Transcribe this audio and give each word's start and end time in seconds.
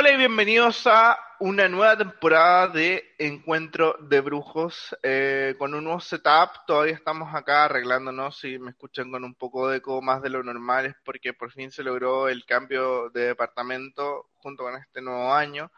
Hola 0.00 0.12
y 0.12 0.16
bienvenidos 0.16 0.86
a 0.86 1.18
una 1.40 1.68
nueva 1.68 1.96
temporada 1.98 2.68
de 2.68 3.16
Encuentro 3.18 3.96
de 3.98 4.20
Brujos 4.20 4.96
eh, 5.02 5.56
con 5.58 5.74
un 5.74 5.82
nuevo 5.82 5.98
setup. 5.98 6.50
Todavía 6.68 6.94
estamos 6.94 7.34
acá 7.34 7.64
arreglándonos. 7.64 8.38
Si 8.38 8.60
me 8.60 8.70
escuchan 8.70 9.10
con 9.10 9.24
un 9.24 9.34
poco 9.34 9.68
de 9.68 9.78
eco 9.78 10.00
más 10.00 10.22
de 10.22 10.30
lo 10.30 10.44
normal 10.44 10.86
es 10.86 10.94
porque 11.04 11.32
por 11.32 11.50
fin 11.50 11.72
se 11.72 11.82
logró 11.82 12.28
el 12.28 12.44
cambio 12.44 13.10
de 13.10 13.22
departamento 13.22 14.30
junto 14.36 14.62
con 14.62 14.76
este 14.76 15.02
nuevo 15.02 15.34
año. 15.34 15.72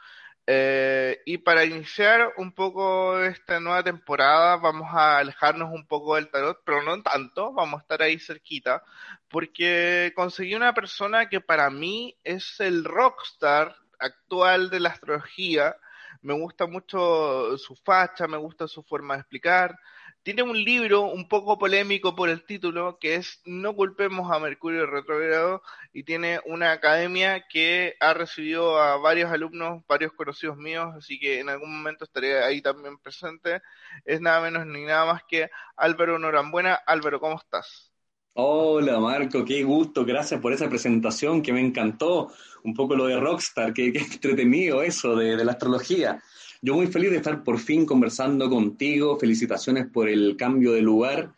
Eh, 0.46 1.22
y 1.24 1.38
para 1.38 1.64
iniciar 1.64 2.34
un 2.36 2.52
poco 2.52 3.18
esta 3.20 3.58
nueva 3.58 3.82
temporada, 3.82 4.58
vamos 4.58 4.88
a 4.92 5.16
alejarnos 5.16 5.72
un 5.72 5.86
poco 5.86 6.16
del 6.16 6.28
tarot, 6.28 6.60
pero 6.66 6.82
no 6.82 7.02
tanto, 7.02 7.54
vamos 7.54 7.78
a 7.78 7.82
estar 7.84 8.02
ahí 8.02 8.18
cerquita, 8.18 8.82
porque 9.30 10.12
conseguí 10.14 10.54
una 10.54 10.74
persona 10.74 11.30
que 11.30 11.40
para 11.40 11.70
mí 11.70 12.18
es 12.22 12.60
el 12.60 12.84
rockstar 12.84 13.80
actual 14.00 14.70
de 14.70 14.80
la 14.80 14.90
astrología. 14.90 15.76
Me 16.22 16.34
gusta 16.34 16.66
mucho 16.66 17.56
su 17.58 17.76
facha, 17.76 18.26
me 18.26 18.36
gusta 18.36 18.68
su 18.68 18.82
forma 18.82 19.14
de 19.14 19.20
explicar. 19.20 19.76
Tiene 20.22 20.42
un 20.42 20.62
libro 20.62 21.02
un 21.02 21.28
poco 21.28 21.58
polémico 21.58 22.14
por 22.14 22.28
el 22.28 22.44
título, 22.44 22.98
que 23.00 23.14
es 23.14 23.40
No 23.46 23.74
culpemos 23.74 24.30
a 24.30 24.38
Mercurio 24.38 24.84
retrógrado, 24.86 25.62
y 25.94 26.04
tiene 26.04 26.40
una 26.44 26.72
academia 26.72 27.46
que 27.48 27.96
ha 28.00 28.12
recibido 28.12 28.78
a 28.78 28.98
varios 28.98 29.30
alumnos, 29.32 29.82
varios 29.86 30.12
conocidos 30.12 30.58
míos, 30.58 30.92
así 30.96 31.18
que 31.18 31.40
en 31.40 31.48
algún 31.48 31.74
momento 31.74 32.04
estaré 32.04 32.42
ahí 32.44 32.60
también 32.60 32.98
presente. 32.98 33.62
Es 34.04 34.20
nada 34.20 34.42
menos 34.42 34.66
ni 34.66 34.84
nada 34.84 35.06
más 35.06 35.22
que 35.26 35.50
Álvaro 35.76 36.18
Norambuena. 36.18 36.74
Álvaro, 36.86 37.18
¿cómo 37.20 37.36
estás? 37.38 37.89
Hola 38.34 39.00
Marco, 39.00 39.44
qué 39.44 39.64
gusto, 39.64 40.04
gracias 40.04 40.40
por 40.40 40.52
esa 40.52 40.68
presentación 40.68 41.42
que 41.42 41.52
me 41.52 41.60
encantó. 41.60 42.32
Un 42.62 42.74
poco 42.74 42.94
lo 42.94 43.06
de 43.06 43.18
Rockstar, 43.18 43.72
qué, 43.72 43.86
entretenido 43.94 44.82
eso 44.82 45.16
de, 45.16 45.44
la 45.44 45.52
astrología. 45.52 46.22
Yo 46.62 46.74
muy 46.74 46.86
feliz 46.86 47.10
de 47.10 47.16
estar 47.16 47.42
por 47.42 47.58
fin 47.58 47.84
conversando 47.84 48.48
contigo, 48.48 49.18
felicitaciones 49.18 49.88
por 49.92 50.08
el 50.08 50.36
cambio 50.36 50.72
de 50.72 50.80
lugar. 50.80 51.32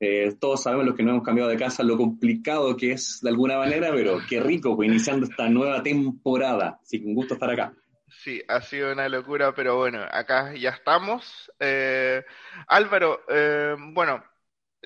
Eh, 0.00 0.36
todos 0.40 0.62
sabemos 0.62 0.86
los 0.86 0.94
que 0.94 1.02
no 1.02 1.10
hemos 1.10 1.24
cambiado 1.24 1.50
de 1.50 1.56
casa 1.56 1.82
lo 1.82 1.96
complicado 1.96 2.76
que 2.76 2.92
es 2.92 3.20
de 3.20 3.28
alguna 3.28 3.58
manera, 3.58 3.90
pero 3.92 4.18
qué 4.26 4.40
rico 4.40 4.74
pues, 4.74 4.88
iniciando 4.88 5.26
esta 5.26 5.50
nueva 5.50 5.82
temporada. 5.82 6.78
Así 6.82 6.98
que 6.98 7.06
un 7.06 7.14
gusto 7.14 7.34
estar 7.34 7.50
acá. 7.50 7.74
Sí, 8.22 8.42
ha 8.48 8.62
sido 8.62 8.90
una 8.92 9.06
locura, 9.08 9.52
pero 9.54 9.76
bueno, 9.76 10.00
acá 10.10 10.54
ya 10.54 10.70
estamos. 10.70 11.52
Eh, 11.60 12.24
Álvaro, 12.68 13.20
eh, 13.28 13.76
bueno, 13.92 14.24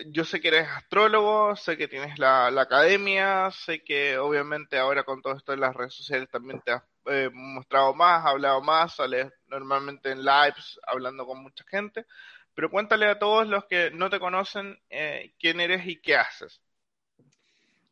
yo 0.07 0.25
sé 0.25 0.41
que 0.41 0.49
eres 0.49 0.69
astrólogo, 0.69 1.55
sé 1.57 1.77
que 1.77 1.89
tienes 1.89 2.19
la, 2.19 2.47
academia, 2.47 3.51
sé 3.51 3.83
que 3.83 4.19
obviamente 4.19 4.79
ahora 4.79 5.05
con 5.05 5.21
todo 5.21 5.35
esto 5.35 5.53
en 5.53 5.61
las 5.61 5.75
redes 5.75 5.95
sociales 5.95 6.29
también 6.31 6.61
te 6.65 6.73
has 6.73 6.83
eh, 7.07 7.31
mostrado 7.33 7.95
más, 7.95 8.25
hablado 8.25 8.63
más, 8.63 8.97
sales 8.97 9.31
normalmente 9.49 10.11
en 10.11 10.25
lives 10.25 10.81
hablando 10.87 11.27
con 11.27 11.43
mucha 11.43 11.65
gente, 11.69 12.07
pero 12.55 12.71
cuéntale 12.71 13.07
a 13.07 13.19
todos 13.19 13.47
los 13.47 13.65
que 13.67 13.91
no 13.91 14.09
te 14.09 14.21
conocen 14.21 14.79
eh, 14.89 15.35
quién 15.39 15.61
eres 15.61 15.87
y 15.87 16.01
qué 16.01 16.17
haces. 16.17 16.61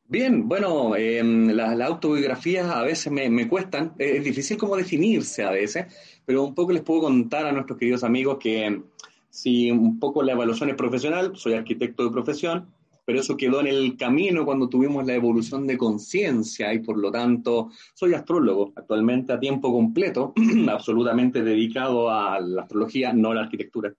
Bien, 0.04 0.48
bueno, 0.48 0.96
em, 0.96 1.50
las, 1.52 1.80
autobiografías 1.80 2.68
a 2.68 2.82
veces 2.82 3.12
me, 3.12 3.30
me 3.30 3.46
cuestan, 3.46 3.94
es 3.96 4.24
difícil 4.24 4.56
como 4.56 4.76
definirse 4.76 5.44
a 5.44 5.50
veces, 5.50 5.86
pero 6.24 6.42
un 6.42 6.54
poco 6.54 6.72
les 6.72 6.82
puedo 6.82 7.02
contar 7.02 7.46
a 7.46 7.52
nuestros 7.52 7.78
queridos 7.78 8.02
amigos 8.02 8.38
que 8.40 8.82
si 9.30 9.70
un 9.70 9.98
poco 9.98 10.22
la 10.22 10.32
evaluación 10.32 10.70
es 10.70 10.76
profesional, 10.76 11.32
soy 11.36 11.54
arquitecto 11.54 12.04
de 12.04 12.10
profesión, 12.10 12.66
pero 13.10 13.20
eso 13.20 13.36
quedó 13.36 13.60
en 13.60 13.66
el 13.66 13.96
camino 13.96 14.44
cuando 14.44 14.68
tuvimos 14.68 15.04
la 15.04 15.14
evolución 15.14 15.66
de 15.66 15.76
conciencia 15.76 16.72
y 16.72 16.78
por 16.78 16.96
lo 16.96 17.10
tanto 17.10 17.70
soy 17.92 18.14
astrólogo 18.14 18.72
actualmente 18.76 19.32
a 19.32 19.40
tiempo 19.40 19.72
completo, 19.72 20.32
absolutamente 20.70 21.42
dedicado 21.42 22.08
a 22.08 22.38
la 22.38 22.62
astrología, 22.62 23.12
no 23.12 23.30
a 23.30 23.34
la 23.34 23.40
arquitectura. 23.42 23.92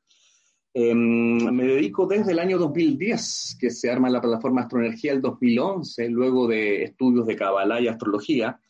Em, 0.73 1.53
me 1.53 1.65
dedico 1.65 2.07
desde 2.07 2.31
el 2.31 2.39
año 2.39 2.57
2010, 2.57 3.57
que 3.59 3.69
se 3.69 3.91
arma 3.91 4.09
la 4.09 4.21
plataforma 4.21 4.61
Astroenergía 4.61 5.11
el 5.11 5.21
2011, 5.21 6.07
luego 6.07 6.47
de 6.47 6.83
estudios 6.83 7.27
de 7.27 7.35
Kabbalah 7.35 7.81
y 7.81 7.89
astrología, 7.89 8.60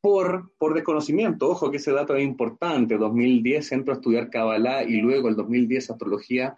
por, 0.00 0.74
desconocimiento. 0.74 1.48
Ojo 1.48 1.70
que 1.70 1.78
ese 1.78 1.92
dato 1.92 2.14
es 2.16 2.24
importante. 2.24 2.96
2010 2.96 3.72
entro 3.72 3.92
a 3.92 3.96
estudiar 3.96 4.30
Kabbalah 4.30 4.84
y 4.84 5.00
luego 5.00 5.28
el 5.28 5.36
2010 5.36 5.90
astrología. 5.90 6.56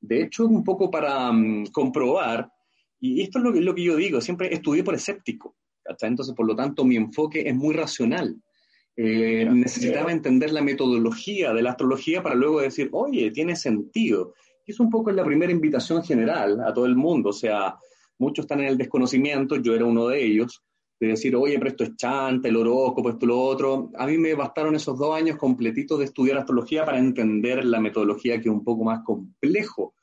De 0.00 0.22
hecho, 0.22 0.46
un 0.46 0.62
poco 0.62 0.90
para 0.90 1.32
mm, 1.32 1.66
comprobar, 1.72 2.50
y 3.00 3.22
esto 3.22 3.38
es 3.38 3.44
lo 3.44 3.52
que, 3.52 3.60
lo 3.60 3.74
que 3.74 3.84
yo 3.84 3.96
digo, 3.96 4.20
siempre 4.20 4.52
estudié 4.52 4.84
por 4.84 4.94
escéptico. 4.94 5.56
Entonces, 6.00 6.34
por 6.34 6.46
lo 6.46 6.56
tanto, 6.56 6.84
mi 6.84 6.96
enfoque 6.96 7.48
es 7.48 7.54
muy 7.54 7.74
racional. 7.74 8.36
Eh, 8.96 9.46
necesitaba 9.52 10.10
entender 10.10 10.52
la 10.52 10.62
metodología 10.62 11.52
de 11.52 11.62
la 11.62 11.70
astrología 11.70 12.22
para 12.22 12.34
luego 12.34 12.60
decir, 12.60 12.88
oye, 12.92 13.30
tiene 13.30 13.54
sentido. 13.54 14.34
Y 14.64 14.72
es 14.72 14.80
un 14.80 14.90
poco 14.90 15.10
la 15.10 15.24
primera 15.24 15.52
invitación 15.52 16.02
general 16.02 16.60
a 16.60 16.72
todo 16.72 16.86
el 16.86 16.96
mundo. 16.96 17.30
O 17.30 17.34
sea, 17.34 17.76
muchos 18.18 18.44
están 18.44 18.60
en 18.60 18.66
el 18.66 18.78
desconocimiento, 18.78 19.56
yo 19.56 19.74
era 19.74 19.84
uno 19.84 20.08
de 20.08 20.24
ellos, 20.24 20.62
de 20.98 21.08
decir, 21.08 21.36
oye, 21.36 21.58
pero 21.58 21.70
esto 21.70 21.84
es 21.84 21.96
chanta, 21.96 22.48
el 22.48 22.56
horóscopo, 22.56 23.10
esto, 23.10 23.26
lo 23.26 23.38
otro. 23.38 23.90
A 23.98 24.06
mí 24.06 24.16
me 24.16 24.34
bastaron 24.34 24.74
esos 24.74 24.98
dos 24.98 25.14
años 25.14 25.36
completitos 25.36 25.98
de 25.98 26.06
estudiar 26.06 26.38
astrología 26.38 26.84
para 26.84 26.98
entender 26.98 27.64
la 27.64 27.80
metodología 27.80 28.40
que 28.40 28.48
es 28.48 28.54
un 28.54 28.64
poco 28.64 28.84
más 28.84 29.02
complejo 29.04 29.94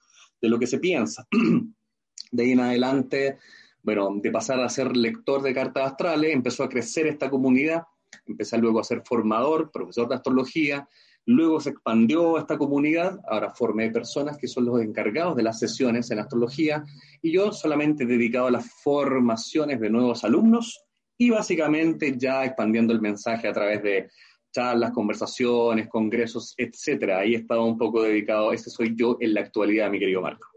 de 0.42 0.50
lo 0.50 0.60
que 0.60 0.68
se 0.68 0.80
piensa. 0.80 1.28
De 2.32 2.44
ahí 2.44 2.52
en 2.54 2.62
adelante, 2.62 3.38
bueno, 3.84 4.10
de 4.16 4.32
pasar 4.32 4.60
a 4.60 4.68
ser 4.68 4.98
lector 4.98 5.44
de 5.44 5.54
cartas 5.54 5.92
astrales, 5.92 6.34
empezó 6.34 6.64
a 6.64 6.70
crecer 6.70 7.06
esta 7.06 7.30
comunidad, 7.30 7.84
empecé 8.26 8.58
luego 8.58 8.80
a 8.80 8.84
ser 8.84 9.04
formador, 9.06 9.70
profesor 9.72 10.10
de 10.10 10.16
astrología, 10.16 10.88
luego 11.26 11.60
se 11.60 11.70
expandió 11.70 12.38
esta 12.38 12.58
comunidad, 12.58 13.20
ahora 13.28 13.54
formé 13.54 13.92
personas 13.92 14.38
que 14.38 14.48
son 14.48 14.66
los 14.66 14.82
encargados 14.82 15.36
de 15.36 15.44
las 15.44 15.60
sesiones 15.60 16.12
en 16.12 16.20
astrología 16.20 16.84
y 17.22 17.32
yo 17.32 17.52
solamente 17.52 18.06
dedicado 18.06 18.48
a 18.48 18.52
las 18.52 18.70
formaciones 18.84 19.80
de 19.80 19.90
nuevos 19.90 20.24
alumnos 20.24 20.84
y 21.18 21.30
básicamente 21.30 22.18
ya 22.18 22.44
expandiendo 22.44 22.94
el 22.94 23.02
mensaje 23.02 23.48
a 23.48 23.54
través 23.54 23.82
de 23.84 24.10
charlas, 24.52 24.92
conversaciones, 24.92 25.90
congresos, 25.90 26.54
etcétera. 26.58 27.20
Ahí 27.20 27.34
he 27.34 27.38
estado 27.38 27.64
un 27.66 27.78
poco 27.78 28.04
dedicado, 28.04 28.54
ese 28.54 28.70
soy 28.70 28.96
yo 28.96 29.18
en 29.20 29.34
la 29.34 29.42
actualidad, 29.42 29.90
mi 29.90 30.00
querido 30.00 30.22
Marco. 30.22 30.48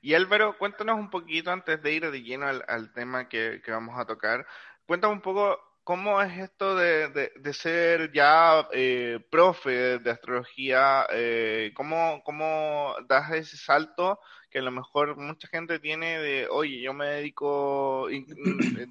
Y 0.00 0.14
Álvaro, 0.14 0.56
cuéntanos 0.56 0.98
un 0.98 1.10
poquito 1.10 1.50
antes 1.50 1.82
de 1.82 1.92
ir 1.92 2.10
de 2.10 2.22
lleno 2.22 2.46
al, 2.46 2.92
tema 2.94 3.28
que, 3.28 3.60
vamos 3.68 3.98
a 3.98 4.06
tocar. 4.06 4.46
Cuéntanos 4.86 5.16
un 5.16 5.22
poco 5.22 5.58
cómo 5.88 6.20
es 6.20 6.38
esto 6.38 6.76
de, 6.76 7.30
ser 7.54 8.12
ya 8.12 8.68
eh, 8.74 9.20
profe 9.30 9.98
de 9.98 10.10
astrología, 10.10 11.06
eh, 11.10 11.72
¿cómo, 11.74 12.20
¿cómo 12.26 12.94
das 13.08 13.32
ese 13.32 13.56
salto 13.56 14.20
que 14.50 14.58
a 14.58 14.62
lo 14.62 14.70
mejor 14.70 15.16
mucha 15.16 15.48
gente 15.48 15.78
tiene 15.78 16.18
de, 16.18 16.46
oye, 16.50 16.82
yo 16.82 16.92
me 16.92 17.06
dedico 17.06 18.06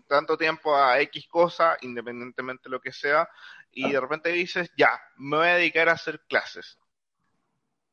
tanto 0.08 0.40
tiempo 0.40 0.76
a 0.76 1.00
X 1.02 1.28
cosa, 1.30 1.78
independientemente 1.82 2.64
de 2.64 2.72
lo 2.72 2.82
que 2.82 2.92
sea, 2.92 3.30
y 3.72 3.92
de 3.92 4.02
repente 4.02 4.32
dices, 4.32 4.72
ya, 4.76 5.00
me 5.18 5.38
voy 5.38 5.48
a 5.50 5.56
dedicar 5.58 5.90
a 5.90 5.92
hacer 5.92 6.22
clases. 6.28 6.80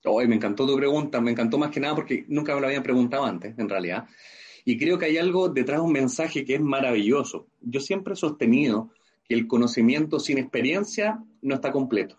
Hoy 0.06 0.26
me 0.28 0.36
encantó 0.36 0.66
tu 0.66 0.78
pregunta, 0.78 1.20
me 1.20 1.32
encantó 1.32 1.58
más 1.58 1.70
que 1.70 1.80
nada 1.80 1.94
porque 1.94 2.24
nunca 2.28 2.54
me 2.54 2.62
lo 2.62 2.68
habían 2.68 2.82
preguntado 2.82 3.26
antes, 3.26 3.58
en 3.58 3.68
realidad. 3.68 4.08
Y 4.64 4.78
creo 4.78 4.98
que 4.98 5.06
hay 5.06 5.18
algo 5.18 5.48
detrás 5.48 5.80
de 5.80 5.86
un 5.86 5.92
mensaje 5.92 6.44
que 6.44 6.54
es 6.54 6.60
maravilloso. 6.60 7.46
Yo 7.60 7.80
siempre 7.80 8.14
he 8.14 8.16
sostenido 8.16 8.90
que 9.28 9.34
el 9.34 9.46
conocimiento 9.46 10.18
sin 10.18 10.38
experiencia 10.38 11.22
no 11.42 11.54
está 11.54 11.70
completo. 11.72 12.18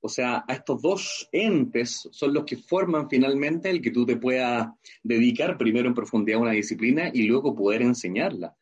O 0.00 0.08
sea, 0.08 0.44
a 0.46 0.52
estos 0.52 0.80
dos 0.82 1.28
entes 1.32 2.08
son 2.12 2.32
los 2.32 2.44
que 2.44 2.56
forman 2.56 3.08
finalmente 3.08 3.70
el 3.70 3.80
que 3.80 3.90
tú 3.90 4.06
te 4.06 4.16
puedas 4.16 4.68
dedicar 5.02 5.58
primero 5.58 5.88
en 5.88 5.94
profundidad 5.94 6.38
a 6.38 6.42
una 6.42 6.52
disciplina 6.52 7.10
y 7.12 7.24
luego 7.24 7.56
poder 7.56 7.82
enseñarla. 7.82 8.54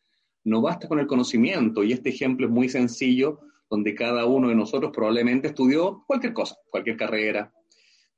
No 0.44 0.62
basta 0.62 0.88
con 0.88 1.00
el 1.00 1.06
conocimiento, 1.06 1.82
y 1.85 1.93
este 1.93 2.11
ejemplo 2.11 2.47
es 2.47 2.53
muy 2.53 2.69
sencillo, 2.69 3.41
donde 3.69 3.94
cada 3.94 4.27
uno 4.27 4.49
de 4.49 4.55
nosotros 4.55 4.93
probablemente 4.94 5.49
estudió 5.49 6.05
cualquier 6.06 6.32
cosa, 6.32 6.56
cualquier 6.70 6.97
carrera. 6.97 7.53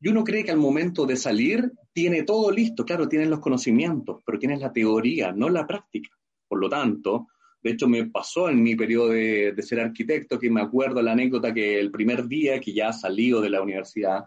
Y 0.01 0.09
uno 0.09 0.25
cree 0.25 0.45
que 0.45 0.51
al 0.51 0.59
momento 0.59 1.07
de 1.07 1.17
salir 1.17 1.73
tiene 1.93 2.23
todo 2.23 2.51
listo, 2.51 2.85
claro, 2.85 3.09
tienes 3.09 3.29
los 3.29 3.41
conocimientos, 3.41 4.23
pero 4.25 4.39
tienes 4.39 4.61
la 4.61 4.73
teoría, 4.73 5.33
no 5.33 5.49
la 5.49 5.67
práctica. 5.67 6.11
Por 6.49 6.61
lo 6.61 6.69
tanto, 6.69 7.29
de 7.67 7.73
hecho, 7.73 7.89
me 7.89 8.07
pasó 8.07 8.49
en 8.49 8.63
mi 8.63 8.77
periodo 8.77 9.09
de, 9.09 9.55
ser 9.61 9.81
arquitecto, 9.81 10.39
que 10.39 10.49
me 10.49 10.61
acuerdo 10.61 11.03
la 11.03 11.11
anécdota 11.11 11.53
que 11.53 11.81
el 11.81 11.91
primer 11.91 12.29
día 12.29 12.61
que 12.61 12.73
ya 12.73 12.93
salido 12.93 13.41
de 13.41 13.51
la 13.51 13.61
universidad, 13.61 14.27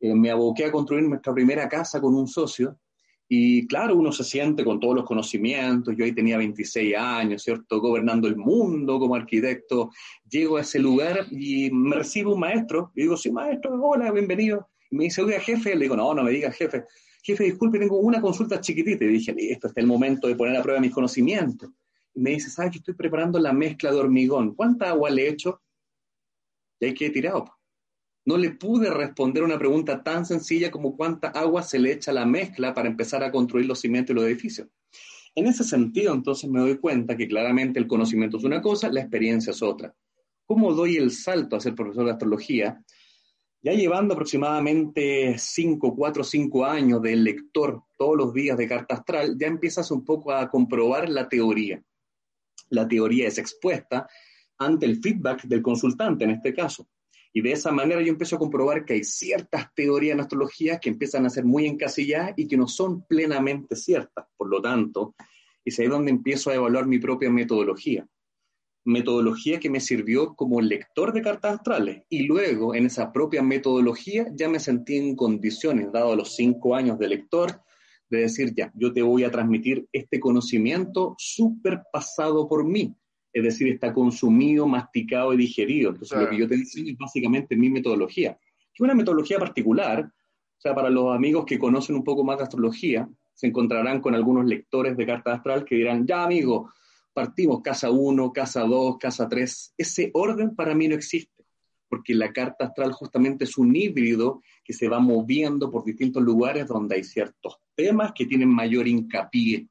eh, 0.00 0.14
me 0.14 0.30
aboqué 0.30 0.64
a 0.64 0.72
construir 0.72 1.04
nuestra 1.04 1.34
primera 1.34 1.68
casa 1.68 2.00
con 2.00 2.14
un 2.14 2.26
socio. 2.26 2.78
Y 3.28 3.66
claro, 3.66 3.96
uno 3.96 4.12
se 4.12 4.24
siente 4.24 4.64
con 4.64 4.80
todos 4.80 4.94
los 4.94 5.04
conocimientos. 5.04 5.94
Yo 5.94 6.06
ahí 6.06 6.12
tenía 6.12 6.38
26 6.38 6.96
años, 6.96 7.42
¿cierto? 7.42 7.80
Gobernando 7.80 8.28
el 8.28 8.36
mundo 8.36 8.98
como 8.98 9.14
arquitecto. 9.14 9.90
Llego 10.26 10.56
a 10.56 10.62
ese 10.62 10.78
lugar 10.78 11.26
y 11.30 11.70
me 11.70 11.96
recibe 11.96 12.32
un 12.32 12.40
maestro. 12.40 12.92
Y 12.94 13.02
digo, 13.02 13.18
sí, 13.18 13.30
maestro, 13.30 13.78
hola, 13.82 14.10
bienvenido. 14.10 14.70
Y 14.94 14.96
me 14.96 15.04
dice, 15.04 15.22
oiga, 15.22 15.40
jefe. 15.40 15.74
Le 15.74 15.82
digo, 15.82 15.96
no, 15.96 16.14
no 16.14 16.22
me 16.22 16.30
diga 16.30 16.52
jefe. 16.52 16.84
Jefe, 17.22 17.44
disculpe, 17.44 17.78
tengo 17.78 17.98
una 17.98 18.20
consulta 18.20 18.60
chiquitita. 18.60 19.04
Y 19.04 19.08
dije, 19.08 19.34
esto 19.52 19.66
está 19.66 19.80
el 19.80 19.86
momento 19.86 20.28
de 20.28 20.36
poner 20.36 20.56
a 20.56 20.62
prueba 20.62 20.80
mis 20.80 20.92
conocimientos 20.92 21.70
me 22.14 22.30
dice, 22.30 22.50
¿sabes 22.50 22.72
que 22.72 22.78
estoy 22.78 22.94
preparando 22.94 23.38
la 23.38 23.52
mezcla 23.52 23.90
de 23.90 23.98
hormigón? 23.98 24.54
¿Cuánta 24.54 24.90
agua 24.90 25.10
le 25.10 25.22
he 25.22 25.28
hecho? 25.28 25.60
Y 26.80 26.86
hay 26.86 26.94
que 26.94 27.10
tirado. 27.10 27.58
No 28.24 28.38
le 28.38 28.52
pude 28.52 28.90
responder 28.90 29.42
una 29.42 29.58
pregunta 29.58 30.02
tan 30.02 30.24
sencilla 30.24 30.70
como 30.70 30.96
cuánta 30.96 31.28
agua 31.28 31.62
se 31.62 31.78
le 31.78 31.92
echa 31.92 32.10
a 32.10 32.14
la 32.14 32.24
mezcla 32.24 32.72
para 32.72 32.88
empezar 32.88 33.22
a 33.22 33.30
construir 33.30 33.66
los 33.66 33.80
cimientos 33.80 34.14
y 34.14 34.16
los 34.16 34.24
edificios. 34.24 34.68
En 35.34 35.46
ese 35.46 35.64
sentido, 35.64 36.14
entonces 36.14 36.48
me 36.48 36.60
doy 36.60 36.78
cuenta 36.78 37.16
que 37.16 37.28
claramente 37.28 37.78
el 37.80 37.88
conocimiento 37.88 38.38
es 38.38 38.44
una 38.44 38.62
cosa, 38.62 38.90
la 38.90 39.00
experiencia 39.00 39.50
es 39.50 39.62
otra. 39.62 39.94
¿Cómo 40.46 40.72
doy 40.72 40.96
el 40.96 41.10
salto 41.10 41.56
a 41.56 41.60
ser 41.60 41.74
profesor 41.74 42.04
de 42.04 42.12
astrología? 42.12 42.82
Ya 43.64 43.72
llevando 43.72 44.12
aproximadamente 44.12 45.38
5, 45.38 45.96
4, 45.96 46.22
5 46.22 46.66
años 46.66 47.00
de 47.00 47.16
lector 47.16 47.82
todos 47.96 48.14
los 48.14 48.34
días 48.34 48.58
de 48.58 48.68
carta 48.68 48.96
astral, 48.96 49.38
ya 49.38 49.46
empiezas 49.46 49.90
un 49.90 50.04
poco 50.04 50.32
a 50.32 50.50
comprobar 50.50 51.08
la 51.08 51.30
teoría. 51.30 51.82
La 52.68 52.86
teoría 52.86 53.26
es 53.26 53.38
expuesta 53.38 54.06
ante 54.58 54.84
el 54.84 55.00
feedback 55.00 55.44
del 55.44 55.62
consultante 55.62 56.24
en 56.24 56.32
este 56.32 56.52
caso. 56.52 56.86
Y 57.32 57.40
de 57.40 57.52
esa 57.52 57.72
manera 57.72 58.02
yo 58.02 58.08
empiezo 58.08 58.36
a 58.36 58.38
comprobar 58.38 58.84
que 58.84 58.92
hay 58.92 59.04
ciertas 59.04 59.74
teorías 59.74 60.12
en 60.12 60.20
astrología 60.20 60.78
que 60.78 60.90
empiezan 60.90 61.24
a 61.24 61.30
ser 61.30 61.46
muy 61.46 61.64
encasilladas 61.64 62.34
y 62.36 62.46
que 62.46 62.58
no 62.58 62.68
son 62.68 63.06
plenamente 63.06 63.76
ciertas. 63.76 64.26
Por 64.36 64.50
lo 64.50 64.60
tanto, 64.60 65.14
es 65.64 65.78
ahí 65.78 65.86
donde 65.86 66.10
empiezo 66.10 66.50
a 66.50 66.54
evaluar 66.54 66.86
mi 66.86 66.98
propia 66.98 67.30
metodología. 67.30 68.06
Metodología 68.84 69.58
que 69.60 69.70
me 69.70 69.80
sirvió 69.80 70.34
como 70.34 70.60
lector 70.60 71.12
de 71.12 71.22
cartas 71.22 71.56
astrales. 71.56 72.02
Y 72.08 72.24
luego, 72.24 72.74
en 72.74 72.86
esa 72.86 73.12
propia 73.12 73.42
metodología, 73.42 74.26
ya 74.34 74.48
me 74.48 74.60
sentí 74.60 74.96
en 74.96 75.16
condiciones, 75.16 75.90
dado 75.92 76.14
los 76.16 76.36
cinco 76.36 76.74
años 76.74 76.98
de 76.98 77.08
lector, 77.08 77.62
de 78.10 78.18
decir, 78.20 78.52
ya, 78.54 78.70
yo 78.74 78.92
te 78.92 79.02
voy 79.02 79.24
a 79.24 79.30
transmitir 79.30 79.88
este 79.92 80.20
conocimiento 80.20 81.14
súper 81.18 81.82
pasado 81.92 82.46
por 82.48 82.64
mí 82.64 82.94
es 83.34 83.42
decir, 83.42 83.68
está 83.68 83.92
consumido, 83.92 84.66
masticado 84.66 85.34
y 85.34 85.36
digerido. 85.36 85.90
Entonces, 85.90 86.16
lo 86.16 86.30
que 86.30 86.38
yo 86.38 86.48
te 86.48 86.54
enseño 86.54 86.92
es 86.92 86.98
básicamente 86.98 87.56
mi 87.56 87.68
metodología, 87.68 88.38
que 88.38 88.72
es 88.72 88.80
una 88.80 88.94
metodología 88.94 89.40
particular. 89.40 90.04
O 90.04 90.60
sea, 90.60 90.72
para 90.72 90.88
los 90.88 91.14
amigos 91.14 91.44
que 91.44 91.58
conocen 91.58 91.96
un 91.96 92.04
poco 92.04 92.22
más 92.22 92.38
de 92.38 92.44
astrología, 92.44 93.08
se 93.34 93.48
encontrarán 93.48 94.00
con 94.00 94.14
algunos 94.14 94.46
lectores 94.46 94.96
de 94.96 95.04
carta 95.04 95.34
astral 95.34 95.64
que 95.64 95.74
dirán, 95.74 96.06
ya 96.06 96.22
amigo, 96.22 96.72
partimos 97.14 97.62
casa 97.62 97.90
1, 97.90 98.32
casa 98.32 98.62
2, 98.62 98.98
casa 98.98 99.28
3. 99.28 99.74
Ese 99.78 100.10
orden 100.12 100.54
para 100.54 100.74
mí 100.74 100.88
no 100.88 100.94
existe, 100.94 101.46
porque 101.88 102.14
la 102.14 102.32
carta 102.32 102.66
astral 102.66 102.92
justamente 102.92 103.44
es 103.44 103.56
un 103.56 103.74
híbrido 103.74 104.42
que 104.62 104.72
se 104.74 104.88
va 104.88 104.98
moviendo 104.98 105.70
por 105.70 105.84
distintos 105.84 106.22
lugares 106.22 106.66
donde 106.66 106.96
hay 106.96 107.04
ciertos 107.04 107.60
temas 107.74 108.12
que 108.14 108.26
tienen 108.26 108.48
mayor 108.48 108.86
hincapié 108.86 109.68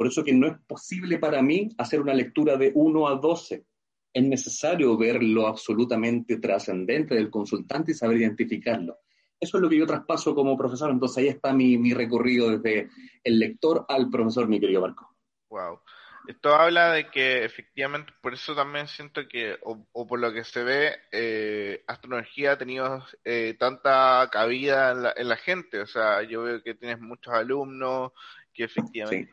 por 0.00 0.06
eso 0.06 0.24
que 0.24 0.32
no 0.32 0.46
es 0.46 0.56
posible 0.66 1.18
para 1.18 1.42
mí 1.42 1.68
hacer 1.76 2.00
una 2.00 2.14
lectura 2.14 2.56
de 2.56 2.72
1 2.74 3.06
a 3.06 3.16
12. 3.16 3.66
Es 4.14 4.24
necesario 4.24 4.96
ver 4.96 5.22
lo 5.22 5.46
absolutamente 5.46 6.38
trascendente 6.38 7.14
del 7.14 7.28
consultante 7.28 7.92
y 7.92 7.94
saber 7.94 8.16
identificarlo. 8.16 8.96
Eso 9.38 9.58
es 9.58 9.62
lo 9.62 9.68
que 9.68 9.76
yo 9.76 9.86
traspaso 9.86 10.34
como 10.34 10.56
profesor, 10.56 10.90
entonces 10.90 11.18
ahí 11.18 11.28
está 11.28 11.52
mi, 11.52 11.76
mi 11.76 11.92
recorrido 11.92 12.48
desde 12.48 12.88
el 13.22 13.38
lector 13.38 13.84
al 13.90 14.08
profesor, 14.08 14.48
mi 14.48 14.58
querido 14.58 14.80
Marco. 14.80 15.14
Wow. 15.50 15.80
Esto 16.28 16.54
habla 16.54 16.92
de 16.92 17.10
que 17.10 17.44
efectivamente, 17.44 18.12
por 18.20 18.34
eso 18.34 18.54
también 18.54 18.86
siento 18.86 19.26
que, 19.26 19.58
o, 19.62 20.06
por 20.06 20.20
lo 20.20 20.32
que 20.32 20.44
se 20.44 20.62
ve, 20.62 20.96
eh, 21.12 21.82
astrología 21.86 22.52
ha 22.52 22.58
tenido 22.58 23.04
eh, 23.24 23.56
tanta 23.58 24.28
cabida 24.30 24.92
en 24.92 25.02
la, 25.02 25.14
en 25.16 25.28
la, 25.28 25.36
gente. 25.36 25.80
O 25.80 25.86
sea, 25.86 26.22
yo 26.22 26.42
veo 26.42 26.62
que 26.62 26.74
tienes 26.74 27.00
muchos 27.00 27.32
alumnos 27.32 28.12
que 28.52 28.64
efectivamente 28.64 29.32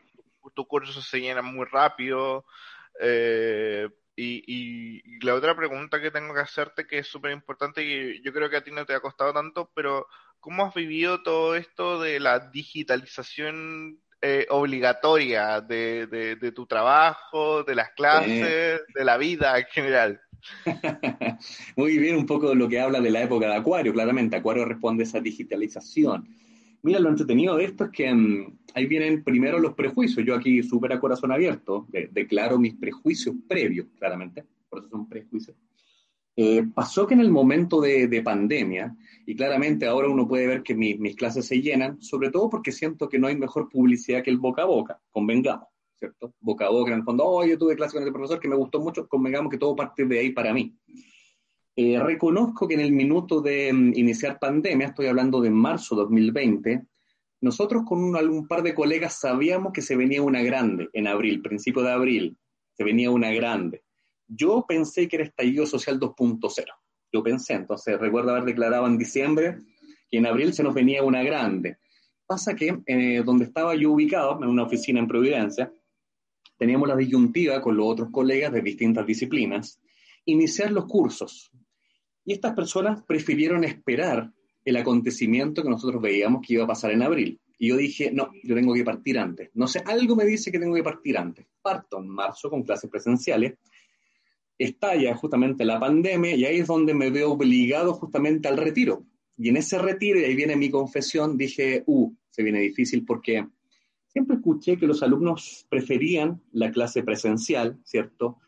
tus 0.54 0.66
cursos 0.66 1.06
se 1.06 1.20
llenan 1.20 1.44
muy 1.44 1.66
rápido. 1.66 2.44
Eh, 3.00 3.88
y, 4.16 5.18
la 5.24 5.34
otra 5.34 5.56
pregunta 5.56 6.00
que 6.00 6.10
tengo 6.10 6.34
que 6.34 6.40
hacerte, 6.40 6.86
que 6.86 6.98
es 6.98 7.06
súper 7.06 7.30
importante, 7.32 7.82
y 7.84 8.22
yo 8.22 8.32
creo 8.32 8.50
que 8.50 8.56
a 8.56 8.64
ti 8.64 8.70
no 8.70 8.84
te 8.84 8.94
ha 8.94 9.00
costado 9.00 9.32
tanto, 9.32 9.70
pero 9.74 10.06
¿cómo 10.40 10.64
has 10.64 10.74
vivido 10.74 11.22
todo 11.22 11.54
esto 11.54 12.00
de 12.00 12.18
la 12.18 12.38
digitalización 12.50 14.00
eh, 14.20 14.46
obligatoria 14.50 15.60
de, 15.60 16.52
tu 16.54 16.66
trabajo, 16.66 17.62
de 17.62 17.74
las 17.74 17.90
clases, 17.90 18.80
de 18.94 19.04
la 19.04 19.16
vida 19.16 19.58
en 19.58 19.66
general? 19.66 20.20
Muy 21.76 21.98
bien, 21.98 22.16
un 22.16 22.26
poco 22.26 22.48
de 22.50 22.54
lo 22.54 22.68
que 22.68 22.80
habla 22.80 23.00
de 23.00 23.10
la 23.10 23.22
época 23.22 23.46
de 23.48 23.54
Acuario, 23.54 23.92
claramente. 23.92 24.36
Acuario 24.36 24.64
responde 24.64 25.04
a 25.04 25.06
esa 25.06 25.20
digitalización. 25.20 26.28
Mira, 26.82 27.00
lo 27.00 27.08
entretenido 27.08 27.56
de 27.56 27.64
esto 27.64 27.84
es 27.84 27.90
que 27.90 28.12
mm, 28.12 28.58
ahí 28.74 28.86
vienen 28.86 29.24
primero 29.24 29.58
los 29.58 29.74
prejuicios. 29.74 30.24
Yo 30.24 30.34
aquí 30.34 30.62
súper 30.62 30.92
a 30.92 31.00
corazón 31.00 31.32
abierto, 31.32 31.86
declaro 32.10 32.58
mis 32.58 32.74
prejuicios 32.74 33.34
previos, 33.48 33.86
claramente, 33.98 34.44
por 34.68 34.80
eso 34.80 34.88
son 34.88 35.08
prejuicios. 35.08 35.56
Eh, 36.40 36.62
pasó 36.72 37.04
que 37.04 37.14
en 37.14 37.20
el 37.20 37.32
momento 37.32 37.80
de, 37.80 38.22
pandemia, 38.24 38.96
y 39.26 39.34
claramente 39.34 39.88
ahora 39.88 40.08
uno 40.08 40.28
puede 40.28 40.46
ver 40.46 40.62
que 40.62 40.76
mis 40.76 41.16
clases 41.16 41.44
se 41.44 41.60
llenan, 41.60 42.00
sobre 42.00 42.30
todo 42.30 42.48
porque 42.48 42.70
siento 42.70 43.08
que 43.08 43.18
no 43.18 43.26
hay 43.26 43.36
mejor 43.36 43.68
publicidad 43.68 44.22
que 44.22 44.30
el 44.30 44.38
boca 44.38 44.62
a 44.62 44.66
boca, 44.66 45.00
convengamos, 45.10 45.66
¿cierto? 45.98 46.32
Boca 46.38 46.66
a 46.66 46.70
boca, 46.70 46.92
en 46.92 46.98
el 46.98 47.04
fondo, 47.04 47.24
oh, 47.24 47.44
yo 47.44 47.58
tuve 47.58 47.74
clase 47.74 47.94
con 47.94 48.06
el 48.06 48.12
profesor 48.12 48.38
que 48.38 48.46
me 48.46 48.54
gustó 48.54 48.78
mucho, 48.78 49.08
convengamos 49.08 49.50
que 49.50 49.58
todo 49.58 49.74
parte 49.74 50.06
de 50.06 50.16
ahí 50.16 50.30
para 50.30 50.54
mí. 50.54 50.72
Eh, 51.74 51.98
reconozco 51.98 52.68
que 52.68 52.74
en 52.74 52.80
el 52.82 52.92
minuto 52.92 53.40
de 53.40 53.72
mm, 53.72 53.94
iniciar 53.96 54.38
pandemia, 54.38 54.86
estoy 54.86 55.08
hablando 55.08 55.40
de 55.40 55.50
marzo 55.50 55.96
2020, 55.96 56.84
nosotros 57.40 57.82
con 57.84 58.14
un, 58.14 58.46
par 58.46 58.62
de 58.62 58.76
colegas 58.76 59.18
sabíamos 59.18 59.72
que 59.72 59.82
se 59.82 59.96
venía 59.96 60.22
una 60.22 60.42
grande 60.42 60.88
en 60.92 61.08
abril, 61.08 61.42
principio 61.42 61.82
de 61.82 61.90
abril, 61.90 62.36
se 62.74 62.84
venía 62.84 63.10
una 63.10 63.32
grande. 63.32 63.82
Yo 64.28 64.64
pensé 64.68 65.08
que 65.08 65.16
era 65.16 65.24
estallido 65.24 65.66
social 65.66 65.98
2.0. 65.98 66.64
Yo 67.12 67.22
pensé, 67.22 67.54
entonces 67.54 67.98
recuerdo 67.98 68.30
haber 68.30 68.44
declarado 68.44 68.86
en 68.86 68.98
diciembre 68.98 69.58
que 70.10 70.18
en 70.18 70.26
abril 70.26 70.52
se 70.52 70.62
nos 70.62 70.74
venía 70.74 71.02
una 71.02 71.22
grande. 71.22 71.78
Pasa 72.26 72.54
que 72.54 72.82
eh, 72.86 73.22
donde 73.24 73.46
estaba 73.46 73.74
yo 73.74 73.92
ubicado, 73.92 74.38
en 74.42 74.50
una 74.50 74.64
oficina 74.64 75.00
en 75.00 75.08
Providencia, 75.08 75.72
teníamos 76.58 76.88
la 76.88 76.96
disyuntiva 76.96 77.62
con 77.62 77.76
los 77.76 77.86
otros 77.86 78.10
colegas 78.10 78.52
de 78.52 78.60
distintas 78.60 79.06
disciplinas, 79.06 79.80
iniciar 80.26 80.70
los 80.70 80.84
cursos. 80.84 81.50
Y 82.24 82.34
estas 82.34 82.54
personas 82.54 83.02
prefirieron 83.04 83.64
esperar 83.64 84.30
el 84.64 84.76
acontecimiento 84.76 85.62
que 85.62 85.70
nosotros 85.70 86.02
veíamos 86.02 86.42
que 86.46 86.54
iba 86.54 86.64
a 86.64 86.68
pasar 86.68 86.90
en 86.90 87.02
abril. 87.02 87.40
Y 87.58 87.68
yo 87.68 87.76
dije, 87.76 88.10
no, 88.12 88.30
yo 88.44 88.54
tengo 88.54 88.74
que 88.74 88.84
partir 88.84 89.18
antes. 89.18 89.50
No 89.54 89.66
sé, 89.66 89.82
algo 89.84 90.14
me 90.14 90.24
dice 90.24 90.52
que 90.52 90.58
tengo 90.58 90.74
que 90.74 90.82
partir 90.82 91.16
antes. 91.16 91.46
Parto 91.62 91.98
en 91.98 92.08
marzo 92.08 92.50
con 92.50 92.62
clases 92.62 92.90
presenciales. 92.90 93.54
Estalla 94.58 95.14
justamente 95.14 95.64
la 95.64 95.78
pandemia 95.78 96.34
y 96.34 96.44
ahí 96.44 96.58
es 96.58 96.66
donde 96.66 96.94
me 96.94 97.10
veo 97.10 97.32
obligado 97.32 97.94
justamente 97.94 98.48
al 98.48 98.56
retiro. 98.56 99.04
Y 99.36 99.48
en 99.48 99.56
ese 99.56 99.78
retiro, 99.78 100.18
y 100.18 100.24
ahí 100.24 100.34
viene 100.34 100.56
mi 100.56 100.68
confesión, 100.68 101.36
dije, 101.36 101.84
uh, 101.86 102.12
se 102.28 102.42
viene 102.42 102.60
difícil 102.60 103.04
porque 103.04 103.46
siempre 104.08 104.36
escuché 104.36 104.76
que 104.76 104.86
los 104.86 105.02
alumnos 105.02 105.66
preferían 105.68 106.42
la 106.52 106.72
clase 106.72 107.04
presencial, 107.04 107.78
¿cierto? 107.84 108.38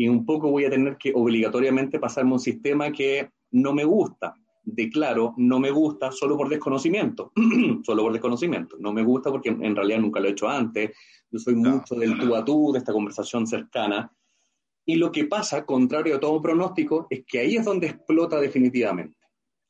y 0.00 0.08
un 0.08 0.24
poco 0.24 0.50
voy 0.50 0.64
a 0.64 0.70
tener 0.70 0.96
que 0.96 1.12
obligatoriamente 1.14 1.98
pasarme 1.98 2.32
un 2.32 2.40
sistema 2.40 2.90
que 2.90 3.32
no 3.50 3.74
me 3.74 3.84
gusta. 3.84 4.34
Declaro, 4.62 5.34
no 5.36 5.60
me 5.60 5.70
gusta 5.70 6.10
solo 6.10 6.38
por 6.38 6.48
desconocimiento, 6.48 7.32
solo 7.84 8.02
por 8.04 8.12
desconocimiento. 8.12 8.76
No 8.78 8.94
me 8.94 9.02
gusta 9.02 9.30
porque 9.30 9.50
en 9.50 9.76
realidad 9.76 9.98
nunca 9.98 10.18
lo 10.20 10.28
he 10.28 10.30
hecho 10.30 10.48
antes. 10.48 10.96
Yo 11.30 11.38
soy 11.38 11.54
mucho 11.54 11.96
del 11.96 12.18
tú 12.18 12.34
a 12.34 12.42
tú, 12.42 12.72
de 12.72 12.78
esta 12.78 12.94
conversación 12.94 13.46
cercana. 13.46 14.10
Y 14.84 14.96
lo 14.96 15.12
que 15.12 15.26
pasa, 15.26 15.64
contrario 15.64 16.16
a 16.16 16.20
todo 16.20 16.40
pronóstico, 16.40 17.06
es 17.10 17.24
que 17.26 17.40
ahí 17.40 17.56
es 17.56 17.64
donde 17.64 17.88
explota 17.88 18.40
definitivamente. 18.40 19.16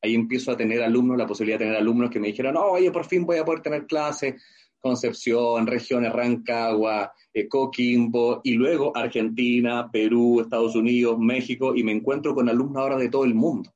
Ahí 0.03 0.15
empiezo 0.15 0.51
a 0.51 0.57
tener 0.57 0.83
alumnos, 0.83 1.19
la 1.19 1.27
posibilidad 1.27 1.59
de 1.59 1.67
tener 1.67 1.79
alumnos 1.79 2.11
que 2.11 2.21
me 2.21 2.29
dijeran, 2.29 2.57
oye, 2.57 2.91
por 2.91 3.05
fin 3.05 3.27
voy 3.27 3.39
a 3.39 3.45
poder 3.45 3.61
tener 3.61 3.87
clase 3.87 4.37
Concepción, 4.81 5.67
regiones 5.67 6.11
Rancagua, 6.11 7.13
eh, 7.35 7.47
Coquimbo, 7.47 8.41
y 8.43 8.55
luego 8.55 8.97
Argentina, 8.97 9.91
Perú, 9.93 10.41
Estados 10.41 10.75
Unidos, 10.75 11.19
México, 11.19 11.75
y 11.77 11.85
me 11.85 11.93
encuentro 11.93 12.35
con 12.35 12.49
alumnos 12.49 12.83
ahora 12.83 12.97
de 12.97 13.11
todo 13.11 13.25
el 13.25 13.35
mundo. 13.35 13.71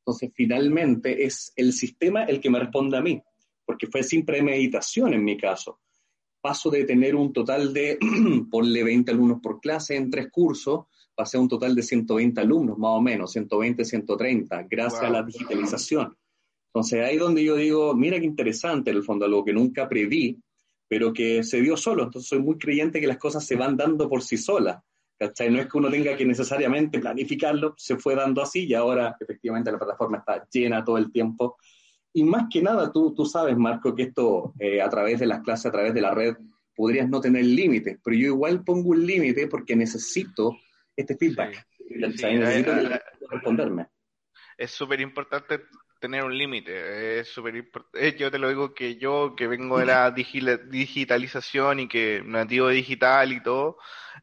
Entonces, 0.00 0.30
finalmente 0.34 1.24
es 1.24 1.52
el 1.54 1.74
sistema 1.74 2.24
el 2.24 2.40
que 2.40 2.48
me 2.48 2.58
responde 2.58 2.96
a 2.96 3.02
mí, 3.02 3.22
porque 3.66 3.88
fue 3.88 4.02
sin 4.02 4.24
premeditación 4.24 5.12
en 5.12 5.22
mi 5.22 5.36
caso. 5.36 5.80
Paso 6.40 6.70
de 6.70 6.84
tener 6.84 7.16
un 7.16 7.32
total 7.32 7.72
de, 7.72 7.98
ponle 8.50 8.84
20 8.84 9.10
alumnos 9.10 9.40
por 9.42 9.60
clase 9.60 9.96
en 9.96 10.10
tres 10.10 10.28
cursos, 10.30 10.86
pasé 11.14 11.36
a 11.36 11.40
un 11.40 11.48
total 11.48 11.74
de 11.74 11.82
120 11.82 12.40
alumnos, 12.40 12.78
más 12.78 12.92
o 12.92 13.00
menos, 13.00 13.32
120, 13.32 13.84
130, 13.84 14.62
gracias 14.70 15.02
a 15.02 15.10
la 15.10 15.22
digitalización. 15.22 16.16
Entonces 16.68 17.04
ahí 17.04 17.16
donde 17.16 17.42
yo 17.42 17.56
digo, 17.56 17.94
mira 17.94 18.20
qué 18.20 18.26
interesante, 18.26 18.90
en 18.90 18.98
el 18.98 19.02
fondo, 19.02 19.24
algo 19.24 19.44
que 19.44 19.52
nunca 19.52 19.88
preví, 19.88 20.38
pero 20.86 21.12
que 21.12 21.42
se 21.42 21.60
dio 21.60 21.76
solo. 21.76 22.04
Entonces 22.04 22.28
soy 22.28 22.38
muy 22.38 22.56
creyente 22.56 23.00
que 23.00 23.06
las 23.06 23.18
cosas 23.18 23.44
se 23.44 23.56
van 23.56 23.76
dando 23.76 24.08
por 24.08 24.22
sí 24.22 24.36
solas. 24.36 24.78
¿cachai? 25.18 25.50
No 25.50 25.60
es 25.60 25.66
que 25.66 25.78
uno 25.78 25.90
tenga 25.90 26.16
que 26.16 26.24
necesariamente 26.24 27.00
planificarlo, 27.00 27.74
se 27.76 27.96
fue 27.96 28.14
dando 28.14 28.40
así 28.40 28.66
y 28.66 28.74
ahora 28.74 29.16
efectivamente 29.18 29.72
la 29.72 29.78
plataforma 29.78 30.18
está 30.18 30.46
llena 30.50 30.84
todo 30.84 30.98
el 30.98 31.10
tiempo. 31.10 31.56
Y 32.12 32.24
más 32.24 32.46
que 32.50 32.62
nada, 32.62 32.90
tú, 32.92 33.14
tú 33.14 33.24
sabes, 33.24 33.56
Marco, 33.56 33.94
que 33.94 34.04
esto 34.04 34.54
eh, 34.58 34.80
a 34.80 34.88
través 34.88 35.20
de 35.20 35.26
las 35.26 35.42
clases, 35.42 35.66
a 35.66 35.72
través 35.72 35.94
de 35.94 36.00
la 36.00 36.14
red, 36.14 36.36
podrías 36.74 37.08
no 37.08 37.20
tener 37.20 37.44
límites, 37.44 37.98
pero 38.02 38.16
yo 38.16 38.28
igual 38.28 38.62
pongo 38.64 38.90
un 38.90 39.04
límite 39.04 39.48
porque 39.48 39.74
necesito 39.74 40.56
este 40.96 41.16
feedback. 41.16 41.66
necesito 41.90 42.72
responderme. 43.30 43.88
Es 44.56 44.70
súper 44.70 45.00
importante 45.00 45.60
tener 45.98 46.24
un 46.24 46.36
límite. 46.36 47.20
Es 47.20 47.28
súper 47.28 47.56
importante. 47.56 48.08
Eh, 48.08 48.16
yo 48.16 48.30
te 48.30 48.38
lo 48.38 48.48
digo 48.48 48.74
que 48.74 48.96
yo, 48.96 49.34
que 49.36 49.46
vengo 49.46 49.78
de 49.78 49.86
la 49.86 50.10
digitalización 50.10 51.80
y 51.80 51.88
que 51.88 52.22
nativo 52.24 52.68
digital 52.68 53.32
y 53.32 53.42
todo, 53.42 53.78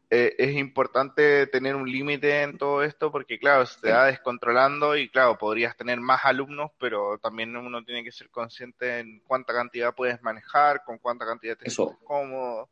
eh, 0.09 0.35
es 0.37 0.55
importante 0.55 1.47
tener 1.47 1.75
un 1.75 1.89
límite 1.91 2.43
en 2.43 2.57
todo 2.57 2.83
esto 2.83 3.11
porque, 3.11 3.39
claro, 3.39 3.65
se 3.65 3.79
te 3.81 3.91
va 3.91 4.05
descontrolando 4.05 4.95
y, 4.95 5.09
claro, 5.09 5.37
podrías 5.37 5.75
tener 5.75 5.99
más 5.99 6.25
alumnos, 6.25 6.71
pero 6.79 7.17
también 7.17 7.55
uno 7.55 7.83
tiene 7.83 8.03
que 8.03 8.11
ser 8.11 8.29
consciente 8.29 8.99
en 8.99 9.19
cuánta 9.19 9.53
cantidad 9.53 9.93
puedes 9.93 10.21
manejar, 10.21 10.83
con 10.83 10.97
cuánta 10.97 11.25
cantidad 11.25 11.57
te 11.57 11.69
sientes 11.69 11.97
cómodo 12.03 12.69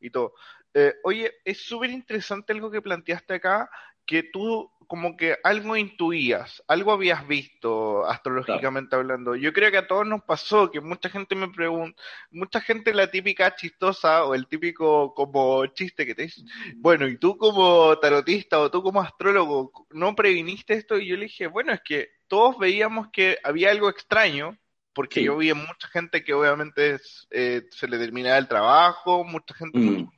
y 0.00 0.10
todo. 0.10 0.34
Eh, 0.72 0.94
oye, 1.02 1.40
es 1.44 1.66
súper 1.66 1.90
interesante 1.90 2.52
algo 2.52 2.70
que 2.70 2.80
planteaste 2.80 3.34
acá, 3.34 3.68
que 4.10 4.24
tú 4.24 4.68
como 4.88 5.16
que 5.16 5.36
algo 5.44 5.76
intuías, 5.76 6.64
algo 6.66 6.90
habías 6.90 7.24
visto 7.28 8.04
astrológicamente 8.06 8.96
hablando. 8.96 9.36
Yo 9.36 9.52
creo 9.52 9.70
que 9.70 9.78
a 9.78 9.86
todos 9.86 10.04
nos 10.04 10.24
pasó, 10.24 10.68
que 10.68 10.80
mucha 10.80 11.08
gente 11.08 11.36
me 11.36 11.46
pregunta, 11.46 12.02
mucha 12.32 12.60
gente 12.60 12.92
la 12.92 13.08
típica 13.08 13.54
chistosa 13.54 14.24
o 14.24 14.34
el 14.34 14.48
típico 14.48 15.14
como 15.14 15.64
chiste 15.66 16.04
que 16.04 16.16
te 16.16 16.22
dice, 16.22 16.42
bueno, 16.74 17.06
y 17.06 17.18
tú 17.18 17.38
como 17.38 17.96
tarotista 18.00 18.58
o 18.58 18.68
tú 18.68 18.82
como 18.82 19.00
astrólogo, 19.00 19.86
¿no 19.90 20.16
previniste 20.16 20.74
esto? 20.74 20.98
Y 20.98 21.06
yo 21.06 21.16
le 21.16 21.26
dije, 21.26 21.46
bueno, 21.46 21.72
es 21.72 21.82
que 21.84 22.08
todos 22.26 22.58
veíamos 22.58 23.10
que 23.12 23.38
había 23.44 23.70
algo 23.70 23.88
extraño, 23.88 24.58
porque 24.92 25.22
yo 25.22 25.36
vi 25.36 25.50
a 25.50 25.54
mucha 25.54 25.86
gente 25.86 26.24
que 26.24 26.34
obviamente 26.34 26.98
eh, 27.30 27.62
se 27.70 27.86
le 27.86 27.96
terminaba 27.96 28.38
el 28.38 28.48
trabajo, 28.48 29.22
mucha 29.22 29.54
gente, 29.54 29.78
mm. 29.78 30.10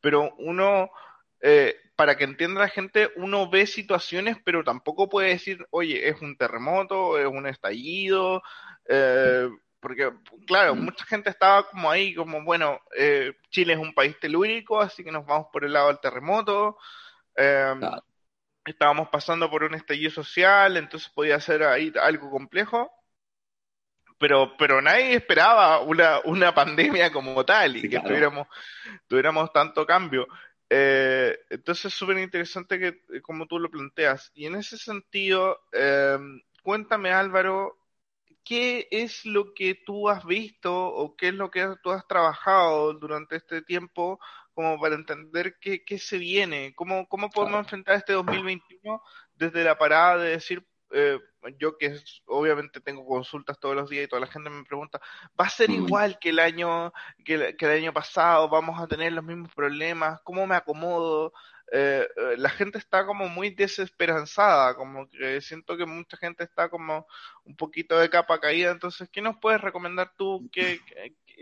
pero 0.00 0.34
uno... 0.38 0.90
Eh, 1.44 1.76
para 2.02 2.16
que 2.16 2.24
entienda 2.24 2.62
la 2.62 2.68
gente, 2.68 3.12
uno 3.14 3.48
ve 3.48 3.64
situaciones, 3.64 4.36
pero 4.44 4.64
tampoco 4.64 5.08
puede 5.08 5.28
decir, 5.28 5.64
oye, 5.70 6.08
es 6.08 6.20
un 6.20 6.36
terremoto, 6.36 7.16
es 7.16 7.28
un 7.28 7.46
estallido, 7.46 8.42
eh, 8.88 9.48
porque, 9.78 10.10
claro, 10.44 10.74
mm. 10.74 10.80
mucha 10.80 11.04
gente 11.04 11.30
estaba 11.30 11.62
como 11.68 11.88
ahí, 11.88 12.12
como, 12.12 12.42
bueno, 12.42 12.80
eh, 12.98 13.34
Chile 13.50 13.74
es 13.74 13.78
un 13.78 13.94
país 13.94 14.18
telúrico, 14.18 14.80
así 14.80 15.04
que 15.04 15.12
nos 15.12 15.24
vamos 15.24 15.46
por 15.52 15.64
el 15.64 15.74
lado 15.74 15.86
del 15.86 16.00
terremoto. 16.00 16.76
Em, 17.36 17.80
estábamos 18.64 19.08
pasando 19.08 19.48
por 19.48 19.62
un 19.62 19.74
estallido 19.74 20.10
social, 20.10 20.76
entonces 20.76 21.08
podía 21.08 21.38
ser 21.38 21.62
ahí 21.62 21.92
algo 22.02 22.32
complejo. 22.32 22.90
Pero, 24.18 24.56
pero 24.56 24.82
nadie 24.82 25.14
esperaba 25.14 25.78
una, 25.82 26.18
una 26.24 26.52
pandemia 26.52 27.12
como 27.12 27.44
tal 27.44 27.76
y 27.76 27.88
que 27.88 28.00
tuviéramos, 28.00 28.48
tuviéramos 29.06 29.52
tanto 29.52 29.86
cambio. 29.86 30.26
Eh, 30.74 31.38
entonces 31.50 31.86
es 31.86 31.94
súper 31.94 32.16
interesante 32.16 32.78
que 32.78 32.86
eh, 33.14 33.20
como 33.20 33.46
tú 33.46 33.58
lo 33.58 33.70
planteas. 33.70 34.30
Y 34.34 34.46
en 34.46 34.54
ese 34.54 34.78
sentido, 34.78 35.60
em, 35.70 36.40
cuéntame 36.62 37.10
Álvaro, 37.10 37.76
¿qué 38.42 38.88
es 38.90 39.26
lo 39.26 39.52
que 39.52 39.74
tú 39.84 40.08
has 40.08 40.24
visto 40.24 40.74
o 40.74 41.14
qué 41.14 41.28
es 41.28 41.34
lo 41.34 41.50
que 41.50 41.74
tú 41.82 41.90
has 41.90 42.06
trabajado 42.08 42.94
durante 42.94 43.36
este 43.36 43.60
tiempo 43.60 44.18
como 44.54 44.80
para 44.80 44.94
entender 44.94 45.58
qué, 45.60 45.84
qué 45.84 45.98
se 45.98 46.16
viene? 46.16 46.72
¿Cómo, 46.74 47.06
cómo 47.06 47.28
podemos 47.28 47.60
enfrentar 47.60 47.96
este 47.96 48.14
2021 48.14 49.02
desde 49.34 49.64
la 49.64 49.76
parada 49.76 50.16
de 50.18 50.30
decir, 50.30 50.66
eh, 50.92 51.18
yo 51.58 51.76
que 51.76 51.98
obviamente 52.26 52.80
tengo 52.80 53.04
consultas 53.06 53.58
todos 53.58 53.74
los 53.74 53.90
días 53.90 54.04
y 54.04 54.08
toda 54.08 54.20
la 54.20 54.26
gente 54.26 54.50
me 54.50 54.64
pregunta, 54.64 55.00
¿va 55.38 55.46
a 55.46 55.50
ser 55.50 55.70
igual 55.70 56.18
que 56.18 56.30
el 56.30 56.38
año 56.38 56.92
que, 57.24 57.56
el 57.58 57.70
año 57.70 57.92
pasado? 57.92 58.48
¿Vamos 58.48 58.80
a 58.80 58.86
tener 58.86 59.12
los 59.12 59.24
mismos 59.24 59.52
problemas? 59.54 60.20
¿Cómo 60.22 60.46
me 60.46 60.54
acomodo? 60.54 61.32
Eh, 61.74 62.06
eh, 62.16 62.34
la 62.36 62.50
gente 62.50 62.76
está 62.76 63.06
como 63.06 63.28
muy 63.28 63.48
desesperanzada, 63.48 64.74
como 64.74 65.08
que 65.08 65.40
siento 65.40 65.74
que 65.74 65.86
mucha 65.86 66.18
gente 66.18 66.44
está 66.44 66.68
como 66.68 67.06
un 67.44 67.56
poquito 67.56 67.98
de 67.98 68.10
capa 68.10 68.38
caída, 68.40 68.70
entonces, 68.70 69.08
¿qué 69.10 69.22
nos 69.22 69.38
puedes 69.38 69.58
recomendar 69.58 70.12
tú? 70.18 70.50
¿Qué, 70.52 70.80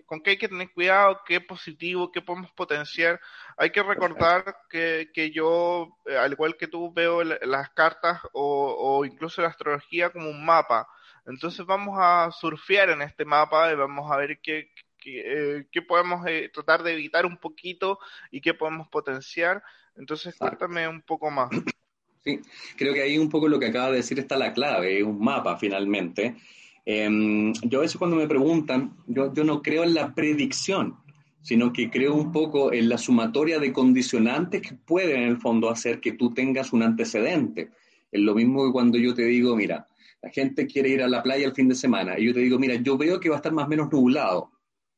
con 0.07 0.23
qué 0.23 0.31
hay 0.31 0.37
que 0.39 0.49
tener 0.49 0.73
cuidado, 0.73 1.21
qué 1.27 1.41
positivo, 1.41 2.13
qué 2.13 2.23
podemos 2.23 2.53
potenciar. 2.53 3.21
Hay 3.57 3.71
que 3.71 3.83
recordar 3.83 4.57
que, 4.69 5.11
que 5.13 5.31
yo, 5.31 5.99
eh, 6.07 6.17
al 6.17 6.33
igual 6.33 6.57
que 6.57 6.69
tú, 6.69 6.93
veo 6.93 7.25
las 7.25 7.71
cartas 7.71 8.21
o, 8.33 8.77
o, 8.79 9.05
incluso 9.05 9.43
la 9.43 9.49
astrología 9.49 10.11
como 10.11 10.31
un 10.31 10.45
mapa. 10.45 10.89
Entonces 11.27 11.67
vamos 11.67 11.99
a 12.01 12.31
surfear 12.31 12.91
en 12.91 13.03
este 13.03 13.25
mapa 13.25 13.73
y 13.73 13.75
vamos 13.75 14.11
a 14.11 14.17
ver 14.17 14.41
qué, 14.41 14.71
qué, 15.01 15.23
eh, 15.25 15.67
qué 15.73 15.83
podemos 15.83 16.27
eh, 16.27 16.51
tratar 16.53 16.83
de 16.83 16.93
evitar 16.93 17.27
un 17.27 17.39
poquito 17.39 17.99
y 18.31 18.41
qué 18.41 18.55
podemos 18.55 18.89
potenciar. 18.89 19.63
Entonces 19.97 20.37
cuéntame 20.37 20.87
un 20.87 21.03
poco 21.03 21.31
más. 21.31 21.51
Sí, 22.23 22.39
creo 22.77 22.93
que 22.93 23.01
ahí 23.01 23.17
un 23.17 23.31
poco 23.31 23.49
lo 23.49 23.59
que 23.59 23.69
acaba 23.69 23.89
de 23.89 23.97
decir 23.97 24.19
está 24.19 24.37
la 24.37 24.53
clave, 24.53 25.03
un 25.03 25.19
mapa 25.25 25.57
finalmente. 25.57 26.37
Em, 26.85 27.51
yo 27.63 27.79
a 27.79 27.81
veces 27.81 27.97
cuando 27.97 28.17
me 28.17 28.29
preguntan, 28.29 28.95
yo, 29.07 29.33
yo 29.33 29.43
no 29.43 29.63
creo 29.63 29.85
en 29.85 29.95
la 29.95 30.15
predicción, 30.15 30.99
sino 31.41 31.73
que 31.73 31.91
creo 31.91 32.15
un 32.15 32.31
poco 32.31 32.73
en 32.73 32.91
la 32.91 32.99
sumatoria 32.99 33.59
de 33.59 33.73
condicionantes 33.73 34.61
que 34.61 34.75
pueden 34.75 35.23
en 35.23 35.29
el 35.29 35.39
fondo 35.39 35.71
hacer 35.71 36.01
que 36.01 36.13
tú 36.13 36.35
tengas 36.35 36.75
un 36.75 36.83
antecedente. 36.83 37.71
Es 38.13 38.21
lo 38.21 38.35
mismo 38.35 38.67
que 38.67 38.73
cuando 38.73 38.99
yo 38.99 39.15
te 39.15 39.25
digo, 39.25 39.57
mira, 39.57 39.89
la 40.23 40.31
gente 40.31 40.67
quiere 40.67 40.91
ir 40.91 41.03
a 41.03 41.09
la 41.09 41.23
playa 41.23 41.47
el 41.47 41.55
fin 41.55 41.69
de 41.69 41.75
semana, 41.75 42.19
y 42.19 42.27
yo 42.27 42.35
te 42.35 42.41
digo, 42.41 42.59
mira, 42.59 42.75
yo 42.75 42.99
veo 42.99 43.19
que 43.21 43.29
va 43.29 43.37
a 43.37 43.39
estar 43.39 43.53
más 43.53 43.67
o 43.67 43.69
menos 43.69 43.91
nublado, 43.91 44.51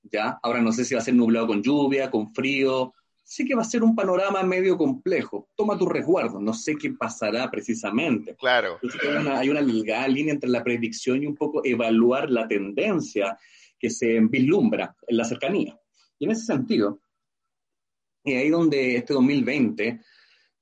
¿ya? 0.02 0.38
Ahora 0.42 0.60
no 0.60 0.72
sé 0.72 0.84
si 0.84 0.94
va 0.94 1.00
a 1.00 1.04
ser 1.04 1.14
nublado 1.14 1.46
con 1.46 1.62
lluvia, 1.62 2.10
con 2.10 2.32
frío, 2.32 2.94
sí 3.22 3.44
que 3.44 3.54
va 3.54 3.62
a 3.62 3.66
ser 3.66 3.82
un 3.82 3.94
panorama 3.94 4.42
medio 4.42 4.76
complejo. 4.76 5.48
Toma 5.54 5.78
tu 5.78 5.86
resguardo, 5.86 6.40
no 6.40 6.52
sé 6.52 6.76
qué 6.76 6.90
pasará 6.92 7.50
precisamente. 7.50 8.34
Claro. 8.36 8.78
Hay 8.82 9.16
una, 9.16 9.38
hay 9.38 9.48
una 9.48 9.60
línea 9.60 10.34
entre 10.34 10.50
la 10.50 10.62
predicción 10.62 11.22
y 11.22 11.26
un 11.26 11.34
poco 11.34 11.62
evaluar 11.64 12.30
la 12.30 12.46
tendencia 12.46 13.38
que 13.78 13.90
se 13.90 14.20
vislumbra 14.20 14.94
en 15.06 15.16
la 15.16 15.24
cercanía. 15.24 15.78
Y 16.18 16.26
en 16.26 16.30
ese 16.30 16.46
sentido, 16.46 17.00
y 18.24 18.34
ahí 18.34 18.50
donde 18.50 18.96
este 18.96 19.14
2020 19.14 20.00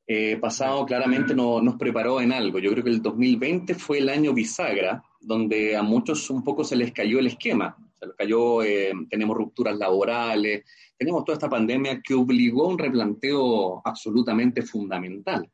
eh, 0.06 0.38
pasado 0.38 0.86
claramente 0.86 1.34
no, 1.34 1.60
nos 1.60 1.76
preparó 1.76 2.20
en 2.20 2.32
algo. 2.32 2.58
Yo 2.58 2.70
creo 2.72 2.82
que 2.82 2.90
el 2.90 3.02
2020 3.02 3.74
fue 3.74 3.98
el 3.98 4.08
año 4.08 4.32
bisagra, 4.32 5.04
donde 5.20 5.76
a 5.76 5.82
muchos 5.82 6.28
un 6.30 6.42
poco 6.42 6.64
se 6.64 6.76
les 6.76 6.92
cayó 6.92 7.18
el 7.18 7.28
esquema. 7.28 7.76
Se 7.98 8.06
les 8.06 8.16
cayó, 8.16 8.62
eh, 8.62 8.92
tenemos 9.08 9.36
rupturas 9.36 9.76
laborales, 9.76 10.64
tenemos 10.96 11.24
toda 11.24 11.36
esta 11.36 11.48
pandemia 11.48 12.00
que 12.00 12.14
obligó 12.14 12.64
a 12.64 12.68
un 12.68 12.78
replanteo 12.78 13.82
absolutamente 13.84 14.62
fundamental. 14.62 15.48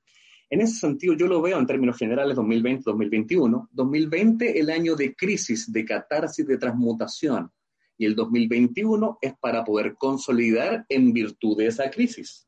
En 0.49 0.61
ese 0.61 0.79
sentido, 0.79 1.15
yo 1.15 1.27
lo 1.27 1.43
veo 1.43 1.59
en 1.59 1.67
términos 1.67 1.99
generales 1.99 2.37
2020-2021. 2.37 3.69
2020 3.73 4.61
el 4.61 4.71
año 4.71 4.95
de 4.95 5.15
crisis, 5.15 5.73
de 5.73 5.85
catarsis, 5.85 6.47
de 6.47 6.57
transmutación. 6.57 7.51
Y 7.99 8.07
el 8.07 8.15
2021 8.15 9.19
es 9.21 9.35
para 9.41 9.65
poder 9.65 9.97
consolidar 9.97 10.87
en 10.89 11.13
virtud 11.13 11.57
de 11.57 11.67
esa 11.67 11.91
crisis. 11.91 12.47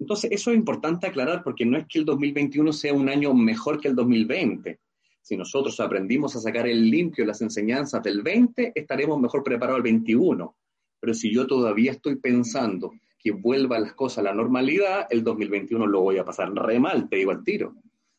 Entonces, 0.00 0.30
eso 0.32 0.50
es 0.50 0.56
importante 0.56 1.06
aclarar 1.06 1.42
porque 1.44 1.64
no 1.64 1.76
es 1.76 1.86
que 1.86 1.98
el 1.98 2.04
2021 2.04 2.72
sea 2.72 2.94
un 2.94 3.08
año 3.08 3.34
mejor 3.34 3.80
que 3.80 3.88
el 3.88 3.94
2020. 3.94 4.80
Si 5.28 5.36
nosotros 5.36 5.78
aprendimos 5.80 6.34
a 6.34 6.40
sacar 6.40 6.66
el 6.66 6.90
limpio 6.90 7.26
las 7.26 7.42
enseñanzas 7.42 8.02
del 8.02 8.22
20, 8.22 8.72
estaremos 8.74 9.20
mejor 9.20 9.42
preparados 9.42 9.76
el 9.76 9.82
21. 9.82 10.56
Pero 10.98 11.12
si 11.12 11.30
yo 11.30 11.46
todavía 11.46 11.92
estoy 11.92 12.16
pensando 12.16 12.92
que 13.18 13.32
vuelvan 13.32 13.82
las 13.82 13.92
cosas 13.92 14.20
a 14.20 14.22
la 14.22 14.32
normalidad, 14.32 15.06
el 15.10 15.22
2021 15.22 15.86
lo 15.86 16.00
voy 16.00 16.16
a 16.16 16.24
pasar 16.24 16.50
re 16.54 16.80
mal, 16.80 17.10
te 17.10 17.16
digo 17.16 17.30
al 17.30 17.44
tiro. 17.44 17.74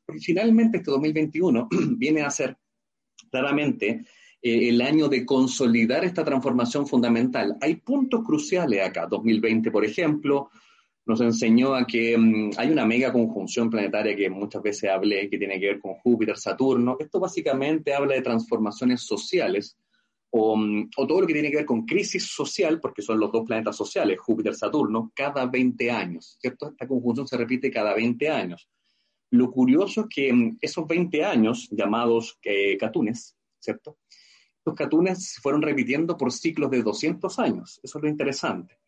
Porque 0.06 0.22
finalmente 0.22 0.78
este 0.78 0.92
2021 0.92 1.68
viene 1.98 2.22
a 2.22 2.30
ser 2.30 2.56
claramente 3.32 4.06
eh, 4.40 4.70
el 4.70 4.80
año 4.80 5.08
de 5.08 5.26
consolidar 5.26 6.06
esta 6.06 6.24
transformación 6.24 6.86
fundamental. 6.86 7.58
Hay 7.60 7.78
puntos 7.78 8.24
cruciales 8.24 8.88
acá. 8.88 9.08
2020, 9.08 9.72
por 9.72 9.84
ejemplo, 9.84 10.52
nos 11.10 11.22
enseñó 11.22 11.76
a 11.76 11.86
que 11.86 12.18
mm, 12.18 12.52
hay 12.58 12.70
una 12.70 12.86
mega 12.86 13.12
conjunción 13.12 13.70
planetaria 13.70 14.16
que 14.16 14.30
muchas 14.30 14.62
veces 14.62 14.90
hablé, 14.90 15.30
que 15.30 15.38
tiene 15.38 15.60
que 15.60 15.68
ver 15.68 15.80
con 15.80 15.96
Júpiter, 15.96 16.38
Saturno. 16.38 16.96
Esto 17.00 17.20
básicamente 17.20 17.94
habla 17.94 18.16
de 18.16 18.22
transformaciones 18.22 19.02
sociales 19.02 19.78
Mm, 20.32 20.90
o, 20.96 21.08
todo 21.08 21.22
lo 21.22 21.28
que 21.28 21.34
tiene 21.34 21.50
que 21.50 21.58
ver 21.58 21.66
con 21.66 21.86
crisis 21.86 22.28
social, 22.28 22.80
porque 22.80 23.02
son 23.02 23.20
los 23.20 23.32
dos 23.32 23.46
planetas 23.46 23.76
sociales, 23.76 24.20
Júpiter, 24.20 24.56
Saturno, 24.56 25.12
cada 25.16 25.46
20 25.48 25.90
años, 25.90 26.38
¿cierto? 26.40 26.70
Esta 26.70 26.88
conjunción 26.88 27.28
se 27.28 27.38
repite 27.38 27.72
cada 27.72 27.96
20 27.96 28.30
años. 28.30 28.70
Lo 29.32 29.52
curioso 29.52 30.02
es 30.02 30.08
que 30.14 30.32
mm, 30.32 30.58
esos 30.62 30.88
20 30.88 31.24
años, 31.24 31.68
llamados 31.72 32.38
eh, 32.44 32.78
catunes, 32.78 33.36
¿cierto? 33.60 33.98
Los 34.66 34.76
catunes 34.76 35.40
fueron 35.42 35.62
repitiendo 35.62 36.16
por 36.16 36.32
ciclos 36.32 36.70
de 36.70 36.84
200 36.84 37.40
años, 37.40 37.80
eso 37.82 37.98
es 37.98 38.04
lo 38.04 38.10
interesante. 38.10 38.79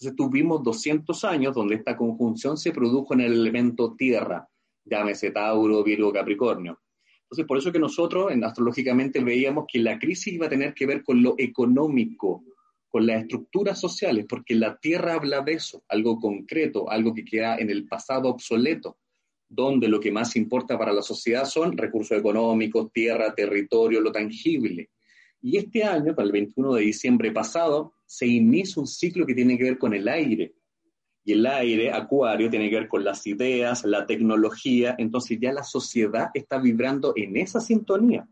Entonces 0.00 0.16
tuvimos 0.16 0.62
200 0.62 1.24
años 1.24 1.54
donde 1.54 1.74
esta 1.74 1.96
conjunción 1.96 2.56
se 2.56 2.72
produjo 2.72 3.14
en 3.14 3.20
el 3.20 3.32
elemento 3.32 3.94
tierra, 3.96 4.48
llámese 4.84 5.30
Tauro, 5.30 5.82
Virgo, 5.82 6.12
Capricornio 6.12 6.78
entonces, 7.30 7.46
por 7.46 7.58
eso 7.58 7.70
que 7.70 7.78
nosotros, 7.78 8.32
en, 8.32 8.42
astrológicamente, 8.42 9.22
veíamos 9.22 9.66
que 9.70 9.80
la 9.80 9.98
crisis 9.98 10.32
iba 10.32 10.46
a 10.46 10.48
tener 10.48 10.72
que 10.72 10.86
ver 10.86 11.02
con 11.02 11.22
lo 11.22 11.34
económico, 11.36 12.42
con 12.88 13.06
las 13.06 13.20
estructuras 13.20 13.78
sociales, 13.78 14.24
porque 14.26 14.54
la 14.54 14.78
tierra 14.78 15.12
habla 15.12 15.42
de 15.42 15.52
eso, 15.52 15.82
algo 15.88 16.18
concreto, 16.18 16.90
algo 16.90 17.12
que 17.12 17.26
queda 17.26 17.58
en 17.58 17.68
el 17.68 17.86
pasado 17.86 18.30
obsoleto, 18.30 18.96
donde 19.46 19.88
lo 19.88 20.00
que 20.00 20.10
más 20.10 20.36
importa 20.36 20.78
para 20.78 20.90
la 20.90 21.02
sociedad 21.02 21.44
son 21.44 21.76
recursos 21.76 22.16
económicos, 22.16 22.90
tierra, 22.92 23.34
territorio, 23.34 24.00
lo 24.00 24.10
tangible. 24.10 24.88
Y 25.42 25.58
este 25.58 25.84
año, 25.84 26.14
para 26.14 26.24
el 26.24 26.32
21 26.32 26.74
de 26.76 26.82
diciembre 26.82 27.30
pasado, 27.30 27.92
se 28.08 28.26
inicia 28.26 28.80
un 28.80 28.86
ciclo 28.86 29.26
que 29.26 29.34
tiene 29.34 29.58
que 29.58 29.64
ver 29.64 29.78
con 29.78 29.92
el 29.92 30.08
aire. 30.08 30.54
Y 31.24 31.32
el 31.32 31.44
aire, 31.44 31.92
acuario, 31.92 32.48
tiene 32.48 32.70
que 32.70 32.76
ver 32.76 32.88
con 32.88 33.04
las 33.04 33.26
ideas, 33.26 33.84
la 33.84 34.06
tecnología. 34.06 34.94
Entonces 34.96 35.38
ya 35.38 35.52
la 35.52 35.62
sociedad 35.62 36.30
está 36.32 36.58
vibrando 36.58 37.12
en 37.16 37.36
esa 37.36 37.60
sintonía. 37.60 38.26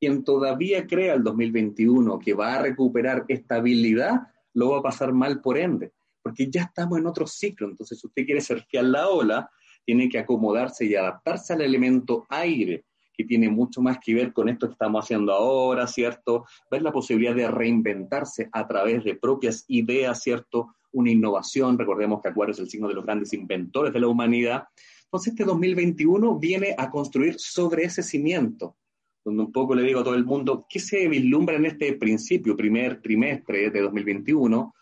Quien 0.00 0.24
todavía 0.24 0.84
crea 0.88 1.14
el 1.14 1.22
2021 1.22 2.18
que 2.18 2.34
va 2.34 2.54
a 2.54 2.62
recuperar 2.62 3.24
estabilidad, 3.28 4.22
lo 4.52 4.70
va 4.70 4.78
a 4.80 4.82
pasar 4.82 5.12
mal 5.12 5.40
por 5.40 5.58
ende, 5.58 5.92
porque 6.20 6.50
ya 6.50 6.62
estamos 6.62 6.98
en 6.98 7.06
otro 7.06 7.28
ciclo. 7.28 7.68
Entonces, 7.68 8.00
si 8.00 8.08
usted 8.08 8.26
quiere 8.26 8.40
surfear 8.40 8.84
la 8.84 9.08
ola, 9.08 9.48
tiene 9.84 10.08
que 10.08 10.18
acomodarse 10.18 10.86
y 10.86 10.96
adaptarse 10.96 11.52
al 11.52 11.60
elemento 11.60 12.26
aire 12.28 12.84
que 13.16 13.24
tiene 13.24 13.48
mucho 13.48 13.80
más 13.80 13.98
que 13.98 14.14
ver 14.14 14.32
con 14.32 14.48
esto 14.48 14.66
que 14.66 14.72
estamos 14.72 15.04
haciendo 15.04 15.32
ahora, 15.32 15.86
¿cierto? 15.86 16.44
Ver 16.70 16.82
la 16.82 16.92
posibilidad 16.92 17.34
de 17.34 17.48
reinventarse 17.48 18.48
a 18.52 18.66
través 18.66 19.04
de 19.04 19.14
propias 19.14 19.64
ideas, 19.68 20.22
¿cierto? 20.22 20.74
Una 20.92 21.10
innovación, 21.10 21.78
recordemos 21.78 22.20
que 22.20 22.28
Acuario 22.28 22.52
es 22.52 22.58
el 22.58 22.68
signo 22.68 22.88
de 22.88 22.94
los 22.94 23.04
grandes 23.04 23.32
inventores 23.32 23.92
de 23.92 24.00
la 24.00 24.08
humanidad. 24.08 24.64
Entonces 25.04 25.32
este 25.32 25.44
2021 25.44 26.38
viene 26.38 26.74
a 26.76 26.90
construir 26.90 27.36
sobre 27.38 27.84
ese 27.84 28.02
cimiento, 28.02 28.76
donde 29.24 29.44
un 29.44 29.52
poco 29.52 29.74
le 29.74 29.82
digo 29.82 30.00
a 30.00 30.04
todo 30.04 30.16
el 30.16 30.24
mundo, 30.24 30.66
¿qué 30.68 30.80
se 30.80 31.08
vislumbra 31.08 31.56
en 31.56 31.66
este 31.66 31.92
principio, 31.94 32.56
primer 32.56 33.00
trimestre 33.00 33.70
de 33.70 33.80
2021? 33.80 34.74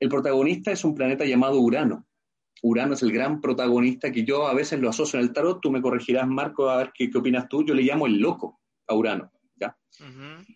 El 0.00 0.08
protagonista 0.08 0.72
es 0.72 0.84
un 0.84 0.96
planeta 0.96 1.24
llamado 1.24 1.60
Urano. 1.60 2.04
Urano 2.62 2.94
es 2.94 3.02
el 3.02 3.12
gran 3.12 3.40
protagonista 3.40 4.12
que 4.12 4.24
yo 4.24 4.46
a 4.46 4.54
veces 4.54 4.80
lo 4.80 4.88
asocio 4.88 5.18
en 5.18 5.26
el 5.26 5.32
tarot, 5.32 5.60
tú 5.60 5.70
me 5.70 5.82
corregirás, 5.82 6.26
Marco, 6.28 6.70
a 6.70 6.76
ver 6.76 6.92
qué, 6.94 7.10
opinas 7.14 7.48
tú, 7.48 7.64
yo 7.64 7.74
le 7.74 7.82
llamo 7.82 8.06
el 8.06 8.18
loco 8.18 8.60
a 8.86 8.94
Urano, 8.94 9.32
¿ya? 9.56 9.76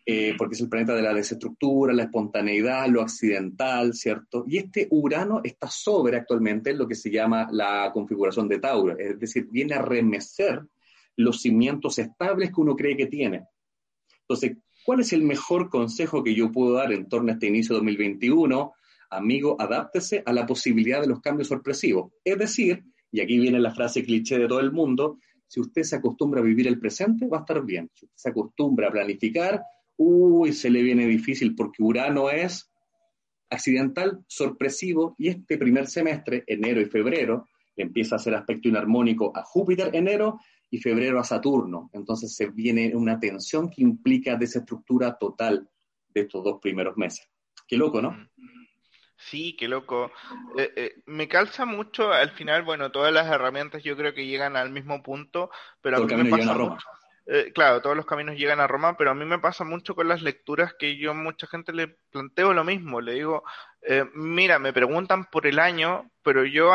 Eh, 0.04 0.34
porque 0.38 0.54
es 0.54 0.60
el 0.60 0.68
planeta 0.68 0.94
de 0.94 1.02
la 1.02 1.12
desestructura, 1.12 1.92
la 1.92 2.04
espontaneidad, 2.04 2.86
lo 2.88 3.02
accidental, 3.02 3.92
¿cierto? 3.92 4.44
Y 4.46 4.58
este 4.58 4.86
Urano 4.90 5.40
está 5.42 5.68
sobre 5.68 6.16
actualmente 6.16 6.72
lo 6.74 6.86
que 6.86 6.94
se 6.94 7.10
llama 7.10 7.48
la 7.50 7.90
configuración 7.92 8.48
de 8.48 8.60
Tauro, 8.60 8.96
es 8.96 9.18
decir, 9.18 9.48
viene 9.50 9.74
a 9.74 9.82
remecer 9.82 10.62
los 11.16 11.40
cimientos 11.42 11.98
estables 11.98 12.50
que 12.50 12.60
uno 12.60 12.76
cree 12.76 12.96
que 12.96 13.06
tiene. 13.06 13.46
Entonces, 14.20 14.58
¿cuál 14.84 15.00
es 15.00 15.12
el 15.12 15.22
mejor 15.22 15.70
consejo 15.70 16.22
que 16.22 16.34
yo 16.36 16.52
puedo 16.52 16.74
dar 16.74 16.92
en 16.92 17.08
torno 17.08 17.30
a 17.30 17.34
este 17.34 17.48
inicio 17.48 17.74
de 17.74 17.80
2021? 17.80 18.72
Amigo, 19.10 19.56
adáptese 19.58 20.22
a 20.24 20.32
la 20.32 20.46
posibilidad 20.46 21.00
de 21.00 21.08
los 21.08 21.20
cambios 21.20 21.48
sorpresivos. 21.48 22.12
Es 22.24 22.38
decir, 22.38 22.84
y 23.10 23.20
aquí 23.20 23.38
viene 23.38 23.58
la 23.60 23.74
frase 23.74 24.04
cliché 24.04 24.38
de 24.38 24.48
todo 24.48 24.60
el 24.60 24.72
mundo, 24.72 25.18
si 25.48 25.60
usted 25.60 25.82
se 25.82 25.96
acostumbra 25.96 26.40
a 26.40 26.44
vivir 26.44 26.66
el 26.66 26.78
presente, 26.78 27.26
va 27.28 27.38
a 27.38 27.40
estar 27.40 27.64
bien. 27.64 27.90
Si 27.94 28.04
usted 28.04 28.16
se 28.16 28.28
acostumbra 28.30 28.88
a 28.88 28.92
planificar, 28.92 29.62
uy, 29.96 30.52
se 30.52 30.70
le 30.70 30.82
viene 30.82 31.06
difícil 31.06 31.54
porque 31.54 31.82
Urano 31.82 32.30
es 32.30 32.70
accidental, 33.48 34.24
sorpresivo, 34.26 35.14
y 35.18 35.28
este 35.28 35.56
primer 35.56 35.86
semestre, 35.86 36.42
enero 36.46 36.80
y 36.80 36.86
febrero, 36.86 37.48
empieza 37.76 38.16
a 38.16 38.18
hacer 38.18 38.34
aspecto 38.34 38.68
inarmónico 38.68 39.32
a 39.36 39.42
Júpiter 39.42 39.94
enero 39.94 40.40
y 40.70 40.78
febrero 40.78 41.20
a 41.20 41.24
Saturno. 41.24 41.90
Entonces 41.92 42.34
se 42.34 42.50
viene 42.50 42.94
una 42.96 43.20
tensión 43.20 43.70
que 43.70 43.82
implica 43.82 44.36
desestructura 44.36 45.16
total 45.16 45.68
de 46.12 46.22
estos 46.22 46.42
dos 46.42 46.58
primeros 46.60 46.96
meses. 46.96 47.28
Qué 47.68 47.76
loco, 47.76 48.02
¿no? 48.02 48.12
Mm. 48.12 48.55
Sí, 49.16 49.56
qué 49.58 49.66
loco. 49.66 50.12
Eh, 50.58 50.72
eh, 50.76 50.94
me 51.06 51.26
calza 51.28 51.64
mucho 51.64 52.12
al 52.12 52.30
final, 52.30 52.62
bueno, 52.62 52.90
todas 52.90 53.12
las 53.12 53.26
herramientas 53.26 53.82
yo 53.82 53.96
creo 53.96 54.14
que 54.14 54.26
llegan 54.26 54.56
al 54.56 54.70
mismo 54.70 55.02
punto, 55.02 55.50
pero 55.80 55.96
a 55.96 56.00
mí 56.00 56.14
me 56.14 56.30
pasa 56.30 56.54
mucho. 56.54 56.86
Eh, 57.28 57.50
claro, 57.52 57.82
todos 57.82 57.96
los 57.96 58.06
caminos 58.06 58.36
llegan 58.36 58.60
a 58.60 58.68
Roma, 58.68 58.96
pero 58.96 59.10
a 59.10 59.14
mí 59.14 59.24
me 59.24 59.40
pasa 59.40 59.64
mucho 59.64 59.96
con 59.96 60.06
las 60.06 60.22
lecturas 60.22 60.74
que 60.78 60.96
yo 60.96 61.10
a 61.10 61.14
mucha 61.14 61.48
gente 61.48 61.72
le 61.72 61.88
planteo 62.10 62.52
lo 62.52 62.62
mismo. 62.62 63.00
Le 63.00 63.14
digo, 63.14 63.42
mira, 64.14 64.60
me 64.60 64.72
preguntan 64.72 65.24
por 65.24 65.46
el 65.46 65.58
año, 65.58 66.08
pero 66.22 66.44
yo, 66.44 66.70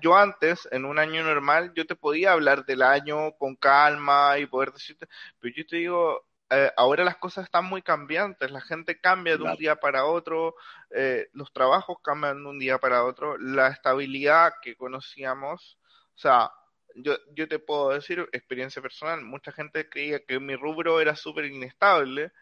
yo 0.00 0.16
antes, 0.16 0.68
en 0.72 0.86
un 0.86 0.98
año 0.98 1.22
normal, 1.22 1.72
yo 1.76 1.86
te 1.86 1.94
podía 1.94 2.32
hablar 2.32 2.64
del 2.64 2.82
año 2.82 3.32
con 3.38 3.54
calma 3.54 4.38
y 4.38 4.46
poder 4.46 4.72
decirte, 4.72 5.06
pero 5.38 5.54
yo 5.54 5.66
te 5.66 5.76
digo, 5.76 6.26
eh, 6.52 6.70
ahora 6.76 7.04
las 7.04 7.16
cosas 7.16 7.44
están 7.44 7.64
muy 7.64 7.80
cambiantes, 7.82 8.50
la 8.50 8.60
gente 8.60 9.00
cambia 9.00 9.36
de 9.36 9.42
un 9.42 9.56
día 9.56 9.76
para 9.76 10.04
otro, 10.04 10.54
eh, 10.90 11.28
los 11.32 11.52
trabajos 11.52 11.96
cambian 12.02 12.42
de 12.42 12.50
un 12.50 12.58
día 12.58 12.78
para 12.78 13.04
otro, 13.04 13.38
la 13.38 13.68
estabilidad 13.68 14.52
que 14.60 14.76
conocíamos, 14.76 15.78
o 16.14 16.18
sea, 16.18 16.50
yo, 16.94 17.16
yo 17.34 17.48
te 17.48 17.58
puedo 17.58 17.90
decir, 17.90 18.28
experiencia 18.32 18.82
personal, 18.82 19.22
mucha 19.22 19.50
gente 19.50 19.88
creía 19.88 20.24
que 20.24 20.38
mi 20.40 20.54
rubro 20.54 21.00
era 21.00 21.16
súper 21.16 21.46
inestable 21.46 22.32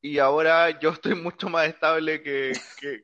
y 0.00 0.18
ahora 0.18 0.78
yo 0.80 0.90
estoy 0.90 1.14
mucho 1.14 1.50
más 1.50 1.68
estable 1.68 2.22
que, 2.22 2.52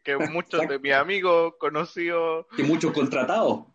que 0.03 0.17
muchos 0.17 0.67
de 0.67 0.79
mis 0.79 0.95
amigos 0.95 1.55
conocidos. 1.59 2.47
Y 2.57 2.63
muchos 2.63 2.93
contratados. 2.93 3.67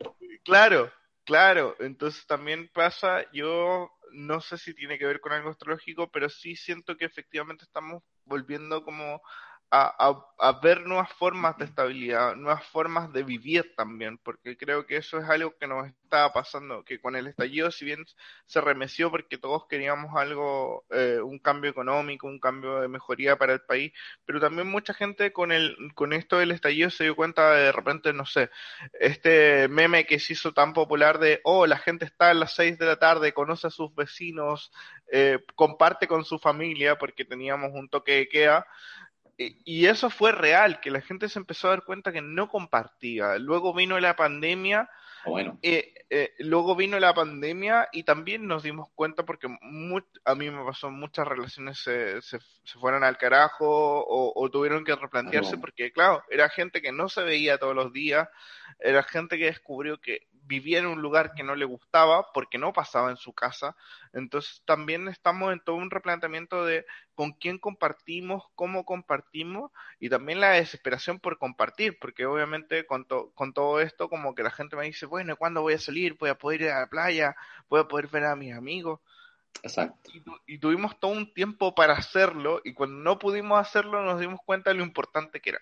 Claro, 0.44 0.92
claro, 1.24 1.76
entonces 1.80 2.26
también 2.26 2.68
pasa, 2.74 3.30
yo 3.32 3.92
no 4.14 4.42
sé 4.42 4.58
si 4.58 4.74
tiene 4.74 4.98
que 5.00 5.06
ver 5.06 5.20
con 5.22 5.32
algo 5.34 5.50
astrológico, 5.50 6.12
pero 6.12 6.30
sí 6.30 6.56
siento 6.56 6.98
que 6.98 7.06
efectivamente 7.06 7.64
estamos 7.66 8.04
volviendo 8.26 8.84
como 8.84 9.22
a, 9.72 10.60
ver 10.62 10.86
nuevas 10.86 11.12
formas 11.14 11.58
de 11.58 11.66
estabilidad, 11.66 12.36
nuevas 12.36 12.66
formas 12.68 13.12
de 13.14 13.24
vivir 13.24 13.74
también, 13.76 14.18
porque 14.18 14.58
creo 14.58 14.86
que 14.86 14.98
eso 14.98 15.18
es 15.18 15.30
algo 15.30 15.56
que 15.58 15.68
nos 15.68 15.88
estaba 15.88 16.34
pasando, 16.34 16.84
que 16.84 17.00
con 17.00 17.16
el 17.16 17.28
estallido, 17.28 17.72
si 17.72 17.86
bien 17.86 18.06
se 18.46 18.60
remeció 18.60 19.10
porque 19.10 19.38
todos 19.38 19.68
queríamos 19.68 20.14
algo, 20.16 20.84
eh, 20.90 21.20
un 21.24 21.40
cambio 21.40 21.72
económico, 21.72 22.28
un 22.28 22.40
cambio 22.40 22.82
de 22.82 22.90
mejoría 22.90 23.38
para 23.38 23.54
el 23.54 23.62
país, 23.62 23.94
pero 24.26 24.42
también 24.42 24.68
mucha 24.68 24.94
gente 24.94 25.32
con 25.32 25.54
el, 25.54 25.78
con 25.96 26.12
esto 26.12 26.38
del 26.38 26.52
estallido 26.52 26.90
se 26.90 27.06
dio 27.06 27.16
cuenta 27.16 27.52
de, 27.52 27.64
de 27.66 27.72
repente, 27.72 28.12
no 28.12 28.26
sé, 28.26 28.50
este 29.00 29.70
meme 29.70 30.06
que 30.06 30.20
se 30.20 30.34
hizo 30.34 30.54
tan 30.54 30.74
popular 30.74 31.18
de, 31.20 31.40
oh, 31.44 31.66
la 31.66 31.78
gente 31.78 32.04
está 32.06 32.32
a 32.32 32.34
las 32.34 32.56
seis 32.56 32.78
de 32.78 32.86
la 32.88 32.98
tarde, 32.98 33.34
conoce 33.34 33.68
a 33.68 33.72
sus 33.72 33.96
vecinos, 33.96 34.72
eh, 35.12 35.40
comparte 35.56 36.08
con 36.08 36.26
su 36.26 36.40
familia, 36.40 36.98
porque 36.98 37.26
teníamos 37.26 37.72
un 37.74 37.90
toque 37.90 38.14
de 38.14 38.28
queda, 38.28 38.68
y 39.64 39.86
eso 39.86 40.10
fue 40.10 40.32
real, 40.32 40.80
que 40.80 40.92
la 40.92 41.02
gente 41.02 41.30
se 41.30 41.40
empezó 41.40 41.68
a 41.68 41.72
dar 41.72 41.84
cuenta 41.84 42.12
que 42.12 42.22
no 42.22 42.50
compartía. 42.50 43.38
Luego 43.38 43.74
vino 43.74 44.00
la 44.00 44.16
pandemia. 44.16 44.90
Bueno. 45.26 45.60
Eh, 45.62 45.94
eh, 46.10 46.34
luego 46.40 46.76
vino 46.76 47.00
la 47.00 47.14
pandemia 47.14 47.88
y 47.94 48.04
también 48.04 48.46
nos 48.46 48.64
dimos 48.64 48.90
cuenta 48.96 49.24
porque 49.24 49.48
a 50.26 50.36
mí 50.36 50.50
me 50.50 50.66
pasó 50.66 50.90
muchas 50.90 51.26
relaciones 51.26 51.80
se, 51.80 52.22
se, 52.22 52.40
fueron 52.80 53.04
al 53.06 53.18
carajo 53.18 54.04
o, 54.06 54.50
tuvieron 54.50 54.84
que 54.84 54.94
replantearse 54.96 55.58
porque 55.58 55.94
claro, 55.94 56.24
era 56.30 56.50
gente 56.50 56.82
que 56.82 56.92
no 56.92 57.08
se 57.08 57.24
veía 57.24 57.60
todos 57.60 57.76
los 57.76 57.94
días, 57.94 58.28
era 58.80 59.04
gente 59.04 59.38
que 59.38 59.46
descubrió 59.46 60.02
que 60.02 60.28
vivía 60.44 60.80
en 60.80 60.86
un 60.86 61.02
lugar 61.02 61.34
que 61.34 61.44
no 61.44 61.56
le 61.56 61.66
gustaba 61.66 62.32
porque 62.34 62.58
no 62.58 62.74
pasaba 62.74 63.10
en 63.10 63.18
su 63.18 63.34
casa. 63.34 63.76
Entonces 64.14 64.62
también 64.66 65.08
estamos 65.08 65.54
en 65.54 65.60
todo 65.60 65.76
un 65.76 65.92
replanteamiento 65.92 66.66
de 66.66 66.86
con 67.16 67.32
quién 67.34 67.58
compartimos, 67.60 68.44
cómo 68.56 68.86
compartimos 68.86 69.72
y 70.00 70.10
también 70.10 70.40
la 70.40 70.52
desesperación 70.52 71.20
por 71.20 71.38
compartir, 71.38 71.98
porque 72.00 72.26
obviamente 72.26 72.86
con, 72.86 73.06
con 73.06 73.54
todo 73.54 73.80
esto 73.82 74.10
como 74.10 74.36
que 74.36 74.44
la 74.44 74.52
gente 74.52 74.76
me 74.76 74.86
dice, 74.86 75.06
bueno, 75.06 75.36
¿cuándo 75.38 75.62
voy 75.62 75.74
a 75.74 75.80
salir? 75.80 76.16
¿Voy 76.20 76.30
a 76.30 76.38
poder 76.38 76.62
ir 76.62 76.70
a 76.70 76.82
la 76.82 76.88
playa? 76.88 77.36
¿Voy 77.70 77.80
a 77.80 77.88
poder 77.88 78.08
ver 78.08 78.26
a 78.26 78.36
mis 78.36 78.54
amigos? 78.54 79.00
Exacto. 79.64 80.12
Y, 80.48 80.58
tuvimos 80.58 81.00
todo 81.00 81.12
un 81.12 81.34
tiempo 81.34 81.76
para 81.76 81.94
hacerlo 81.94 82.62
y 82.64 82.74
cuando 82.74 82.98
no 82.98 83.20
pudimos 83.20 83.60
hacerlo 83.60 84.04
nos 84.04 84.20
dimos 84.20 84.40
cuenta 84.46 84.72
de 84.72 84.78
lo 84.78 84.84
importante 84.84 85.40
que 85.40 85.52
era. 85.52 85.62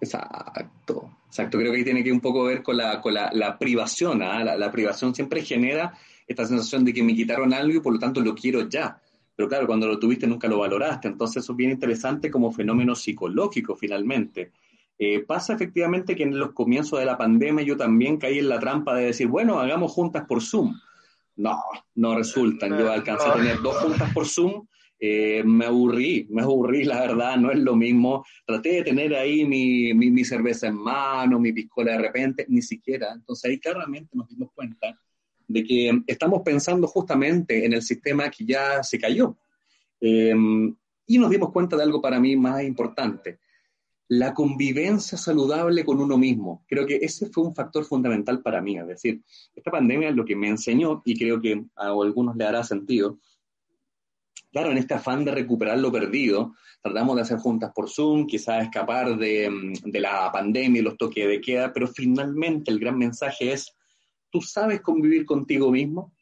Exacto, 0.00 1.10
exacto. 1.26 1.58
Creo 1.58 1.72
que 1.72 1.78
ahí 1.78 1.84
tiene 1.84 2.04
que 2.04 2.12
un 2.12 2.20
poco 2.20 2.44
ver 2.44 2.62
con 2.62 2.76
la, 2.76 3.00
con 3.00 3.14
la, 3.14 3.58
privación. 3.58 4.22
¿ah? 4.22 4.44
La, 4.44 4.70
privación 4.70 5.14
siempre 5.14 5.42
genera 5.42 5.96
esta 6.26 6.46
sensación 6.46 6.84
de 6.84 6.92
que 6.92 7.02
me 7.02 7.14
quitaron 7.14 7.52
algo 7.52 7.76
y 7.76 7.80
por 7.80 7.92
lo 7.92 7.98
tanto 7.98 8.20
lo 8.20 8.34
quiero 8.34 8.68
ya. 8.68 9.00
Pero 9.36 9.48
claro, 9.48 9.66
cuando 9.66 9.86
lo 9.86 9.98
tuviste 9.98 10.26
nunca 10.26 10.48
lo 10.48 10.58
valoraste. 10.58 11.08
Entonces 11.08 11.42
eso 11.42 11.52
es 11.52 11.56
bien 11.56 11.70
interesante 11.70 12.30
como 12.30 12.52
fenómeno 12.52 12.94
psicológico 12.94 13.74
finalmente. 13.76 14.52
Eh, 14.98 15.24
pasa 15.26 15.54
efectivamente 15.54 16.14
que 16.14 16.22
en 16.22 16.38
los 16.38 16.52
comienzos 16.52 17.00
de 17.00 17.04
la 17.04 17.18
pandemia 17.18 17.64
yo 17.64 17.76
también 17.76 18.16
caí 18.16 18.38
en 18.38 18.48
la 18.48 18.60
trampa 18.60 18.94
de 18.94 19.06
decir, 19.06 19.26
bueno, 19.26 19.58
hagamos 19.58 19.90
juntas 19.92 20.24
por 20.26 20.40
Zoom. 20.40 20.78
No, 21.36 21.58
no 21.96 22.16
resultan. 22.16 22.78
Yo 22.78 22.92
alcancé 22.92 23.28
a 23.28 23.34
tener 23.34 23.60
dos 23.60 23.76
juntas 23.78 24.12
por 24.12 24.26
Zoom 24.26 24.66
eh, 25.06 25.44
me 25.44 25.66
aburrí, 25.66 26.26
me 26.30 26.40
aburrí, 26.40 26.84
la 26.84 26.98
verdad, 27.00 27.36
no 27.36 27.50
es 27.50 27.58
lo 27.58 27.76
mismo. 27.76 28.24
Traté 28.46 28.76
de 28.76 28.84
tener 28.84 29.14
ahí 29.14 29.44
mi, 29.44 29.92
mi, 29.92 30.24
cerveza 30.24 30.68
en 30.68 30.76
mano, 30.76 31.38
mi 31.38 31.52
piscola 31.52 31.92
de 31.92 31.98
repente, 31.98 32.46
ni 32.48 32.62
siquiera. 32.62 33.12
Entonces 33.12 33.50
ahí 33.50 33.58
claramente 33.60 34.16
nos 34.16 34.30
dimos 34.30 34.50
cuenta 34.54 34.98
de 35.46 35.62
que 35.62 36.00
estamos 36.06 36.40
pensando 36.40 36.86
justamente 36.86 37.66
en 37.66 37.74
el 37.74 37.82
sistema 37.82 38.30
que 38.30 38.46
ya 38.46 38.82
se 38.82 38.98
cayó. 38.98 39.36
Em, 40.00 40.74
y 41.06 41.18
nos 41.18 41.30
dimos 41.30 41.52
cuenta 41.52 41.76
de 41.76 41.82
algo 41.82 42.00
para 42.00 42.18
mí 42.18 42.34
más 42.34 42.62
importante. 42.62 43.38
la 44.08 44.32
convivencia 44.34 45.18
saludable 45.18 45.84
con 45.84 46.00
uno 46.00 46.16
mismo. 46.16 46.62
Creo 46.68 46.86
que 46.86 46.96
ese 46.96 47.26
fue 47.26 47.44
un 47.44 47.54
factor 47.54 47.84
fundamental 47.84 48.42
para 48.42 48.60
mí. 48.60 48.78
Es 48.78 48.86
decir, 48.86 49.22
esta 49.54 49.70
pandemia 49.70 50.10
lo 50.12 50.24
que 50.24 50.36
me 50.36 50.48
enseñó, 50.48 51.02
y 51.04 51.18
creo 51.18 51.40
que 51.40 51.64
a 51.76 51.88
algunos 51.88 52.36
le 52.36 52.44
hará 52.44 52.62
sentido, 52.64 53.18
claro, 54.54 54.70
en 54.70 54.78
este 54.78 54.94
afán 54.94 55.24
de 55.24 55.32
recuperar 55.32 55.80
lo 55.80 55.90
perdido, 55.90 56.54
tratamos 56.80 57.16
de 57.16 57.22
hacer 57.22 57.38
juntas 57.38 57.72
por 57.74 57.90
Zoom, 57.90 58.24
quizás 58.24 58.62
escapar 58.62 59.18
de, 59.18 59.50
de 59.84 60.00
la 60.00 60.30
pandemia 60.30 60.80
y 60.80 60.84
los 60.84 60.96
toques 60.96 61.26
de 61.26 61.40
queda, 61.40 61.72
pero 61.72 61.88
finalmente 61.88 62.70
el 62.70 62.78
gran 62.78 62.96
mensaje 62.96 63.52
es, 63.52 63.74
¿tú 64.30 64.40
sabes 64.40 64.80
convivir 64.80 65.26
contigo 65.26 65.72
mismo? 65.72 66.12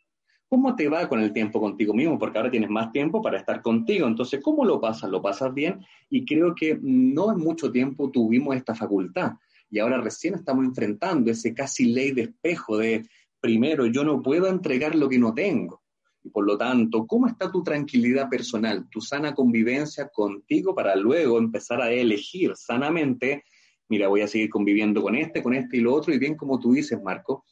¿Cómo 0.49 0.75
te 0.75 0.89
va 0.89 1.11
con 1.11 1.21
el 1.21 1.35
tiempo 1.35 1.61
contigo 1.61 1.93
mismo? 1.93 2.19
Porque 2.19 2.39
ahora 2.39 2.51
tienes 2.51 2.71
más 2.71 2.91
tiempo 2.91 3.21
para 3.21 3.37
estar 3.37 3.61
contigo. 3.61 4.07
Entonces, 4.07 4.41
¿cómo 4.43 4.65
lo 4.65 4.81
pasas? 4.81 5.11
¿Lo 5.11 5.21
pasas 5.21 5.53
bien? 5.53 5.85
Y 6.09 6.25
creo 6.25 6.55
que 6.55 6.79
no 6.81 7.33
en 7.33 7.39
mucho 7.39 7.71
tiempo 7.71 8.11
tuvimos 8.11 8.57
esta 8.57 8.75
facultad. 8.75 9.33
Y 9.69 9.79
ahora 9.79 10.01
recién 10.01 10.35
estamos 10.35 10.65
enfrentando 10.65 11.31
ese 11.31 11.53
casi 11.53 11.93
ley 11.93 12.13
de 12.13 12.23
espejo 12.23 12.79
de, 12.79 13.07
primero, 13.41 13.85
yo 13.85 14.05
no 14.05 14.23
puedo 14.23 14.47
entregar 14.49 14.95
lo 14.95 15.11
que 15.11 15.19
no 15.19 15.35
tengo. 15.35 15.82
Y 16.25 16.31
por 16.31 16.47
lo 16.47 16.57
tanto, 16.57 17.07
¿cómo 17.07 17.27
está 17.27 17.51
tu 17.51 17.63
tranquilidad 17.63 18.29
personal, 18.29 18.89
tu 18.89 19.01
sana 19.01 19.35
convivencia 19.35 20.09
contigo 20.09 20.75
para 20.75 20.95
luego 20.95 21.39
empezar 21.39 21.83
a 21.83 21.91
elegir 21.91 22.53
sanamente, 22.55 23.45
mira, 23.89 24.09
voy 24.09 24.21
a 24.21 24.29
seguir 24.29 24.49
conviviendo 24.49 25.03
con 25.03 25.17
este, 25.17 25.43
con 25.43 25.55
este 25.55 25.79
y 25.79 25.81
lo 25.81 25.95
otro, 25.95 26.15
y 26.15 26.19
bien 26.19 26.37
como 26.37 26.59
tú 26.59 26.73
dices, 26.73 27.01
Marco, 27.03 27.45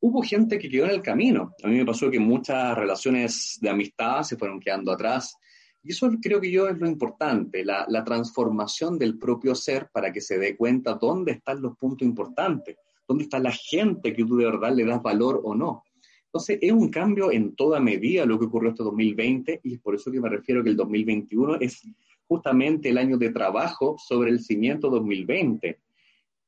hubo 0.00 0.22
gente 0.22 0.58
que 0.58 0.68
quedó 0.68 0.84
en 0.84 0.92
el 0.92 1.02
camino. 1.02 1.54
A 1.62 1.68
mí 1.68 1.76
me 1.76 1.86
pasó 1.86 2.10
que 2.10 2.20
muchas 2.20 2.76
relaciones 2.76 3.58
de 3.60 3.70
amistad 3.70 4.22
se 4.22 4.36
fueron 4.36 4.60
quedando 4.60 4.92
atrás. 4.92 5.36
Y 5.82 5.92
eso 5.92 6.10
creo 6.20 6.40
que 6.40 6.50
yo 6.50 6.68
es 6.68 6.78
lo 6.78 6.88
importante, 6.88 7.64
la, 7.64 7.86
la, 7.88 8.04
transformación 8.04 8.98
del 8.98 9.16
propio 9.16 9.54
ser 9.54 9.88
para 9.92 10.12
que 10.12 10.20
se 10.20 10.38
dé 10.38 10.56
cuenta 10.56 10.94
dónde 10.94 11.32
están 11.32 11.62
los 11.62 11.76
puntos 11.76 12.06
importantes, 12.06 12.76
dónde 13.06 13.24
está 13.24 13.38
la 13.38 13.52
gente 13.52 14.12
que 14.12 14.24
tú 14.24 14.36
de 14.36 14.44
verdad 14.44 14.74
le 14.74 14.84
das 14.84 15.00
valor 15.00 15.40
o 15.44 15.54
no. 15.54 15.84
Entonces, 16.28 16.58
es 16.60 16.72
un 16.72 16.88
cambio 16.90 17.32
en 17.32 17.54
toda 17.56 17.80
medida 17.80 18.26
lo 18.26 18.38
que 18.38 18.46
ocurrió 18.46 18.70
este 18.70 18.82
2020 18.84 19.60
y 19.64 19.74
es 19.74 19.80
por 19.80 19.94
eso 19.94 20.10
que 20.12 20.20
me 20.20 20.28
refiero 20.28 20.62
que 20.62 20.70
el 20.70 20.76
2021 20.76 21.56
es 21.56 21.82
justamente 22.26 22.90
el 22.90 22.98
año 22.98 23.16
de 23.16 23.30
trabajo 23.30 23.96
sobre 23.98 24.30
el 24.30 24.40
cimiento 24.40 24.90
2020. 24.90 25.78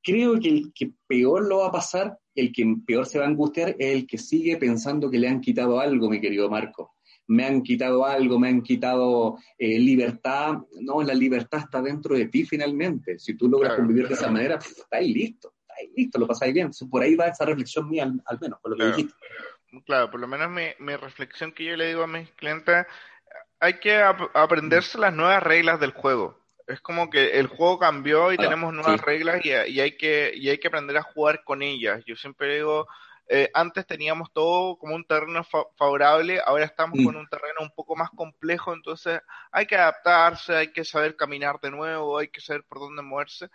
Creo 0.03 0.39
que 0.39 0.49
el 0.49 0.73
que 0.75 0.93
peor 1.07 1.47
lo 1.47 1.59
va 1.59 1.69
a 1.69 1.73
pasar 1.73 2.19
el 2.35 2.53
que 2.53 2.77
peor 2.87 3.07
se 3.07 3.19
va 3.19 3.25
a 3.25 3.29
angustiar 3.29 3.77
es 3.79 3.95
el 3.95 4.07
que 4.07 4.19
sigue 4.19 4.57
pensando 4.57 5.11
que 5.11 5.19
le 5.19 5.29
han 5.29 5.41
quitado 5.41 5.81
algo, 5.81 6.09
mi 6.09 6.21
querido 6.21 6.49
Marco. 6.49 6.95
Me 7.27 7.45
han 7.45 7.63
quitado 7.63 8.05
algo, 8.05 8.39
me 8.39 8.49
han 8.49 8.63
quitado 8.63 9.39
eh, 9.57 9.79
libertad. 9.79 10.59
No, 10.81 11.03
la 11.03 11.15
libertad 11.15 11.61
está 11.61 11.81
dentro 11.81 12.17
de 12.17 12.27
ti 12.27 12.45
finalmente. 12.45 13.19
Si 13.19 13.35
tú 13.35 13.49
logras 13.49 13.77
convivir 13.77 14.09
de 14.09 14.15
esa 14.15 14.31
manera, 14.31 14.59
pues, 14.59 14.79
estáis 14.79 15.15
listo, 15.15 15.55
estáis 15.61 15.91
listo, 15.97 16.19
lo 16.19 16.27
pasáis 16.27 16.53
bien. 16.53 16.71
Por 16.91 17.03
ahí 17.03 17.15
va 17.15 17.29
esa 17.29 17.45
reflexión 17.45 17.89
mía, 17.89 18.13
al, 18.25 18.41
menos, 18.41 18.59
por 18.61 18.73
lo 18.73 18.77
que 18.77 18.83
claro. 18.83 18.97
dijiste. 18.97 19.15
Claro, 19.87 20.11
por 20.11 20.21
lo 20.21 20.27
menos 20.27 20.51
mi, 20.51 20.67
mi, 20.79 20.97
reflexión 20.97 21.53
que 21.53 21.65
yo 21.65 21.77
le 21.77 21.89
digo 21.89 22.03
a 22.03 22.07
mis 22.07 22.31
clientes, 22.33 22.87
hay 23.61 23.75
que 23.79 23.97
ap 24.03 24.35
aprenderse 24.35 24.99
las 24.99 25.15
nuevas 25.15 25.43
reglas 25.43 25.79
del 25.79 25.93
juego 25.93 26.41
es 26.71 26.81
como 26.81 27.11
que 27.11 27.39
el 27.39 27.49
juego 27.49 27.79
cambió 27.79 28.33
y 28.33 28.37
ah, 28.37 28.43
tenemos 28.43 28.73
nuevas 28.73 29.01
sí. 29.01 29.05
reglas 29.05 29.45
y, 29.45 29.49
y, 29.49 29.81
hay 29.81 29.97
que, 29.97 30.33
y 30.35 30.49
hay 30.49 30.59
que 30.59 30.69
aprender 30.69 30.97
a 30.97 31.03
jugar 31.03 31.43
con 31.43 31.63
ellas. 31.63 32.03
Yo 32.07 32.15
siempre 32.15 32.55
digo, 32.55 32.87
eh, 33.29 33.51
antes 33.55 33.87
teníamos 33.87 34.33
todo 34.33 34.77
como 34.77 34.95
un 34.95 35.05
terreno 35.05 35.45
fa 35.45 35.65
favorable, 35.77 36.41
ahora 36.45 36.65
estamos 36.65 36.99
mm. 36.99 37.05
con 37.05 37.17
un 37.17 37.29
terreno 37.29 37.61
un 37.61 37.71
poco 37.71 37.97
más 37.97 38.11
complejo, 38.11 38.73
entonces 38.73 39.21
hay 39.53 39.67
que 39.67 39.77
adaptarse, 39.77 40.57
hay 40.57 40.73
que 40.73 40.85
saber 40.85 41.17
caminar 41.17 41.61
de 41.61 41.71
nuevo, 41.71 42.19
hay 42.19 42.29
que 42.29 42.41
saber 42.41 42.65
por 42.65 42.81
dónde 42.81 43.03
moverse, 43.03 43.49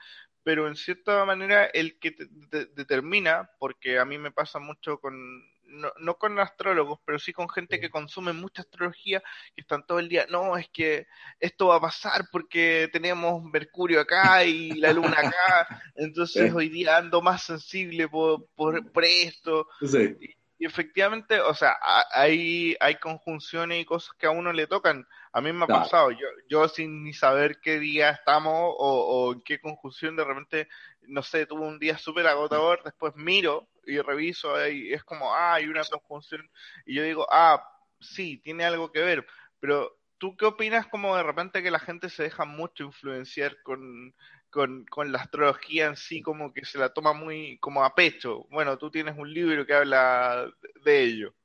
pero 0.43 0.67
en 0.67 0.75
cierta 0.75 1.25
manera 1.25 1.65
el 1.65 1.99
que 1.99 2.11
te, 2.11 2.27
te, 2.49 2.65
determina, 2.67 3.49
porque 3.59 3.99
a 3.99 4.05
mí 4.05 4.17
me 4.17 4.31
pasa 4.31 4.59
mucho 4.59 4.99
con 4.99 5.43
no, 5.75 5.91
no, 5.99 6.17
con 6.17 6.39
astrólogos, 6.39 6.99
pero 7.05 7.19
sí 7.19 7.33
con 7.33 7.49
gente 7.49 7.79
que 7.79 7.89
consume 7.89 8.33
mucha 8.33 8.61
astrología, 8.61 9.21
que 9.55 9.61
están 9.61 9.85
todo 9.85 9.99
el 9.99 10.09
día, 10.09 10.25
no, 10.29 10.57
es 10.57 10.69
que 10.69 11.07
esto 11.39 11.67
va 11.67 11.77
a 11.77 11.81
pasar 11.81 12.25
porque 12.31 12.89
tenemos 12.91 13.43
Mercurio 13.43 13.99
acá 14.01 14.43
y 14.43 14.71
la 14.71 14.93
Luna 14.93 15.17
acá, 15.19 15.81
entonces 15.95 16.53
hoy 16.53 16.69
día 16.69 16.97
ando 16.97 17.21
más 17.21 17.43
sensible 17.43 18.07
por, 18.07 18.47
por, 18.55 18.91
por 18.91 19.03
esto. 19.03 19.67
Sí. 19.81 20.15
Y, 20.57 20.65
efectivamente, 20.65 21.39
o 21.41 21.53
sea, 21.53 21.77
hay, 22.11 22.75
hay 22.79 22.95
conjunciones 22.95 23.81
y 23.81 23.85
cosas 23.85 24.15
que 24.17 24.27
a 24.27 24.31
uno 24.31 24.53
le 24.53 24.67
tocan. 24.67 25.05
A 25.33 25.41
mí 25.41 25.51
me 25.51 25.63
ha 25.63 25.67
claro. 25.67 25.83
pasado, 25.83 26.11
yo, 26.11 26.27
yo 26.49 26.67
sin 26.67 27.03
ni 27.03 27.13
saber 27.13 27.59
qué 27.61 27.79
día 27.79 28.11
estamos 28.11 28.53
o, 28.53 28.73
o 28.77 29.33
en 29.33 29.41
qué 29.41 29.59
conjunción, 29.59 30.15
de 30.15 30.23
repente, 30.23 30.67
no 31.01 31.21
sé, 31.23 31.45
tuve 31.45 31.67
un 31.67 31.79
día 31.79 31.97
súper 31.97 32.27
agotador, 32.27 32.81
después 32.83 33.15
miro 33.15 33.67
y 33.85 33.99
reviso 33.99 34.67
y 34.67 34.93
es 34.93 35.03
como, 35.03 35.33
ah, 35.33 35.55
hay 35.55 35.67
una 35.67 35.83
conjunción. 35.83 36.49
Y 36.85 36.95
yo 36.95 37.03
digo, 37.03 37.27
ah, 37.31 37.61
sí, 37.99 38.37
tiene 38.43 38.65
algo 38.65 38.91
que 38.91 39.01
ver. 39.01 39.25
Pero, 39.59 39.97
¿tú 40.17 40.35
qué 40.37 40.45
opinas 40.45 40.87
como 40.87 41.15
de 41.15 41.23
repente 41.23 41.63
que 41.63 41.71
la 41.71 41.79
gente 41.79 42.09
se 42.09 42.23
deja 42.23 42.45
mucho 42.45 42.83
influenciar 42.83 43.61
con, 43.63 44.13
con, 44.55 44.85
con 44.85 45.11
la 45.11 45.19
astrología 45.19 45.87
en 45.87 45.97
sí, 45.97 46.21
como 46.21 46.53
que 46.53 46.65
se 46.65 46.79
la 46.79 46.93
toma 46.93 47.13
muy 47.13 47.57
como 47.59 47.83
a 47.83 47.93
pecho? 47.93 48.47
Bueno, 48.49 48.77
tú 48.77 48.89
tienes 48.89 49.15
un 49.17 49.31
libro 49.31 49.65
que 49.65 49.73
habla 49.73 50.51
de 50.83 51.03
ello. 51.03 51.35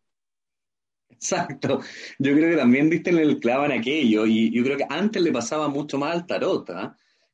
Exacto. 1.11 1.81
Yo 2.19 2.33
creo 2.33 2.51
que 2.51 2.57
también 2.57 2.89
diste 2.89 3.11
en 3.11 3.19
el 3.19 3.41
clavo 3.41 3.65
en 3.67 3.73
aquello 3.73 4.25
y 4.25 4.51
yo 4.51 4.63
creo 4.63 4.79
que 4.79 4.87
antes 4.89 5.21
le 5.21 5.33
pasaba 5.33 5.69
mucho 5.69 5.99
más 5.99 6.15
al 6.15 6.27
tarot. 6.27 6.71
¿eh? 6.71 6.91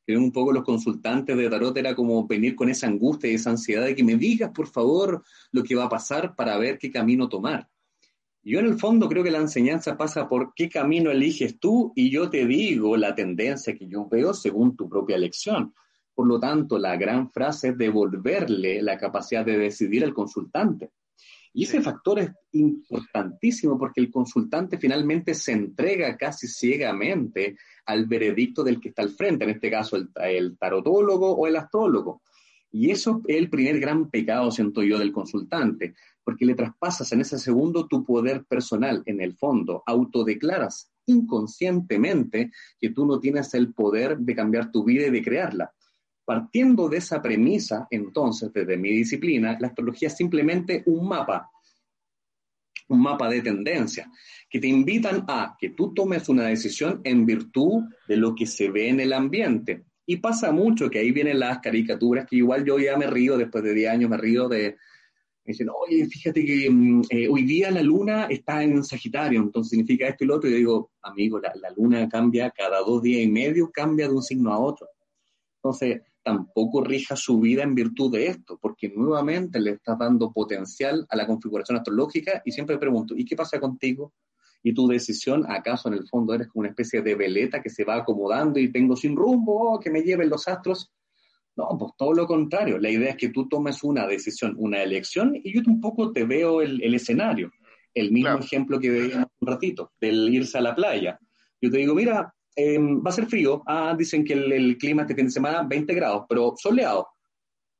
que 0.07 0.15
un 0.15 0.31
poco 0.31 0.53
los 0.53 0.63
consultantes 0.63 1.35
de 1.35 1.49
tarot 1.49 1.77
era 1.77 1.93
como 1.93 2.25
venir 2.25 2.55
con 2.55 2.69
esa 2.69 2.87
angustia 2.87 3.29
y 3.29 3.35
esa 3.35 3.49
ansiedad 3.49 3.85
de 3.85 3.93
que 3.93 4.05
me 4.05 4.15
digas, 4.15 4.51
por 4.55 4.67
favor, 4.67 5.21
lo 5.51 5.63
que 5.63 5.75
va 5.75 5.83
a 5.83 5.89
pasar 5.89 6.33
para 6.33 6.57
ver 6.57 6.79
qué 6.79 6.89
camino 6.89 7.27
tomar. 7.27 7.69
Yo 8.49 8.59
en 8.59 8.65
el 8.65 8.79
fondo 8.79 9.09
creo 9.09 9.25
que 9.25 9.29
la 9.29 9.39
enseñanza 9.39 9.97
pasa 9.97 10.29
por 10.29 10.53
qué 10.55 10.69
camino 10.69 11.11
eliges 11.11 11.59
tú 11.59 11.91
y 11.97 12.09
yo 12.09 12.29
te 12.29 12.45
digo 12.45 12.95
la 12.95 13.13
tendencia 13.13 13.75
que 13.75 13.89
yo 13.89 14.07
veo 14.07 14.33
según 14.33 14.73
tu 14.73 14.87
propia 14.87 15.17
elección. 15.17 15.73
Por 16.15 16.27
lo 16.27 16.39
tanto, 16.39 16.79
la 16.79 16.95
gran 16.95 17.29
frase 17.29 17.67
es 17.67 17.77
devolverle 17.77 18.81
la 18.81 18.97
capacidad 18.97 19.45
de 19.45 19.57
decidir 19.57 20.05
al 20.05 20.13
consultante. 20.13 20.91
Y 21.51 21.65
ese 21.65 21.81
factor 21.81 22.19
es 22.19 22.31
importantísimo 22.53 23.77
porque 23.77 23.99
el 23.99 24.09
consultante 24.09 24.77
finalmente 24.77 25.33
se 25.33 25.51
entrega 25.51 26.15
casi 26.15 26.47
ciegamente 26.47 27.57
al 27.85 28.05
veredicto 28.05 28.63
del 28.63 28.79
que 28.79 28.89
está 28.89 29.01
al 29.01 29.09
frente, 29.09 29.43
en 29.43 29.49
este 29.49 29.69
caso 29.69 29.97
el, 29.97 30.07
el 30.23 30.57
tarotólogo 30.57 31.35
o 31.35 31.47
el 31.47 31.57
astrólogo. 31.57 32.21
Y 32.71 32.91
eso 32.91 33.21
es 33.27 33.37
el 33.37 33.49
primer 33.49 33.79
gran 33.79 34.09
pecado, 34.09 34.51
siento 34.51 34.83
yo, 34.83 34.99
del 34.99 35.11
consultante, 35.11 35.95
porque 36.23 36.45
le 36.45 36.55
traspasas 36.55 37.11
en 37.13 37.21
ese 37.21 37.39
segundo 37.39 37.87
tu 37.87 38.03
poder 38.03 38.45
personal, 38.45 39.01
en 39.05 39.21
el 39.21 39.35
fondo, 39.35 39.83
autodeclaras 39.85 40.91
inconscientemente 41.07 42.51
que 42.79 42.89
tú 42.89 43.05
no 43.05 43.19
tienes 43.19 43.53
el 43.53 43.73
poder 43.73 44.17
de 44.17 44.35
cambiar 44.35 44.71
tu 44.71 44.83
vida 44.83 45.07
y 45.07 45.11
de 45.11 45.23
crearla. 45.23 45.73
Partiendo 46.25 46.89
de 46.89 46.97
esa 46.97 47.21
premisa, 47.21 47.87
entonces, 47.89 48.51
desde 48.53 48.77
mi 48.77 48.89
disciplina, 48.89 49.57
la 49.59 49.67
astrología 49.67 50.09
es 50.09 50.17
simplemente 50.17 50.83
un 50.85 51.07
mapa, 51.07 51.49
un 52.89 53.01
mapa 53.01 53.29
de 53.29 53.41
tendencia, 53.41 54.11
que 54.49 54.59
te 54.59 54.67
invitan 54.67 55.23
a 55.27 55.55
que 55.57 55.69
tú 55.69 55.93
tomes 55.93 56.27
una 56.29 56.43
decisión 56.43 57.01
en 57.03 57.25
virtud 57.25 57.83
de 58.07 58.17
lo 58.17 58.35
que 58.35 58.45
se 58.45 58.69
ve 58.69 58.89
en 58.89 58.99
el 58.99 59.13
ambiente. 59.13 59.85
Y 60.09 60.17
pasa 60.17 60.53
mucho 60.53 60.89
que 60.89 60.99
ahí 60.99 61.11
vienen 61.11 61.39
las 61.39 61.59
caricaturas, 61.59 62.25
que 62.25 62.37
igual 62.37 62.63
yo 62.63 62.79
ya 62.79 62.97
me 62.97 63.07
río, 63.07 63.37
después 63.37 63.63
de 63.63 63.73
10 63.73 63.91
años 63.91 64.09
me 64.09 64.17
río 64.17 64.47
de, 64.47 64.77
me 65.43 65.51
dicen, 65.51 65.67
oye, 65.69 66.05
fíjate 66.05 66.45
que 66.45 66.69
mm, 66.69 67.01
eh, 67.09 67.27
hoy 67.27 67.43
día 67.43 67.69
la 67.71 67.83
luna 67.83 68.25
está 68.29 68.63
en 68.63 68.83
Sagitario, 68.85 69.41
entonces 69.41 69.71
significa 69.71 70.07
esto 70.07 70.23
y 70.23 70.27
lo 70.27 70.35
otro. 70.37 70.49
Y 70.49 70.53
yo 70.53 70.57
digo, 70.57 70.91
amigo, 71.01 71.39
la, 71.39 71.53
la, 71.61 71.71
luna 71.75 72.07
cambia 72.07 72.49
cada 72.51 72.79
dos 72.79 73.01
días 73.01 73.21
y 73.21 73.27
medio, 73.27 73.69
cambia 73.69 74.07
de 74.07 74.13
un 74.13 74.23
signo 74.23 74.53
a 74.53 74.59
otro. 74.59 74.87
Entonces, 75.57 76.01
tampoco 76.23 76.83
rija 76.83 77.15
su 77.15 77.39
vida 77.39 77.63
en 77.63 77.75
virtud 77.75 78.11
de 78.11 78.27
esto, 78.27 78.57
porque 78.61 78.91
nuevamente 78.95 79.61
le 79.61 79.71
está 79.71 79.95
dando 79.95 80.31
potencial 80.33 81.05
a 81.09 81.15
la 81.15 81.25
configuración 81.25 81.77
astrológica 81.77 82.41
y 82.43 82.51
siempre 82.51 82.77
pregunto, 82.77 83.13
¿y 83.17 83.23
qué 83.23 83.35
pasa 83.35 83.59
contigo? 83.59 84.13
¿Y 84.67 84.73
tu 84.73 84.85
decisión, 84.85 85.45
acaso 85.47 85.87
en 85.87 85.93
el 85.93 86.05
fondo 86.09 86.33
eres 86.33 86.49
como 86.49 86.59
una 86.59 86.69
especie 86.71 87.01
de 87.01 87.15
veleta 87.15 87.61
que 87.61 87.69
se 87.69 87.85
va 87.85 87.95
acomodando 87.95 88.59
y 88.59 88.69
tengo 88.69 88.97
sin 88.97 89.15
rumbo, 89.15 89.79
que 89.79 89.89
me 89.89 90.01
lleven 90.01 90.29
los 90.29 90.45
astros? 90.45 90.91
No, 91.55 91.69
pues 91.79 91.93
todo 91.97 92.13
lo 92.13 92.27
contrario. 92.27 92.77
La 92.77 92.89
idea 92.89 93.11
es 93.11 93.15
que 93.15 93.29
tú 93.29 93.47
tomes 93.47 93.81
una 93.81 94.05
decisión, 94.05 94.55
una 94.57 94.83
elección, 94.83 95.39
y 95.41 95.53
yo 95.53 95.63
tampoco 95.63 96.11
te 96.11 96.25
veo 96.25 96.61
el, 96.61 96.83
el 96.83 96.95
escenario. 96.95 97.49
El 97.93 98.11
mismo 98.11 98.31
claro. 98.31 98.43
ejemplo 98.43 98.77
que 98.77 98.89
veíamos 98.89 99.29
un 99.39 99.47
ratito, 99.47 99.93
del 100.01 100.27
irse 100.33 100.57
a 100.57 100.61
la 100.61 100.75
playa. 100.75 101.17
Yo 101.61 101.71
te 101.71 101.77
digo, 101.77 101.95
mira, 101.95 102.35
eh, 102.53 102.77
va 102.77 103.09
a 103.09 103.13
ser 103.13 103.27
frío. 103.27 103.63
Ah, 103.65 103.95
dicen 103.97 104.25
que 104.25 104.33
el, 104.33 104.51
el, 104.51 104.77
clima 104.77 105.03
este 105.03 105.15
fin 105.15 105.27
de 105.27 105.31
semana 105.31 105.63
20 105.63 105.93
grados, 105.93 106.25
pero 106.27 106.55
soleado. 106.57 107.07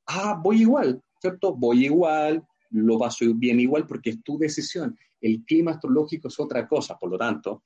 Ah, 0.06 0.40
voy 0.42 0.62
igual, 0.62 1.02
¿cierto? 1.20 1.54
Voy 1.54 1.84
igual, 1.84 2.42
lo 2.70 2.98
paso 2.98 3.26
bien 3.34 3.60
igual 3.60 3.86
porque 3.86 4.08
es 4.08 4.22
tu 4.22 4.38
decisión. 4.38 4.96
El 5.20 5.44
clima 5.44 5.72
astrológico 5.72 6.28
es 6.28 6.38
otra 6.40 6.66
cosa, 6.66 6.96
por 6.98 7.10
lo 7.10 7.18
tanto, 7.18 7.64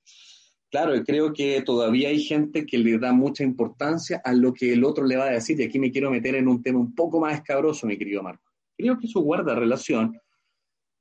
Claro, 0.73 0.95
creo 1.05 1.35
que 1.35 1.61
todavía 1.61 2.09
hay 2.09 2.23
gente 2.23 2.65
que 2.65 2.79
le 2.79 2.97
da 2.97 3.13
mucha 3.13 3.45
importancia 3.45 4.23
a 4.25 4.33
lo 4.33 4.55
que 4.55 4.73
el 4.73 4.85
otro 4.85 5.05
le 5.05 5.17
va 5.17 5.27
a 5.27 5.33
decir, 5.33 5.61
y 5.61 5.65
aquí 5.65 5.79
me 5.79 5.91
quiero 5.91 6.11
meter 6.11 6.35
en 6.35 6.49
un 6.49 6.63
tema 6.63 6.79
un 6.79 6.95
poco 6.95 7.21
más 7.21 7.35
escabroso, 7.35 7.87
mi 7.87 7.99
querido 7.99 8.23
Marco. 8.23 8.51
Creo 8.75 8.97
que 8.99 9.07
eso 9.07 9.21
guarda 9.21 9.55
relación 9.55 10.19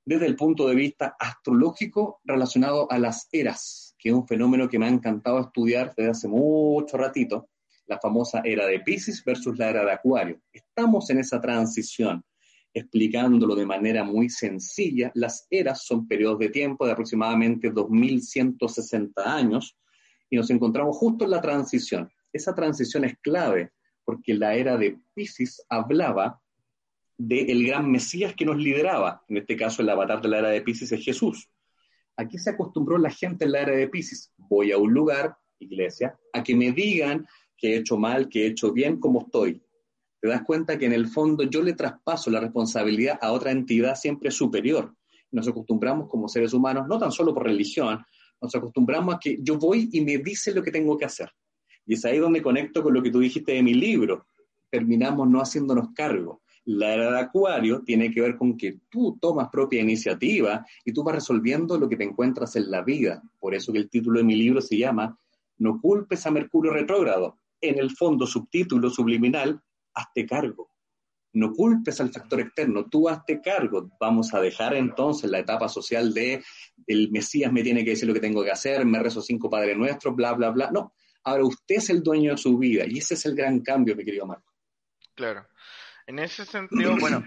desde 0.04 0.26
el 0.26 0.36
punto 0.36 0.68
de 0.68 0.76
vista 0.76 1.16
astrológico 1.18 2.20
relacionado 2.26 2.92
a 2.92 3.00
las 3.00 3.30
eras, 3.32 3.96
que 3.98 4.10
es 4.10 4.16
un 4.16 4.28
fenómeno 4.28 4.68
que 4.68 4.78
me 4.78 4.88
ha 4.88 4.90
encantado 4.90 5.40
estudiar 5.40 5.94
desde 5.96 6.12
hace 6.12 6.28
mucho 6.28 6.98
ratito, 6.98 7.48
la 7.86 7.98
famosa 7.98 8.42
era 8.44 8.68
de 8.68 8.82
Pisces 8.82 9.24
versus 9.24 9.58
la 9.58 9.70
era 9.70 9.86
de 9.86 9.94
Acuario. 9.94 10.42
Estamos 10.52 11.10
en 11.12 11.20
esa 11.20 11.40
transición 11.40 12.26
explicándolo 12.74 13.56
de 13.56 13.66
manera 13.66 14.04
muy 14.04 14.30
sencilla, 14.30 15.12
las 15.16 15.48
eras 15.50 15.84
son 15.84 16.08
periodos 16.08 16.40
de 16.40 16.50
tiempo 16.50 16.86
de 16.86 16.94
aproximadamente 16.94 17.70
2160 17.70 19.22
años 19.24 19.78
y 20.30 20.38
nos 20.38 20.50
encontramos 20.50 20.98
justo 20.98 21.26
en 21.26 21.32
la 21.32 21.42
transición. 21.42 22.10
Esa 22.32 22.56
transición 22.56 23.04
es 23.04 23.18
clave 23.22 23.72
porque 24.06 24.34
la 24.34 24.56
era 24.56 24.78
de 24.78 24.98
Pisces 25.14 25.66
hablaba 25.70 26.42
del 27.18 27.66
gran 27.68 27.92
Mesías 27.92 28.34
que 28.36 28.46
nos 28.46 28.58
lideraba, 28.58 29.24
en 29.28 29.38
este 29.38 29.56
caso 29.56 29.82
el 29.82 29.90
avatar 29.90 30.22
de 30.22 30.30
la 30.30 30.40
era 30.40 30.50
de 30.50 30.62
Pisces 30.62 30.92
es 30.92 31.04
Jesús. 31.04 31.50
Aquí 32.16 32.38
se 32.38 32.52
acostumbró 32.52 32.98
la 32.98 33.12
gente 33.12 33.46
en 33.46 33.52
la 33.52 33.62
era 33.62 33.74
de 33.74 33.88
Pisces, 33.88 34.34
voy 34.38 34.72
a 34.72 34.78
un 34.78 34.94
lugar, 34.94 35.36
iglesia, 35.60 36.18
a 36.34 36.42
que 36.42 36.56
me 36.56 36.72
digan 36.72 37.28
que 37.58 37.74
he 37.74 37.78
hecho 37.78 37.98
mal, 37.98 38.28
que 38.28 38.44
he 38.44 38.48
hecho 38.48 38.72
bien, 38.72 39.00
como 39.00 39.22
estoy 39.22 39.62
te 40.22 40.28
das 40.28 40.44
cuenta 40.44 40.78
que 40.78 40.86
en 40.86 40.94
el 40.94 41.08
fondo 41.08 41.44
yo 41.44 41.64
le 41.64 41.74
traspaso 41.74 42.30
la 42.30 42.40
responsabilidad 42.40 43.18
a 43.22 43.32
otra 43.32 43.52
entidad 43.52 43.96
siempre 43.96 44.30
superior. 44.30 44.94
Nos 45.32 45.48
acostumbramos 45.48 46.08
como 46.08 46.28
seres 46.28 46.54
humanos, 46.54 46.88
no 46.88 47.00
tan 47.00 47.12
solo 47.12 47.34
por 47.34 47.44
religión, 47.44 48.00
nos 48.40 48.54
acostumbramos 48.54 49.16
a 49.16 49.20
que 49.20 49.40
yo 49.42 49.58
voy 49.58 49.90
y 49.92 50.02
me 50.02 50.20
dice 50.20 50.54
lo 50.54 50.62
que 50.62 50.72
tengo 50.72 50.96
que 50.98 51.06
hacer. 51.06 51.32
Y 51.88 51.96
es 51.96 52.06
ahí 52.06 52.20
donde 52.20 52.42
conecto 52.42 52.84
con 52.84 52.94
lo 52.94 53.02
que 53.02 53.10
tú 53.10 53.20
dijiste 53.20 53.54
de 53.54 53.64
mi 53.64 53.74
libro. 53.74 54.28
Terminamos 54.70 55.28
no 55.28 55.42
haciéndonos 55.42 55.90
cargo. 55.96 56.42
La 56.66 56.94
era 56.94 57.12
de 57.12 57.20
Acuario 57.20 57.82
tiene 57.82 58.12
que 58.12 58.22
ver 58.22 58.38
con 58.38 58.56
que 58.56 58.80
tú 58.90 59.18
tomas 59.20 59.50
propia 59.50 59.82
iniciativa 59.82 60.64
y 60.86 60.94
tú 60.94 61.04
vas 61.04 61.16
resolviendo 61.16 61.80
lo 61.80 61.90
que 61.90 61.98
te 61.98 62.04
encuentras 62.04 62.56
en 62.56 62.70
la 62.70 62.84
vida. 62.84 63.24
Por 63.40 63.56
eso 63.56 63.74
que 63.74 63.80
el 63.80 63.90
título 63.90 64.20
de 64.20 64.26
mi 64.26 64.36
libro 64.36 64.62
se 64.62 64.78
llama 64.78 65.18
No 65.58 65.82
culpes 65.82 66.28
a 66.28 66.32
Mercurio 66.32 66.72
retrógrado. 66.72 67.40
En 67.60 67.80
el 67.80 67.90
fondo, 67.92 68.28
subtítulo 68.28 68.90
subliminal, 68.92 69.62
hazte 69.94 70.26
cargo. 70.26 70.70
No 71.34 71.54
culpes 71.54 72.02
al 72.02 72.12
factor 72.12 72.42
externo, 72.42 72.90
tú 72.90 73.08
hazte 73.08 73.40
cargo. 73.42 73.90
Vamos 74.00 74.34
a 74.34 74.42
dejar 74.42 74.74
entonces 74.74 75.30
la 75.30 75.40
etapa 75.40 75.70
social 75.70 76.14
de 76.14 76.44
el 76.88 77.10
Mesías 77.12 77.52
me 77.52 77.64
tiene 77.64 77.86
que 77.86 77.92
decir 77.92 78.08
lo 78.08 78.14
que 78.14 78.20
tengo 78.20 78.44
que 78.44 78.52
hacer, 78.52 78.86
me 78.86 79.00
rezo 79.00 79.22
cinco 79.22 79.50
Padres 79.50 79.78
Nuestros, 79.78 80.16
bla, 80.16 80.34
bla, 80.34 80.50
bla. 80.50 80.72
No, 80.72 80.94
ahora 81.24 81.46
usted 81.46 81.76
es 81.76 81.90
el 81.90 82.04
dueño 82.04 82.32
de 82.32 82.38
su 82.38 82.58
vida 82.58 82.84
y 82.88 82.98
ese 82.98 83.14
es 83.14 83.26
el 83.26 83.36
gran 83.36 83.62
cambio, 83.62 83.96
mi 83.96 84.04
querido 84.04 84.26
Marco. 84.26 84.52
Claro. 85.16 85.48
En 86.08 86.20
ese 86.20 86.46
sentido, 86.46 86.98
bueno, 87.00 87.24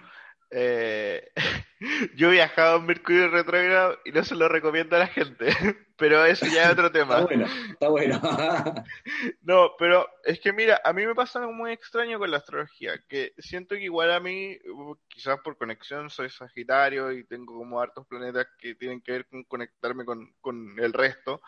eh, 0.50 1.30
yo 2.16 2.28
he 2.28 2.32
viajado 2.32 2.78
en 2.78 2.86
Mercurio 2.86 3.28
retrógrado 3.28 3.98
y 4.04 4.12
no 4.12 4.24
se 4.24 4.34
lo 4.34 4.48
recomiendo 4.48 4.96
a 4.96 5.00
la 5.00 5.06
gente, 5.06 5.46
pero 5.96 6.24
eso 6.24 6.46
ya 6.46 6.64
es 6.64 6.72
otro 6.72 6.90
tema. 6.90 7.16
está 7.16 7.26
bueno, 7.26 7.46
está 7.70 7.88
bueno. 7.88 8.20
no, 9.42 9.72
pero 9.78 10.08
es 10.24 10.40
que 10.40 10.52
mira, 10.52 10.80
a 10.84 10.92
mí 10.92 11.06
me 11.06 11.14
pasa 11.14 11.40
algo 11.40 11.52
muy 11.52 11.72
extraño 11.72 12.18
con 12.18 12.30
la 12.30 12.38
astrología, 12.38 13.02
que 13.08 13.32
siento 13.38 13.74
que 13.74 13.82
igual 13.82 14.12
a 14.12 14.20
mí, 14.20 14.58
quizás 15.08 15.38
por 15.40 15.56
conexión, 15.56 16.10
soy 16.10 16.30
Sagitario 16.30 17.12
y 17.12 17.24
tengo 17.24 17.56
como 17.56 17.80
hartos 17.80 18.06
planetas 18.06 18.46
que 18.58 18.74
tienen 18.74 19.00
que 19.00 19.12
ver 19.12 19.26
con 19.26 19.44
conectarme 19.44 20.04
con, 20.04 20.34
con 20.40 20.78
el 20.78 20.92
resto, 20.92 21.40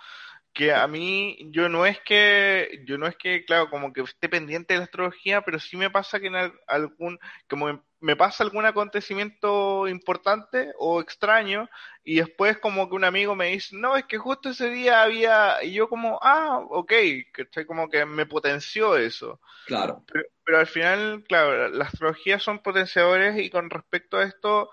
que 0.57 0.73
a 0.73 0.87
mí 0.87 1.37
yo 1.51 1.69
no 1.69 1.85
es 1.85 2.01
que 2.01 2.83
yo 2.87 2.97
no 2.97 3.07
es 3.07 3.15
que 3.17 3.45
claro 3.45 3.69
como 3.69 3.93
que 3.93 4.01
esté 4.01 4.27
pendiente 4.27 4.73
de 4.73 4.79
la 4.79 4.85
astrología 4.85 5.43
pero 5.43 5.59
sí 5.59 5.77
me 5.77 5.91
pasa 5.91 6.19
que 6.19 6.29
en 6.29 6.51
algún 6.67 7.19
como 7.47 7.85
me 8.01 8.17
pasa 8.17 8.45
algún 8.45 8.67
acontecimiento 8.67 9.89
importante 9.89 10.73
o 10.79 11.01
extraño 11.01 11.69
y 12.05 12.17
después 12.17 12.59
como 12.59 12.89
que 12.89 12.95
un 12.95 13.05
amigo 13.05 13.35
me 13.35 13.49
dice 13.49 13.75
no 13.77 13.97
es 13.97 14.05
que 14.05 14.19
justo 14.19 14.51
ese 14.51 14.71
día 14.71 15.03
había 15.03 15.63
y 15.63 15.73
yo 15.73 15.89
como 15.89 16.19
ah 16.23 16.61
ok 16.69 16.89
que 16.89 17.43
estoy 17.43 17.65
como 17.65 17.89
que 17.89 18.05
me 18.05 18.27
potenció 18.27 18.97
eso 18.97 19.41
claro 19.67 20.05
pero, 20.45 20.59
al 20.59 20.67
final 20.67 21.25
claro 21.27 21.69
las 21.71 21.89
astrologías 21.89 22.43
son 22.43 22.61
potenciadores 22.61 23.39
y 23.39 23.51
con 23.51 23.71
respecto 23.71 24.19
a 24.19 24.25
esto 24.25 24.71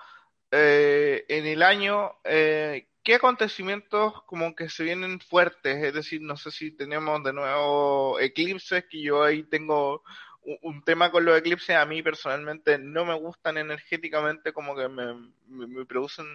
eh, 0.52 1.26
en 1.30 1.46
el 1.46 1.64
año 1.64 2.12
eh, 2.26 2.88
¿qué 3.04 3.16
acontecimientos 3.16 4.14
como 4.26 4.56
que 4.56 4.70
se 4.70 4.84
vienen 4.84 5.20
fuertes? 5.20 5.84
Es 5.84 5.94
decir, 5.94 6.22
no 6.22 6.38
sé 6.38 6.52
si 6.52 6.72
tenemos 6.72 7.22
de 7.24 7.34
nuevo 7.34 8.20
eclipses, 8.20 8.86
que 8.90 9.02
yo 9.02 9.24
ahí 9.24 9.44
tengo 9.44 10.04
un, 10.62 10.84
tema 10.84 11.12
con 11.12 11.26
los 11.26 11.38
eclipses, 11.38 11.76
a 11.76 11.86
mí 11.86 12.02
personalmente 12.02 12.78
no 12.78 13.06
me 13.06 13.14
gustan 13.14 13.58
energéticamente, 13.58 14.54
como 14.54 14.76
que 14.76 14.88
me, 14.90 15.86
producen 15.86 16.26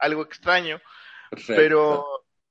algo 0.00 0.22
extraño, 0.22 0.80
pero 1.46 2.04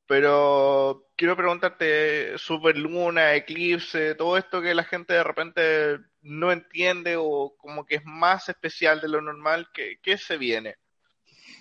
pero 0.08 1.10
quiero 1.18 1.36
preguntarte, 1.36 2.38
superluna, 2.38 3.36
eclipse, 3.36 4.16
todo 4.16 4.38
esto 4.38 4.62
que 4.62 4.74
la 4.74 4.86
gente 4.86 5.14
de 5.14 5.24
repente 5.24 5.98
no 6.22 6.52
entiende 6.54 7.16
o 7.18 7.56
como 7.58 7.86
que 7.86 7.96
es 7.96 8.06
más 8.06 8.48
especial 8.48 9.02
de 9.02 9.10
lo 9.10 9.22
normal, 9.22 9.68
¿qué, 9.74 10.00
qué 10.02 10.18
se 10.18 10.38
viene? 10.38 10.76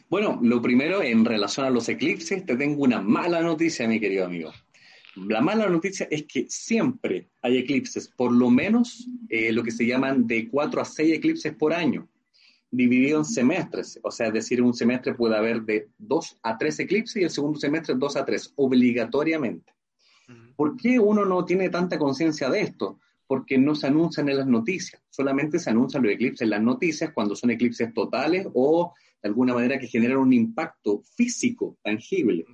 Bueno, 0.09 0.38
lo 0.40 0.62
primero, 0.62 1.03
en 1.03 1.25
relación 1.25 1.66
a 1.66 1.70
los 1.70 1.88
eclipses, 1.88 2.46
te 2.46 2.57
tengo 2.57 2.85
una 2.85 3.01
mala 3.01 3.40
noticia, 3.40 3.88
mi 3.88 3.99
querido 3.99 4.27
amigo. 4.27 4.53
La 5.16 5.40
mala 5.40 5.68
noticia 5.68 6.07
es 6.11 6.24
que 6.24 6.46
siempre 6.48 7.31
hay 7.40 7.57
eclipses, 7.57 8.09
por 8.09 8.31
lo 8.33 8.50
menos 8.50 9.09
eh, 9.31 9.50
lo 9.50 9.62
que 9.62 9.70
se 9.70 9.87
llaman 9.87 10.26
de 10.26 10.48
4 10.48 10.81
a 10.81 10.85
6 10.85 11.14
eclipses 11.14 11.55
por 11.55 11.72
año, 11.72 12.07
dividido 12.70 13.18
en 13.18 13.24
semestres. 13.24 13.98
O 14.02 14.11
sea, 14.11 14.26
es 14.26 14.35
decir, 14.35 14.61
un 14.61 14.74
semestre 14.74 15.14
puede 15.14 15.37
haber 15.37 15.62
de 15.62 15.88
2 15.96 16.38
a 16.42 16.59
3 16.59 16.81
eclipses 16.81 17.16
y 17.16 17.24
el 17.24 17.31
segundo 17.31 17.59
semestre 17.59 17.94
2 17.96 18.16
a 18.16 18.24
3, 18.26 18.52
obligatoriamente. 18.57 19.72
¿Por 20.55 20.76
qué 20.76 20.98
uno 20.98 21.24
no 21.24 21.44
tiene 21.44 21.70
tanta 21.70 21.98
conciencia 21.98 22.50
de 22.50 22.61
esto? 22.61 22.98
Porque 23.26 23.57
no 23.57 23.74
se 23.74 23.87
anuncian 23.87 24.29
en 24.29 24.38
las 24.38 24.46
noticias, 24.46 25.02
solamente 25.09 25.59
se 25.59 25.70
anuncian 25.70 26.02
los 26.02 26.12
eclipses 26.12 26.42
en 26.42 26.50
las 26.50 26.62
noticias 26.62 27.12
cuando 27.12 27.35
son 27.35 27.50
eclipses 27.50 27.92
totales 27.94 28.46
o 28.52 28.92
de 29.22 29.29
alguna 29.29 29.55
manera 29.55 29.79
que 29.79 29.87
generan 29.87 30.18
un 30.18 30.33
impacto 30.33 31.02
físico 31.16 31.79
tangible. 31.83 32.44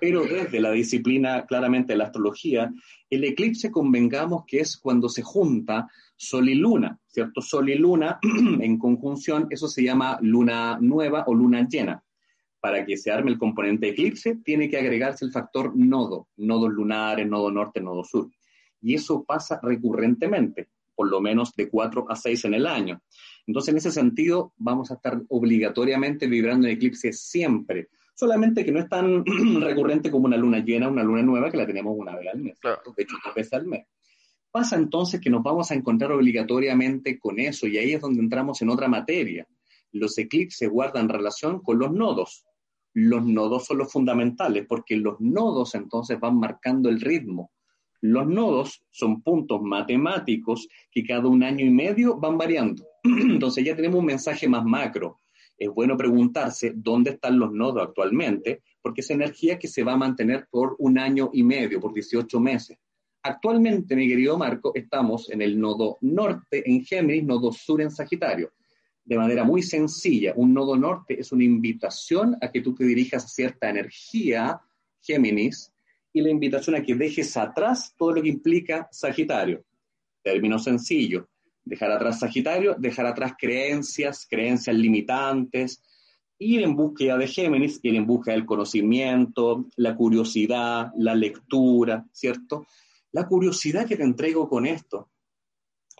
Pero 0.00 0.22
desde 0.22 0.60
la 0.60 0.70
disciplina 0.70 1.46
claramente 1.46 1.92
de 1.92 1.98
la 1.98 2.04
astrología, 2.04 2.72
el 3.10 3.24
eclipse 3.24 3.70
convengamos 3.70 4.44
que 4.46 4.60
es 4.60 4.76
cuando 4.76 5.08
se 5.08 5.22
junta 5.22 5.88
Sol 6.16 6.48
y 6.48 6.54
Luna, 6.54 6.98
¿cierto? 7.06 7.40
Sol 7.40 7.68
y 7.68 7.74
Luna 7.74 8.18
en 8.60 8.78
conjunción, 8.78 9.48
eso 9.50 9.68
se 9.68 9.82
llama 9.82 10.18
luna 10.20 10.78
nueva 10.80 11.24
o 11.26 11.34
luna 11.34 11.66
llena. 11.68 12.02
Para 12.60 12.86
que 12.86 12.96
se 12.96 13.10
arme 13.10 13.32
el 13.32 13.38
componente 13.38 13.88
eclipse, 13.88 14.36
tiene 14.44 14.70
que 14.70 14.78
agregarse 14.78 15.24
el 15.24 15.32
factor 15.32 15.76
nodo, 15.76 16.28
nodos 16.36 16.70
lunares, 16.70 17.26
nodo 17.26 17.50
norte, 17.50 17.80
nodo 17.80 18.04
sur. 18.04 18.30
Y 18.80 18.94
eso 18.94 19.24
pasa 19.24 19.58
recurrentemente, 19.60 20.68
por 20.94 21.10
lo 21.10 21.20
menos 21.20 21.54
de 21.56 21.68
4 21.68 22.06
a 22.08 22.14
6 22.14 22.44
en 22.44 22.54
el 22.54 22.66
año. 22.66 23.02
Entonces, 23.46 23.72
en 23.72 23.78
ese 23.78 23.90
sentido, 23.90 24.52
vamos 24.56 24.90
a 24.90 24.94
estar 24.94 25.20
obligatoriamente 25.28 26.28
vibrando 26.28 26.68
en 26.68 26.74
eclipse 26.74 27.12
siempre. 27.12 27.88
Solamente 28.14 28.64
que 28.64 28.72
no 28.72 28.80
es 28.80 28.88
tan 28.88 29.24
recurrente 29.60 30.10
como 30.10 30.26
una 30.26 30.36
luna 30.36 30.58
llena, 30.58 30.88
una 30.88 31.02
luna 31.02 31.22
nueva, 31.22 31.50
que 31.50 31.56
la 31.56 31.66
tenemos 31.66 31.94
una 31.96 32.16
vez 32.16 32.28
al 32.32 32.40
mes. 32.40 32.58
De 32.62 33.02
hecho, 33.02 33.16
dos 33.24 33.34
veces 33.34 33.52
al 33.54 33.66
mes. 33.66 33.86
Pasa 34.50 34.76
entonces 34.76 35.20
que 35.20 35.30
nos 35.30 35.42
vamos 35.42 35.70
a 35.70 35.74
encontrar 35.74 36.12
obligatoriamente 36.12 37.18
con 37.18 37.40
eso, 37.40 37.66
y 37.66 37.78
ahí 37.78 37.92
es 37.92 38.00
donde 38.00 38.20
entramos 38.20 38.60
en 38.60 38.68
otra 38.68 38.86
materia. 38.86 39.46
Los 39.92 40.16
eclipses 40.18 40.68
guardan 40.68 41.08
relación 41.08 41.60
con 41.60 41.78
los 41.78 41.90
nodos. 41.90 42.44
Los 42.94 43.24
nodos 43.24 43.64
son 43.64 43.78
los 43.78 43.90
fundamentales, 43.90 44.66
porque 44.68 44.96
los 44.96 45.18
nodos 45.20 45.74
entonces 45.74 46.20
van 46.20 46.38
marcando 46.38 46.90
el 46.90 47.00
ritmo. 47.00 47.50
Los 48.02 48.26
nodos 48.26 48.84
son 48.90 49.22
puntos 49.22 49.62
matemáticos 49.62 50.68
que 50.90 51.04
cada 51.04 51.28
un 51.28 51.42
año 51.42 51.64
y 51.64 51.70
medio 51.70 52.18
van 52.18 52.36
variando. 52.36 52.84
Entonces 53.04 53.64
ya 53.64 53.76
tenemos 53.76 54.00
un 54.00 54.06
mensaje 54.06 54.48
más 54.48 54.64
macro. 54.64 55.20
Es 55.62 55.68
bueno 55.68 55.96
preguntarse 55.96 56.72
dónde 56.74 57.10
están 57.10 57.38
los 57.38 57.52
nodos 57.52 57.86
actualmente, 57.86 58.62
porque 58.80 59.00
es 59.00 59.10
energía 59.10 59.60
que 59.60 59.68
se 59.68 59.84
va 59.84 59.92
a 59.92 59.96
mantener 59.96 60.48
por 60.50 60.74
un 60.80 60.98
año 60.98 61.30
y 61.32 61.44
medio, 61.44 61.78
por 61.78 61.94
18 61.94 62.40
meses. 62.40 62.78
Actualmente, 63.22 63.94
mi 63.94 64.08
querido 64.08 64.36
Marco, 64.36 64.72
estamos 64.74 65.30
en 65.30 65.40
el 65.40 65.60
nodo 65.60 65.98
norte 66.00 66.68
en 66.68 66.84
Géminis, 66.84 67.22
nodo 67.22 67.52
sur 67.52 67.80
en 67.80 67.92
Sagitario. 67.92 68.50
De 69.04 69.16
manera 69.16 69.44
muy 69.44 69.62
sencilla, 69.62 70.32
un 70.34 70.52
nodo 70.52 70.76
norte 70.76 71.20
es 71.20 71.30
una 71.30 71.44
invitación 71.44 72.36
a 72.40 72.50
que 72.50 72.60
tú 72.60 72.74
te 72.74 72.84
dirijas 72.84 73.24
a 73.24 73.28
cierta 73.28 73.70
energía, 73.70 74.60
Géminis, 75.00 75.72
y 76.12 76.22
la 76.22 76.30
invitación 76.30 76.74
a 76.74 76.82
que 76.82 76.96
dejes 76.96 77.36
atrás 77.36 77.94
todo 77.96 78.14
lo 78.14 78.22
que 78.22 78.30
implica 78.30 78.88
Sagitario. 78.90 79.64
Término 80.24 80.58
sencillo, 80.58 81.28
dejar 81.64 81.90
atrás 81.90 82.20
Sagitario, 82.20 82.74
dejar 82.78 83.06
atrás 83.06 83.32
creencias, 83.38 84.26
creencias 84.28 84.76
limitantes, 84.76 85.82
ir 86.38 86.62
en 86.62 86.74
búsqueda 86.74 87.16
de 87.16 87.28
Géminis, 87.28 87.78
ir 87.82 87.94
en 87.94 88.06
búsqueda 88.06 88.34
del 88.34 88.46
conocimiento, 88.46 89.66
la 89.76 89.94
curiosidad, 89.94 90.90
la 90.96 91.14
lectura, 91.14 92.04
¿cierto? 92.12 92.66
La 93.12 93.26
curiosidad 93.26 93.86
que 93.86 93.96
te 93.96 94.02
entrego 94.02 94.48
con 94.48 94.66
esto 94.66 95.10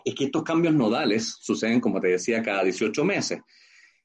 es 0.03 0.13
que 0.15 0.25
estos 0.25 0.43
cambios 0.43 0.73
nodales 0.73 1.37
suceden, 1.39 1.79
como 1.79 2.01
te 2.01 2.09
decía, 2.09 2.41
cada 2.41 2.63
18 2.63 3.05
meses. 3.05 3.41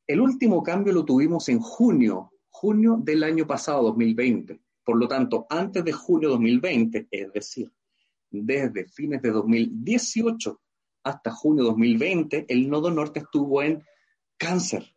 El 0.07 0.21
último 0.21 0.63
cambio 0.63 0.93
lo 0.93 1.05
tuvimos 1.05 1.49
en 1.49 1.59
junio, 1.59 2.33
junio 2.51 2.99
del 3.03 3.25
año 3.25 3.47
pasado, 3.47 3.83
2020. 3.85 4.61
Por 4.85 4.97
lo 4.97 5.09
tanto, 5.09 5.47
antes 5.51 5.85
de 5.85 5.93
junio 5.93 6.31
2020, 6.31 7.09
es 7.11 7.33
decir, 7.33 7.71
desde 8.31 8.87
fines 8.89 9.21
de 9.23 9.31
2018 9.31 10.61
hasta 11.03 11.31
junio 11.31 11.65
2020, 11.65 12.47
el 12.49 12.69
nodo 12.69 12.91
norte 12.91 13.21
estuvo 13.21 13.63
en 13.63 13.83
cáncer. 14.37 14.95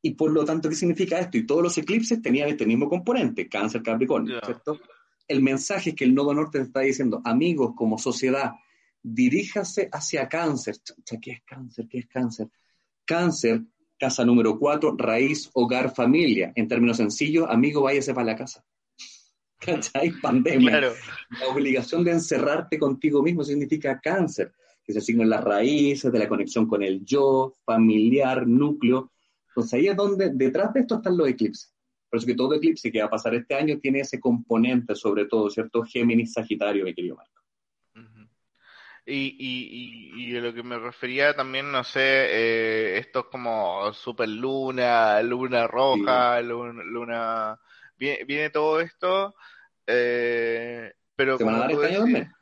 Y 0.00 0.12
por 0.12 0.30
lo 0.30 0.44
tanto, 0.44 0.68
¿qué 0.68 0.74
significa 0.74 1.18
esto? 1.18 1.38
Y 1.38 1.46
todos 1.46 1.62
los 1.62 1.78
eclipses 1.78 2.22
tenían 2.22 2.48
este 2.48 2.66
mismo 2.66 2.88
componente, 2.88 3.48
cáncer, 3.48 3.82
capricornio, 3.82 4.40
¿cierto? 4.44 4.78
El 5.26 5.42
mensaje 5.42 5.90
es 5.90 5.96
que 5.96 6.04
el 6.04 6.14
nodo 6.14 6.32
norte 6.32 6.60
está 6.60 6.80
diciendo, 6.80 7.20
amigos, 7.24 7.72
como 7.76 7.98
sociedad, 7.98 8.52
diríjase 9.02 9.88
hacia 9.92 10.28
cáncer. 10.28 10.76
¿Qué 11.20 11.32
es 11.32 11.42
cáncer? 11.44 11.86
¿Qué 11.88 11.98
es 11.98 12.06
cáncer? 12.06 12.48
Cáncer, 13.04 13.62
casa 13.98 14.24
número 14.24 14.58
cuatro, 14.58 14.94
raíz, 14.96 15.50
hogar, 15.54 15.94
familia. 15.94 16.52
En 16.54 16.68
términos 16.68 16.96
sencillos, 16.96 17.46
amigo, 17.48 17.82
váyase 17.82 18.14
para 18.14 18.26
la 18.26 18.36
casa. 18.36 18.64
¿Cachai? 19.58 20.12
Pandemia. 20.22 20.80
La 20.80 21.48
obligación 21.48 22.04
de 22.04 22.12
encerrarte 22.12 22.78
contigo 22.78 23.22
mismo 23.22 23.42
significa 23.42 24.00
cáncer, 24.00 24.52
que 24.88 24.94
se 24.94 25.00
asignan 25.00 25.28
las 25.28 25.44
raíces 25.44 26.10
de 26.10 26.18
la 26.18 26.30
conexión 26.30 26.66
con 26.66 26.82
el 26.82 27.04
yo, 27.04 27.52
familiar, 27.66 28.46
núcleo. 28.46 29.12
Entonces 29.48 29.74
ahí 29.74 29.86
es 29.86 29.94
donde, 29.94 30.30
detrás 30.32 30.72
de 30.72 30.80
esto 30.80 30.94
están 30.94 31.14
los 31.14 31.28
eclipses. 31.28 31.74
Por 32.08 32.16
eso 32.16 32.26
que 32.26 32.34
todo 32.34 32.54
eclipse 32.54 32.90
que 32.90 33.00
va 33.00 33.04
a 33.04 33.10
pasar 33.10 33.34
este 33.34 33.54
año 33.54 33.78
tiene 33.80 34.00
ese 34.00 34.18
componente, 34.18 34.94
sobre 34.94 35.26
todo, 35.26 35.50
¿cierto? 35.50 35.84
Géminis, 35.84 36.32
Sagitario, 36.32 36.86
mi 36.86 36.94
querido 36.94 37.16
Marco. 37.16 37.32
Y, 39.04 39.36
y, 39.38 40.22
y, 40.22 40.40
lo 40.40 40.54
que 40.54 40.62
me 40.62 40.78
refería 40.78 41.34
también, 41.34 41.70
no 41.70 41.84
sé, 41.84 42.00
eh, 42.00 42.98
esto 42.98 43.20
es 43.20 43.26
como 43.26 43.92
super 43.92 44.28
luna, 44.28 45.20
luna 45.22 45.66
roja, 45.66 46.40
luna, 46.40 47.58
viene, 47.98 48.50
todo 48.50 48.80
esto, 48.80 49.34
eh, 49.86 50.92
pero... 51.14 51.36
¿Se 51.36 51.44
van 51.44 51.54
a 51.54 51.58
dar 51.58 51.72
este 51.72 51.86
año 51.86 51.98
también? 52.00 52.37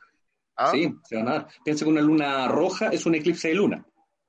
¿Ah? 0.57 0.71
Sí, 0.73 0.95
se 1.05 1.16
van 1.16 1.29
a 1.29 1.33
dar. 1.33 1.49
Piensa 1.64 1.85
que 1.85 1.90
una 1.90 2.01
luna 2.01 2.49
roja 2.49 2.88
es 2.88 3.07
un 3.07 3.14
eclipse 3.14 3.49
de 3.49 3.55
luna, 3.55 3.85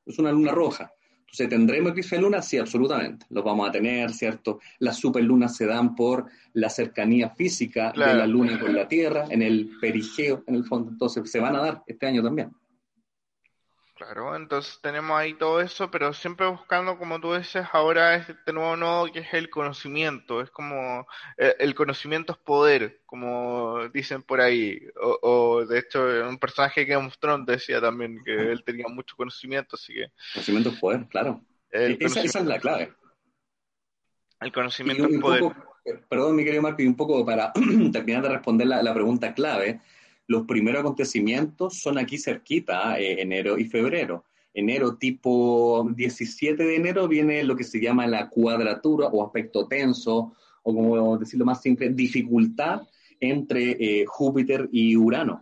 es 0.06 0.20
una 0.20 0.32
luna 0.32 0.52
roja. 0.52 0.92
Entonces, 1.20 1.50
¿tendremos 1.50 1.92
eclipse 1.92 2.16
de 2.16 2.22
luna? 2.22 2.42
Sí, 2.42 2.58
absolutamente. 2.58 3.26
Los 3.30 3.44
vamos 3.44 3.68
a 3.68 3.72
tener, 3.72 4.14
¿cierto? 4.14 4.60
Las 4.80 4.98
superlunas 4.98 5.56
se 5.56 5.66
dan 5.66 5.94
por 5.96 6.26
la 6.54 6.70
cercanía 6.70 7.30
física 7.30 7.92
de 7.92 8.14
la 8.14 8.26
luna 8.26 8.60
con 8.60 8.74
la 8.74 8.88
Tierra, 8.88 9.26
en 9.30 9.42
el 9.42 9.72
perigeo, 9.82 10.44
en 10.48 10.56
el 10.56 10.66
fondo. 10.66 10.92
Entonces, 10.92 11.30
se 11.30 11.40
van 11.40 11.56
a 11.56 11.60
dar 11.60 11.84
este 11.86 12.08
año 12.08 12.24
también. 12.24 12.52
Claro, 13.98 14.36
entonces 14.36 14.78
tenemos 14.80 15.18
ahí 15.18 15.34
todo 15.34 15.60
eso, 15.60 15.90
pero 15.90 16.14
siempre 16.14 16.46
buscando, 16.46 17.00
como 17.00 17.20
tú 17.20 17.34
dices, 17.34 17.66
ahora 17.74 18.14
este 18.14 18.54
nuevo 18.54 18.78
nodo 18.78 19.12
que 19.12 19.20
es 19.20 19.34
el 19.34 19.50
conocimiento, 19.50 20.40
es 20.40 20.52
como 20.52 21.08
eh, 21.36 21.56
el, 21.58 21.74
conocimiento 21.74 22.34
es 22.34 22.38
poder, 22.38 23.02
como 23.08 23.90
dicen 23.90 24.22
por 24.22 24.40
ahí, 24.40 24.80
o, 25.02 25.66
de 25.66 25.80
hecho 25.80 26.06
un 26.30 26.38
personaje 26.38 26.86
que 26.86 26.96
of 26.96 27.16
decía 27.48 27.82
también 27.82 28.22
que 28.24 28.52
él 28.52 28.64
tenía 28.64 28.88
mucho 28.88 29.16
conocimiento, 29.16 29.78
así 29.78 29.96
que... 29.96 30.12
Conocimiento 30.36 30.70
es 30.70 30.80
poder, 30.80 31.08
claro. 31.08 31.42
esa, 31.72 32.22
es 32.22 32.36
la 32.36 32.60
clave. 32.60 32.94
El 34.40 34.52
conocimiento 34.52 35.08
es 35.08 35.20
poder. 35.20 35.44
Eh, 35.86 36.00
perdón, 36.08 36.36
mi 36.36 36.44
querido 36.44 36.62
Marco, 36.62 36.84
y 36.84 36.86
un 36.88 36.96
poco 36.96 37.26
para 37.26 37.52
terminar 37.92 38.22
de 38.22 38.30
responder 38.30 38.68
la 38.68 38.94
pregunta 38.94 39.34
clave, 39.34 39.82
los 40.28 40.46
primeros 40.46 40.82
acontecimientos 40.82 41.80
son 41.80 41.98
aquí 41.98 42.18
cerquita, 42.18 43.00
eh, 43.00 43.22
enero 43.22 43.58
y 43.58 43.66
febrero. 43.66 44.26
Enero 44.54 44.98
tipo 44.98 45.88
17 45.96 46.64
de 46.64 46.76
enero 46.76 47.08
viene 47.08 47.44
lo 47.44 47.56
que 47.56 47.64
se 47.64 47.80
llama 47.80 48.08
la 48.08 48.30
cuadratura 48.30 49.08
o 49.08 49.26
aspecto 49.26 49.68
tenso, 49.68 50.34
o 50.64 50.76
como 50.76 51.18
decirlo 51.18 51.46
más 51.46 51.62
simple, 51.62 51.90
dificultad 51.90 52.82
entre 53.20 53.72
eh, 53.80 54.06
Júpiter 54.06 54.68
y 54.72 54.98
Urano. 54.98 55.42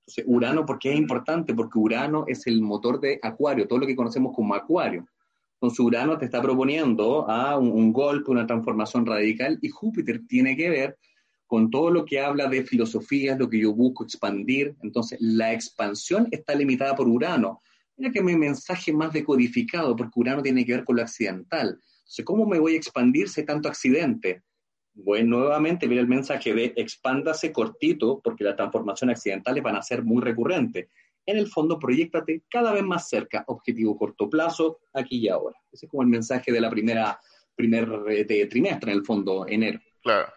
Entonces, 0.00 0.24
Urano, 0.28 0.66
¿por 0.66 0.78
qué 0.78 0.92
es 0.92 0.98
importante? 0.98 1.54
Porque 1.54 1.78
Urano 1.78 2.24
es 2.28 2.46
el 2.46 2.60
motor 2.60 3.00
de 3.00 3.18
Acuario, 3.22 3.66
todo 3.66 3.80
lo 3.80 3.86
que 3.86 3.96
conocemos 3.96 4.34
como 4.34 4.54
Acuario. 4.54 5.06
Entonces, 5.54 5.80
Urano 5.80 6.18
te 6.18 6.26
está 6.26 6.42
proponiendo 6.42 7.28
a 7.28 7.52
ah, 7.52 7.58
un 7.58 7.92
golpe, 7.92 8.30
una 8.30 8.46
transformación 8.46 9.06
radical, 9.06 9.58
y 9.62 9.70
Júpiter 9.70 10.20
tiene 10.28 10.56
que 10.56 10.68
ver 10.68 10.98
con 11.46 11.70
todo 11.70 11.90
lo 11.90 12.04
que 12.04 12.20
habla 12.20 12.48
de 12.48 12.64
filosofía, 12.64 13.36
lo 13.36 13.48
que 13.48 13.60
yo 13.60 13.72
busco 13.72 14.04
expandir. 14.04 14.74
Entonces, 14.82 15.18
la 15.20 15.52
expansión 15.52 16.28
está 16.30 16.54
limitada 16.54 16.94
por 16.94 17.08
Urano. 17.08 17.62
Mira 17.96 18.12
que 18.12 18.22
mi 18.22 18.36
mensaje 18.36 18.92
más 18.92 19.12
decodificado, 19.12 19.94
porque 19.96 20.18
Urano 20.20 20.42
tiene 20.42 20.64
que 20.64 20.72
ver 20.72 20.84
con 20.84 20.96
lo 20.96 21.02
accidental. 21.02 21.80
Entonces, 21.98 22.24
¿cómo 22.24 22.46
me 22.46 22.58
voy 22.58 22.74
a 22.74 22.76
expandir 22.76 23.28
si 23.28 23.40
hay 23.40 23.46
tanto 23.46 23.68
accidente? 23.68 24.42
Bueno, 24.94 25.38
nuevamente 25.38 25.88
mira 25.88 26.00
el 26.00 26.08
mensaje 26.08 26.54
de 26.54 26.72
expándase 26.76 27.52
cortito, 27.52 28.20
porque 28.22 28.44
las 28.44 28.56
transformaciones 28.56 29.18
accidentales 29.18 29.62
van 29.62 29.76
a 29.76 29.82
ser 29.82 30.02
muy 30.02 30.22
recurrentes. 30.22 30.88
En 31.26 31.36
el 31.36 31.48
fondo, 31.48 31.78
proyectate 31.78 32.44
cada 32.48 32.72
vez 32.72 32.84
más 32.84 33.08
cerca, 33.08 33.44
objetivo 33.48 33.96
corto 33.96 34.30
plazo, 34.30 34.78
aquí 34.92 35.18
y 35.18 35.28
ahora. 35.28 35.56
Ese 35.72 35.86
es 35.86 35.90
como 35.90 36.02
el 36.02 36.08
mensaje 36.08 36.52
de 36.52 36.60
la 36.60 36.70
primera 36.70 37.18
primer 37.56 37.88
eh, 38.08 38.46
trimestre, 38.46 38.92
en 38.92 38.98
el 38.98 39.04
fondo, 39.04 39.46
enero. 39.48 39.80
Claro. 40.02 40.28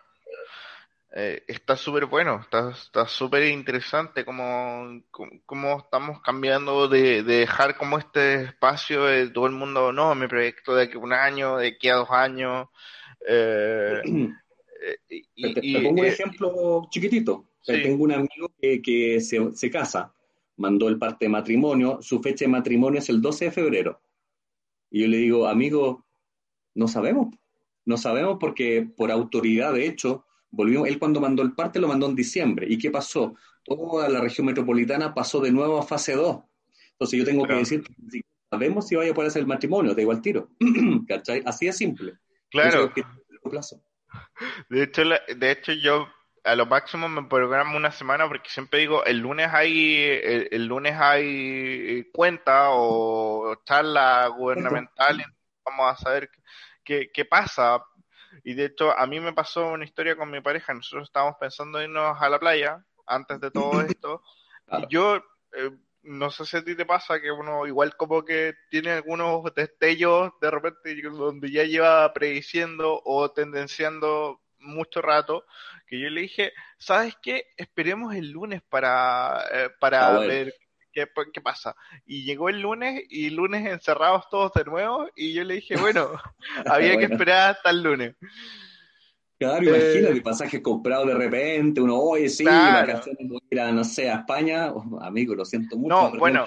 Eh, 1.12 1.43
está 1.48 1.76
súper 1.76 2.06
bueno, 2.06 2.39
está 2.39 3.08
súper 3.08 3.48
interesante 3.48 4.24
como, 4.24 5.02
como, 5.45 5.80
estamos 5.80 6.22
cambiando 6.22 6.88
de, 6.88 7.24
dejar 7.24 7.78
como 7.78 7.98
este 7.98 8.43
espacio 8.43 9.06
de 9.06 9.30
todo 9.30 9.48
el 9.48 9.54
mundo, 9.54 9.91
no, 9.91 10.13
mi 10.13 10.28
proyecto 10.28 10.76
de 10.76 10.84
aquí 10.84 10.98
a 10.98 11.00
un 11.00 11.13
año, 11.13 11.58
de 11.58 11.69
aquí 11.69 11.89
a 11.89 11.95
dos 11.95 12.12
años. 12.12 12.67
Eh, 13.28 14.02
eh, 14.06 15.22
y, 15.34 15.54
te, 15.56 15.82
pongo 15.82 16.02
un 16.02 16.06
ejemplo 16.06 16.88
chiquitito. 16.91 17.45
Tengo 17.65 18.04
un 18.04 18.12
amigo 18.12 18.52
que, 18.62 18.80
que 18.82 19.19
se, 19.19 19.52
se, 19.54 19.72
casa, 19.72 20.13
mandó 20.58 20.88
el 20.89 21.00
parte 21.00 21.26
de 21.26 21.30
matrimonio, 21.30 22.00
su 22.02 22.22
fecha 22.22 22.45
de 22.45 22.50
matrimonio 22.50 23.00
es 23.00 23.10
el 23.10 23.19
12 23.19 23.45
de 23.45 23.52
febrero. 23.52 24.02
Y 24.91 25.02
yo 25.02 25.08
le 25.08 25.17
digo, 25.17 25.48
amigo, 25.48 26.06
no 26.76 26.88
sabemos, 26.88 27.36
no 27.86 27.98
sabemos 27.98 28.38
porque 28.39 28.88
por 28.95 29.12
autoridad, 29.12 29.74
de 29.74 29.88
hecho, 29.88 30.26
Volvió, 30.52 30.86
él 30.86 30.98
cuando 30.98 31.22
mandó 31.22 31.44
el 31.44 31.54
parte 31.54 31.80
lo 31.80 31.88
mandó 31.88 32.08
en 32.08 32.16
diciembre. 32.16 32.66
¿Y 32.70 32.78
qué 32.78 32.90
pasó? 32.92 33.36
Toda 33.64 34.10
la 34.10 34.22
región 34.22 34.48
metropolitana 34.48 35.14
pasó 35.14 35.40
de 35.40 35.52
nuevo 35.52 35.80
a 35.80 35.84
fase 35.84 36.14
2. 36.14 36.40
Entonces 36.92 37.20
yo 37.20 37.26
tengo 37.26 37.46
que 37.46 37.54
decir, 37.54 37.84
sabemos 38.50 38.88
si 38.88 38.96
vaya 38.96 39.12
a 39.12 39.14
poder 39.14 39.30
hacer 39.30 39.42
el 39.42 39.48
matrimonio, 39.48 39.94
da 39.94 40.02
igual 40.02 40.22
tiro. 40.22 40.50
¿Cachai? 41.08 41.44
Así 41.46 41.68
de 41.68 41.74
simple. 41.74 42.14
Claro. 42.50 42.92
De 44.70 44.84
hecho, 44.84 45.04
de 45.04 45.52
hecho, 45.52 45.72
yo 45.74 46.08
a 46.44 46.56
lo 46.56 46.66
máximo 46.66 47.08
me 47.08 47.24
programo 47.24 47.78
una 47.78 47.92
semana 47.92 48.28
porque 48.28 48.50
siempre 48.50 48.80
digo, 48.80 49.06
el 49.06 49.20
lunes 49.20 49.50
hay, 49.54 50.04
el, 50.52 50.66
lunes 50.66 50.96
hay 50.98 52.10
cuenta 52.12 52.70
o 52.72 53.56
charla 53.66 54.28
gubernamental 54.28 55.22
y 55.22 55.24
vamos 55.64 55.94
a 55.94 55.96
saber 55.98 56.30
qué, 56.84 57.10
qué 57.14 57.26
pasa, 57.26 57.84
y 58.43 58.54
de 58.54 58.65
hecho, 58.65 58.97
a 58.97 59.06
mí 59.08 59.19
me 59.19 59.34
pasó 59.34 59.67
una 59.67 59.86
historia 59.86 60.15
con 60.15 60.32
mi 60.32 60.41
pareja. 60.41 60.73
Nosotros 60.73 61.08
estábamos 61.08 61.36
pensando 61.39 61.82
irnos 61.82 62.17
a 62.19 62.30
la 62.30 62.39
playa 62.39 62.84
antes 63.06 63.39
de 63.39 63.52
todo 63.52 63.71
esto. 63.82 64.23
Y 64.71 64.88
yo, 64.88 65.17
eh, 65.54 65.71
no 66.04 66.32
sé 66.32 66.45
si 66.45 66.58
a 66.58 66.63
ti 66.63 66.75
te 66.75 66.86
pasa 66.86 67.19
que 67.19 67.32
uno 67.32 67.67
igual 67.67 67.95
como 67.97 68.23
que 68.23 68.54
tiene 68.69 68.91
algunos 68.91 69.54
destellos 69.54 70.32
de 70.41 70.52
repente 70.52 71.02
donde 71.02 71.52
ya 71.52 71.63
lleva 71.63 72.12
prediciendo 72.13 73.02
o 73.04 73.32
tendenciando 73.32 74.41
mucho 74.60 75.02
rato, 75.02 75.45
que 75.88 75.99
yo 75.99 76.10
le 76.10 76.21
dije, 76.21 76.54
¿sabes 76.78 77.15
qué? 77.21 77.47
Esperemos 77.58 78.13
el 78.15 78.32
lunes 78.32 78.62
para, 78.69 79.43
eh, 79.52 79.69
para 79.80 80.19
ver 80.19 80.54
¿qué, 80.92 81.08
¿qué, 81.33 81.42
pasa? 81.42 81.75
Y 82.06 82.23
llegó 82.23 82.50
el 82.50 82.62
lunes 82.62 83.04
y 83.10 83.29
lunes 83.29 83.65
encerrados 83.65 84.29
todos 84.29 84.54
de 84.54 84.65
nuevo 84.65 85.08
y 85.15 85.33
yo 85.33 85.44
le 85.44 85.56
dije, 85.56 85.77
bueno, 85.77 86.10
había 86.65 86.98
que 86.98 87.06
esperar 87.06 87.52
hasta 87.52 87.69
el 87.69 87.83
lunes. 87.83 88.15
Claro, 89.40 89.73
eh, 89.73 89.94
imagínate, 89.94 90.21
pasaje 90.21 90.62
comprado 90.62 91.06
de 91.06 91.13
repente, 91.13 91.79
uno, 91.79 91.98
oye, 91.98 92.27
sí, 92.27 92.44
vacaciones, 92.44 93.25
voy 93.25 93.40
a 93.40 93.56
ir 93.56 93.62
a, 93.62 93.71
no 93.71 93.85
sé, 93.85 94.10
a 94.10 94.15
España, 94.15 94.69
oh, 94.71 95.00
amigo, 95.02 95.33
lo 95.33 95.46
siento 95.46 95.77
mucho. 95.77 95.96
No, 95.96 96.17
bueno, 96.19 96.46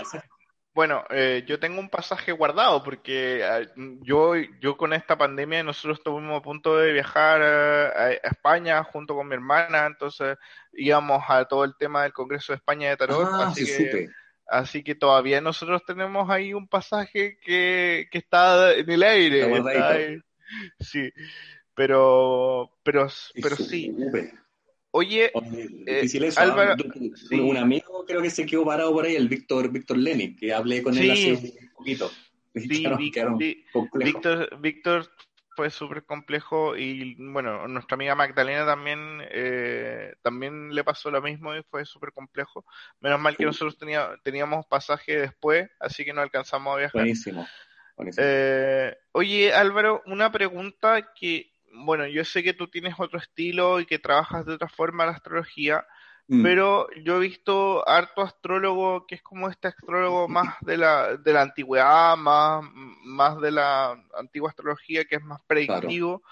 bueno, 0.75 1.05
eh, 1.11 1.45
yo 1.47 1.61
tengo 1.61 1.81
un 1.81 1.91
pasaje 1.91 2.33
guardado 2.33 2.83
porque 2.83 3.45
ah, 3.45 3.61
yo, 4.01 4.35
yo 4.61 4.77
con 4.79 4.95
esta 4.95 5.19
pandemia 5.19 5.63
nosotros 5.63 5.99
estuvimos 5.99 6.39
a 6.39 6.43
punto 6.43 6.79
de 6.79 6.93
viajar 6.93 7.41
eh, 7.43 7.93
a, 7.95 8.29
España 8.29 8.83
junto 8.85 9.15
con 9.15 9.29
mi 9.29 9.35
hermana, 9.35 9.87
entonces 9.87 10.39
íbamos 10.73 11.23
a 11.29 11.45
todo 11.45 11.65
el 11.65 11.77
tema 11.77 12.05
del 12.05 12.15
Congreso 12.15 12.53
de 12.53 12.57
España 12.57 12.89
de 12.89 12.97
Tarot, 12.97 13.29
ah, 13.31 13.49
así 13.49 13.67
que 13.67 14.09
Así 14.53 14.83
que 14.83 14.95
todavía 14.95 15.41
nosotros 15.41 15.83
tenemos 15.87 16.29
ahí 16.29 16.53
un 16.53 16.69
pasaje 16.69 17.39
que, 17.43 18.07
que 18.11 18.19
está 18.19 18.75
en 18.75 18.91
el 18.91 19.03
aire. 19.03 20.23
Sí, 20.79 21.11
pero, 21.75 22.71
pero, 22.83 23.09
pero 23.41 23.57
sí. 23.57 23.91
Oye, 24.91 25.33
eh, 25.87 26.07
¿ah? 26.37 26.43
Álvaro, 26.43 26.77
un 27.31 27.57
amigo 27.57 28.05
creo 28.07 28.21
que 28.21 28.29
se 28.29 28.45
quedó 28.45 28.67
parado 28.67 28.93
por 28.93 29.07
ahí, 29.07 29.17
el 29.17 29.27
Víctor 29.27 29.73
Víctor 29.73 29.97
Lenin, 29.97 30.37
que 30.37 30.53
hablé 30.53 30.83
con 30.83 30.99
él 30.99 31.11
hace 31.11 31.33
un 31.33 31.71
poquito. 31.75 32.11
Sí, 32.55 32.85
Víctor, 33.95 34.61
Víctor 34.61 35.11
fue 35.55 35.71
súper 35.71 36.05
complejo 36.05 36.77
y 36.77 37.15
bueno, 37.19 37.67
nuestra 37.69 37.95
amiga 37.95 38.15
Magdalena 38.15 38.65
también 38.65 39.23
eh, 39.31 40.15
también 40.23 40.75
le 40.75 40.85
pasó 40.85 41.11
lo 41.11 41.21
mismo 41.21 41.55
y 41.55 41.63
fue 41.65 41.85
súper 41.85 42.13
complejo. 42.13 42.65
Menos 43.01 43.21
mal 43.21 43.37
que 43.37 43.45
nosotros 43.45 43.77
teníamos 44.23 44.67
pasaje 44.67 45.19
después, 45.19 45.71
así 45.81 46.05
que 46.05 46.13
no 46.13 46.21
alcanzamos 46.21 46.75
a 46.75 46.79
viajar. 46.79 47.03
Buenísimo. 47.03 47.47
Eh, 48.17 48.97
oye 49.13 49.53
Álvaro, 49.53 50.03
una 50.07 50.33
pregunta 50.33 51.13
que, 51.15 51.53
bueno, 51.75 52.07
yo 52.07 52.25
sé 52.25 52.43
que 52.43 52.55
tú 52.55 52.69
tienes 52.69 52.95
otro 52.99 53.19
estilo 53.19 53.81
y 53.81 53.87
que 53.87 53.99
trabajas 53.99 54.47
de 54.47 54.55
otra 54.55 54.69
forma 54.69 55.07
la 55.07 55.13
astrología, 55.13 55.87
Mm. 56.29 56.43
Pero 56.43 56.89
yo 57.05 57.17
he 57.17 57.21
visto 57.21 57.87
harto 57.89 58.23
astrólogo 58.23 59.07
que 59.07 59.17
es 59.17 59.23
como 59.23 59.49
este 59.49 59.69
astrólogo 59.69 60.29
más 60.29 60.55
de 60.61 60.77
la, 60.77 61.17
de 61.17 61.33
la 61.33 61.43
antigüedad, 61.43 62.17
más, 62.17 62.65
más 63.05 63.41
de 63.41 63.51
la 63.51 64.01
antigua 64.17 64.51
astrología, 64.51 65.05
que 65.05 65.17
es 65.17 65.23
más 65.23 65.41
predictivo 65.47 66.23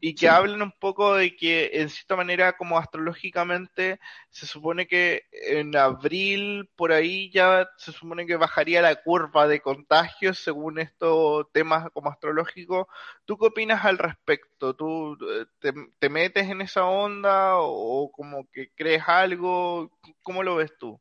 y 0.00 0.14
que 0.14 0.28
hablen 0.28 0.62
un 0.62 0.72
poco 0.72 1.14
de 1.14 1.36
que 1.36 1.70
en 1.74 1.90
cierta 1.90 2.16
manera 2.16 2.56
como 2.56 2.78
astrológicamente 2.78 4.00
se 4.30 4.46
supone 4.46 4.86
que 4.86 5.24
en 5.30 5.76
abril 5.76 6.68
por 6.74 6.92
ahí 6.92 7.30
ya 7.30 7.68
se 7.76 7.92
supone 7.92 8.26
que 8.26 8.36
bajaría 8.36 8.80
la 8.80 9.02
curva 9.02 9.46
de 9.46 9.60
contagios 9.60 10.38
según 10.38 10.78
estos 10.78 11.46
temas 11.52 11.90
como 11.92 12.10
astrológicos. 12.10 12.86
¿Tú 13.26 13.36
qué 13.36 13.46
opinas 13.46 13.84
al 13.84 13.98
respecto? 13.98 14.74
¿Tú 14.74 15.18
eh, 15.62 15.72
te, 15.98 16.08
metes 16.08 16.48
en 16.48 16.62
esa 16.62 16.86
onda 16.86 17.58
o, 17.58 18.10
como 18.10 18.48
que 18.50 18.70
crees 18.74 19.02
algo? 19.06 19.90
¿Cómo 20.22 20.42
lo 20.42 20.56
ves 20.56 20.72
tú? 20.78 20.98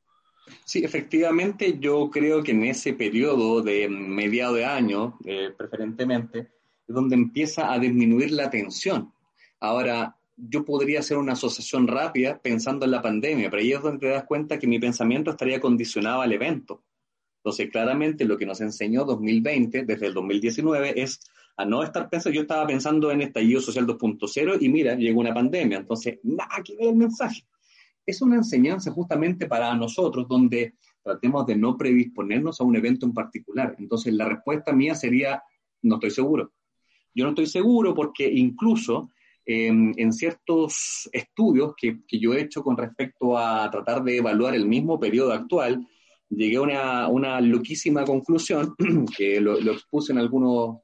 Sí, 0.66 0.84
efectivamente 0.84 1.78
yo 1.80 2.10
creo 2.10 2.43
que 2.43 2.52
en 2.52 2.66
ese 2.66 2.93
periodo 2.93 3.62
de 3.62 3.88
mediado 3.88 4.56
de 4.56 4.66
año, 4.66 5.18
eh, 5.26 5.52
preferentemente, 5.56 6.50
es 6.90 6.96
donde 6.96 7.16
empieza 7.16 7.72
a 7.72 7.78
disminuir 7.78 8.32
la 8.32 8.50
tensión. 8.50 9.14
Ahora, 9.60 10.18
yo 10.36 10.66
podría 10.66 11.02
hacer 11.02 11.18
una 11.18 11.34
asociación 11.34 11.88
rápida 11.88 12.40
pensando 12.42 12.86
en 12.86 12.92
la 12.92 13.02
pandemia, 13.02 13.50
pero 13.50 13.62
ahí 13.62 13.74
es 13.74 13.82
donde 13.82 14.00
te 14.00 14.08
das 14.08 14.24
cuenta 14.24 14.58
que 14.58 14.66
mi 14.66 14.80
pensamiento 14.80 15.30
estaría 15.30 15.60
condicionado 15.60 16.22
al 16.22 16.32
evento. 16.32 16.84
Entonces, 17.38 17.70
claramente 17.70 18.26
lo 18.26 18.38
que 18.38 18.48
nos 18.48 18.60
enseñó 18.62 19.06
2020, 19.06 19.86
desde 19.86 20.08
el 20.08 20.16
2019, 20.16 21.00
es 21.00 21.20
a 21.58 21.66
no 21.66 21.84
estar 21.84 22.10
pensando, 22.10 22.36
yo 22.36 22.42
estaba 22.42 22.66
pensando 22.66 23.12
en 23.12 23.22
estallido 23.22 23.62
social 23.62 23.86
2.0 23.86 24.58
y 24.60 24.70
mira, 24.70 24.96
llegó 24.96 25.20
una 25.20 25.34
pandemia, 25.34 25.78
entonces, 25.78 26.20
nada 26.24 26.64
que 26.64 26.76
ver 26.76 26.88
el 26.88 26.96
mensaje. 26.96 27.46
Es 28.04 28.22
una 28.24 28.38
enseñanza 28.38 28.92
justamente 28.92 29.46
para 29.46 29.76
nosotros 29.76 30.28
donde 30.28 30.74
tratemos 31.04 31.46
de 31.46 31.56
no 31.56 31.78
predisponernos 31.78 32.60
a 32.60 32.64
un 32.64 32.76
evento 32.76 33.06
en 33.06 33.14
particular. 33.14 33.76
Entonces, 33.78 34.12
la 34.14 34.26
respuesta 34.26 34.74
mía 34.74 34.96
sería, 34.96 35.44
no 35.84 35.96
estoy 35.96 36.10
seguro. 36.10 36.52
Yo 37.20 37.26
no 37.26 37.32
estoy 37.32 37.47
seguro 37.47 37.93
porque 37.93 38.32
incluso 38.32 39.09
em, 39.45 39.93
en 39.97 40.13
ciertos 40.13 41.09
estudios 41.11 41.74
que, 41.76 41.99
yo 42.17 42.34
he 42.34 42.39
hecho 42.39 42.63
con 42.63 42.78
respecto 42.78 43.38
a 43.38 43.70
tratar 43.70 44.01
de 44.03 44.17
evaluar 44.17 44.55
el 44.55 44.65
mismo 44.65 44.97
periodo 44.97 45.34
actual, 45.34 45.86
llegué 46.30 46.55
a 46.55 46.61
una, 46.61 47.07
una 47.09 47.41
loquísima 47.41 48.05
conclusión, 48.05 48.74
que 49.17 49.41
lo, 49.41 49.59
lo 49.59 49.74
expuse 49.74 50.13
en 50.13 50.20
algunas 50.20 50.78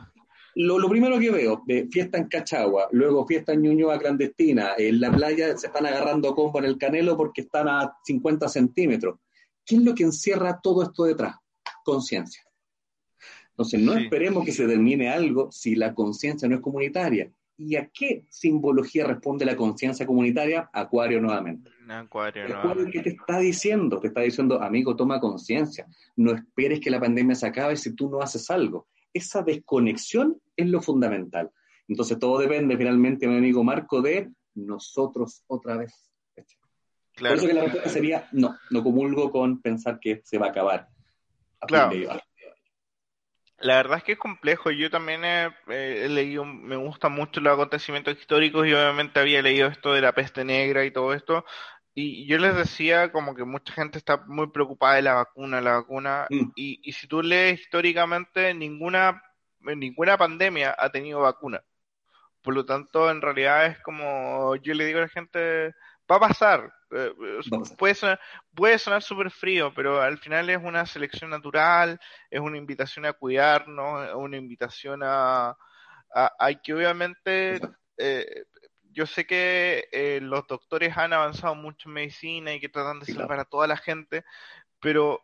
lo, 0.57 0.89
primero 0.89 1.19
que 1.19 1.31
veo, 1.31 1.63
de 1.67 1.89
fiesta 1.89 2.19
en 2.19 2.29
Cachagua, 2.29 2.89
luego 2.93 3.27
fiesta 3.27 3.53
en 3.53 3.63
Ñuñoa 3.63 3.99
clandestina, 3.99 4.73
en 4.77 5.01
la 5.01 5.11
playa 5.11 5.57
se 5.57 5.69
están 5.69 5.87
agarrando 5.87 6.35
combo 6.35 6.59
en 6.59 6.65
el 6.65 6.79
canelo 6.79 7.17
porque 7.17 7.43
están 7.43 7.69
a 7.69 7.97
50 8.05 8.49
centímetros. 8.49 9.19
¿Qué 9.65 9.77
es 9.77 9.83
lo 9.83 9.95
que 9.95 10.05
encierra 10.05 10.61
todo 10.61 10.83
esto 10.83 11.05
detrás? 11.05 11.37
Conciencia. 11.85 12.43
Entonces, 13.51 13.81
no 13.81 13.95
esperemos 13.95 14.45
que 14.45 14.53
se 14.53 14.67
termine 14.67 15.11
algo 15.11 15.53
si 15.53 15.75
la 15.75 15.95
conciencia 15.95 16.49
no 16.49 16.57
es 16.57 16.61
comunitaria. 16.61 17.31
¿Y 17.59 17.77
a 17.77 17.91
qué 17.93 18.25
simbología 18.31 19.07
responde 19.07 19.45
la 19.45 19.55
conciencia 19.55 20.07
comunitaria? 20.07 20.71
Acuario 20.73 21.21
nuevamente. 21.21 21.71
Acuario, 21.89 22.57
Acuario 22.57 22.87
¿qué 22.91 23.01
te 23.01 23.11
está 23.11 23.39
diciendo? 23.39 24.01
Te 24.01 24.09
está 24.09 24.23
diciendo, 24.23 24.63
amigo, 24.63 24.97
toma 24.97 25.21
conciencia. 25.21 25.87
No 26.17 26.33
esperes 26.33 26.81
que 26.81 26.91
la 26.91 26.99
pandemia 26.99 27.35
se 27.35 27.47
acabe 27.47 27.77
si 27.77 27.95
tú 27.95 28.09
no 28.09 28.23
haces 28.23 28.51
algo 28.51 28.89
esa 29.13 29.43
desconexión 29.43 30.41
es 30.57 30.69
lo 30.69 30.81
fundamental. 30.81 31.51
Entonces 31.89 32.19
todo 32.19 32.39
depende 32.39 32.77
finalmente, 32.77 33.27
mi 33.27 33.37
amigo 33.37 33.65
Marco, 33.65 34.01
de 34.01 34.31
nosotros 34.55 35.43
otra 35.47 35.77
vez. 35.77 36.11
Por 37.17 37.33
eso 37.33 37.47
que 37.47 37.53
la 37.53 37.63
respuesta 37.63 37.91
sería 37.91 38.29
no, 38.33 38.57
no 38.71 38.83
comulgo 38.83 39.31
con 39.31 39.61
pensar 39.61 39.99
que 40.01 40.23
se 40.25 40.39
va 40.39 40.47
a 40.47 40.51
acabar. 40.51 40.89
claro. 41.67 41.93
La 43.61 43.77
verdad 43.77 43.99
es 43.99 44.05
que 44.05 44.13
es 44.13 44.19
complejo. 44.19 44.71
Yo 44.71 44.91
también 44.91 45.23
he, 45.23 46.09
leído, 46.09 46.47
me 46.47 46.77
gustan 46.77 47.13
mucho 47.13 47.41
los 47.41 47.53
acontecimientos 47.53 48.19
históricos 48.19 48.67
y 48.67 48.73
obviamente 48.73 49.21
había 49.21 49.43
leído 49.43 49.69
esto 49.69 49.93
de 49.93 50.01
la 50.01 50.13
peste 50.13 50.45
negra 50.45 50.85
y 50.87 50.91
todo 50.91 51.13
esto. 51.13 51.45
Y 51.95 52.27
yo 52.27 52.39
les 52.39 52.55
decía 52.55 53.11
como 53.11 53.35
que 53.35 53.45
mucha 53.45 53.73
gente 53.73 53.99
está 53.99 54.19
muy 54.27 54.49
preocupada 54.51 54.95
de 54.95 55.03
la 55.03 55.15
vacuna, 55.15 55.61
la 55.61 55.73
vacuna, 55.73 56.27
mm. 56.31 56.53
y, 56.55 56.81
y 56.83 56.93
si 56.93 57.09
tú 57.09 57.23
lees 57.23 57.61
históricamente, 57.61 58.55
ninguna, 58.55 59.23
ninguna 59.61 60.17
pandemia 60.17 60.75
ha 60.79 60.91
tenido 60.91 61.21
vacuna. 61.21 61.63
Por 62.43 62.55
lo 62.55 62.65
tanto, 62.65 63.11
en 63.11 63.21
realidad 63.21 63.67
es 63.67 63.79
como 63.81 64.57
yo 64.57 64.73
le 64.75 64.87
digo 64.87 64.99
a 64.99 65.03
la 65.03 65.09
gente, 65.09 65.75
va 66.11 66.17
a 66.17 66.21
pasar. 66.21 66.73
Eh, 66.93 67.13
puede 67.79 67.95
sonar, 67.95 68.21
puede 68.55 68.79
sonar 68.79 69.03
súper 69.03 69.31
frío, 69.31 69.73
pero 69.75 70.01
al 70.01 70.19
final 70.19 70.51
es 70.51 70.59
una 70.63 70.85
selección 70.87 71.31
natural, 71.31 72.01
es 72.31 72.41
una 72.41 72.57
invitación 72.57 73.07
a 73.07 73.13
cuidarnos, 73.13 74.09
es 74.09 74.15
una 74.15 74.37
invitación 74.37 75.03
a, 75.05 75.57
a, 76.13 76.55
que 76.63 76.75
obviamente 76.75 77.61
eh, 77.97 78.45
yo 78.93 79.07
sé 79.07 79.27
que 79.27 79.89
eh, 79.93 80.21
los 80.23 80.47
doctores 80.47 80.97
han 80.97 81.13
avanzado 81.13 81.55
mucho 81.55 81.89
en 81.89 81.95
medicina 81.95 82.55
y 82.55 82.61
que 82.61 82.69
tratan 82.69 83.01
de 83.01 83.07
salvar 83.07 83.41
a 83.41 83.45
toda 83.45 83.67
la 83.67 83.77
gente, 83.77 84.25
pero 84.81 85.23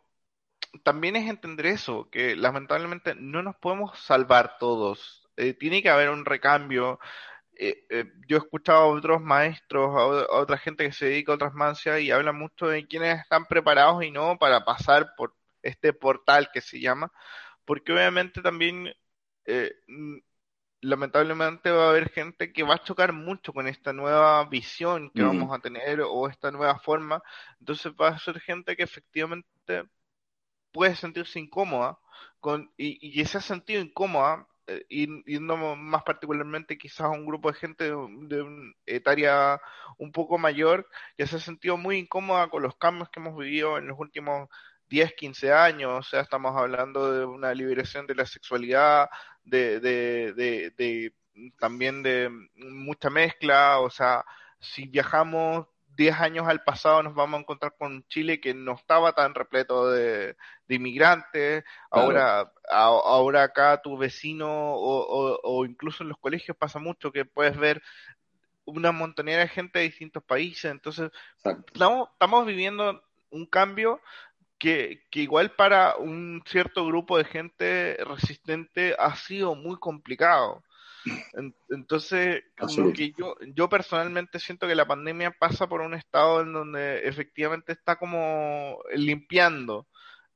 también 0.83 1.15
es 1.15 1.29
entender 1.29 1.67
eso, 1.67 2.09
que 2.11 2.35
lamentablemente 2.35 3.15
no 3.15 3.41
nos 3.43 3.55
podemos 3.57 3.99
salvar 3.99 4.57
todos. 4.59 5.27
Eh, 5.37 5.53
tiene 5.53 5.81
que 5.81 5.89
haber 5.89 6.09
un 6.09 6.25
recambio. 6.25 6.99
eh, 7.59 7.85
eh, 7.89 8.05
yo 8.27 8.37
he 8.37 8.39
escuchado 8.39 8.79
a 8.83 8.87
otros 8.87 9.21
maestros, 9.21 9.89
a, 9.95 10.37
otra 10.39 10.57
gente 10.57 10.85
que 10.85 10.93
se 10.93 11.07
dedica 11.07 11.31
a 11.33 11.35
otras 11.35 11.53
mancias 11.53 12.01
y 12.01 12.11
habla 12.11 12.31
mucho 12.33 12.67
de 12.67 12.87
quienes 12.87 13.19
están 13.21 13.45
preparados 13.45 14.03
y 14.03 14.11
no 14.11 14.37
para 14.39 14.65
pasar 14.65 15.15
por 15.17 15.35
este 15.63 15.93
portal 15.93 16.49
que 16.53 16.61
se 16.61 16.79
llama, 16.79 17.11
porque 17.65 17.93
obviamente 17.93 18.41
también 18.41 18.93
eh, 19.45 19.71
lamentablemente 20.81 21.71
va 21.71 21.87
a 21.87 21.89
haber 21.89 22.09
gente 22.11 22.53
que 22.53 22.63
va 22.63 22.75
a 22.75 22.83
chocar 22.83 23.13
mucho 23.13 23.53
con 23.53 23.67
esta 23.67 23.93
nueva 23.93 24.45
visión 24.45 25.11
que 25.11 25.23
vamos 25.23 25.55
a 25.55 25.59
tener 25.59 26.01
o 26.01 26.27
esta 26.27 26.51
nueva 26.51 26.79
forma, 26.79 27.21
entonces 27.59 27.93
va 27.99 28.09
a 28.09 28.19
ser 28.19 28.39
gente 28.39 28.75
que 28.75 28.83
efectivamente 28.83 29.83
puede 30.71 30.95
sentirse 30.95 31.39
incómoda 31.39 31.97
con, 32.39 32.71
y, 32.77 33.21
y 33.21 33.25
se 33.25 33.39
ha 33.39 33.41
sentido 33.41 33.81
incómoda 33.81 34.47
eh, 34.67 34.85
yendo 35.25 35.55
más 35.55 36.03
particularmente 36.03 36.77
quizás 36.77 37.01
a 37.01 37.09
un 37.09 37.25
grupo 37.25 37.49
de 37.49 37.57
gente 37.57 37.85
de, 37.85 37.95
una 37.95 38.73
etaria 38.85 39.61
un 39.97 40.11
poco 40.11 40.37
mayor 40.37 40.89
que 41.17 41.25
se 41.25 41.37
ha 41.37 41.39
sentido 41.39 41.77
muy 41.77 41.99
incómoda 41.99 42.49
con 42.49 42.63
los 42.63 42.75
cambios 42.75 43.09
que 43.09 43.21
hemos 43.21 43.37
vivido 43.37 43.77
en 43.77 43.87
los 43.87 43.97
últimos 43.97 44.49
10, 44.89 45.13
15 45.13 45.53
años, 45.53 45.91
o 45.93 46.03
sea, 46.03 46.21
estamos 46.21 46.55
hablando 46.55 47.13
de 47.13 47.25
una 47.25 47.53
liberación 47.53 48.07
de 48.07 48.15
la 48.15 48.25
sexualidad, 48.25 49.09
de, 49.47 49.79
de, 49.79 50.33
de 50.77 51.13
también 51.59 52.03
de 52.03 52.29
mucha 52.55 53.09
mezcla, 53.09 53.79
o 53.79 53.89
sea, 53.89 54.25
si 54.59 54.87
viajamos 54.87 55.67
10 55.97 56.15
años 56.19 56.47
al 56.47 56.63
pasado 56.63 57.01
nos 57.01 57.15
vamos 57.15 57.39
a 57.39 57.41
encontrar 57.41 57.75
con 57.77 58.05
Chile 58.07 58.39
que 58.39 58.53
no 58.53 58.73
estaba 58.73 59.13
tan 59.13 59.33
repleto 59.33 59.89
de, 59.89 60.37
inmigrantes, 60.69 61.63
ahora, 61.89 62.51
ahora 62.69 63.43
acá 63.43 63.81
tu 63.81 63.97
vecino 63.97 64.47
o, 64.47 65.65
incluso 65.65 66.03
en 66.03 66.09
los 66.09 66.19
colegios 66.19 66.55
pasa 66.55 66.79
mucho 66.79 67.11
que 67.11 67.25
puedes 67.25 67.57
ver 67.57 67.81
una 68.65 68.91
montonera 68.91 69.41
de 69.41 69.47
gente 69.47 69.79
de 69.79 69.85
distintos 69.85 70.23
países, 70.23 70.69
entonces 70.69 71.09
estamos, 71.43 72.09
estamos 72.11 72.45
viviendo 72.45 73.03
un 73.29 73.45
cambio 73.45 74.01
que, 74.57 75.03
que, 75.11 75.21
igual 75.21 75.51
para 75.51 75.97
un 75.97 76.43
cierto 76.45 76.85
grupo 76.85 77.17
de 77.17 77.25
gente 77.25 77.97
resistente 78.03 78.95
ha 78.97 79.15
sido 79.15 79.55
muy 79.55 79.77
complicado. 79.77 80.63
Entonces, 81.69 82.43
como 82.57 82.93
que 82.93 83.13
yo, 83.17 83.35
yo 83.53 83.69
personalmente 83.69 84.39
siento 84.39 84.67
que 84.67 84.75
la 84.75 84.87
pandemia 84.87 85.31
pasa 85.31 85.67
por 85.67 85.81
un 85.81 85.93
estado 85.93 86.41
en 86.41 86.53
donde 86.53 87.07
efectivamente 87.07 87.71
está 87.71 87.97
como 87.97 88.79
limpiando, 88.93 89.87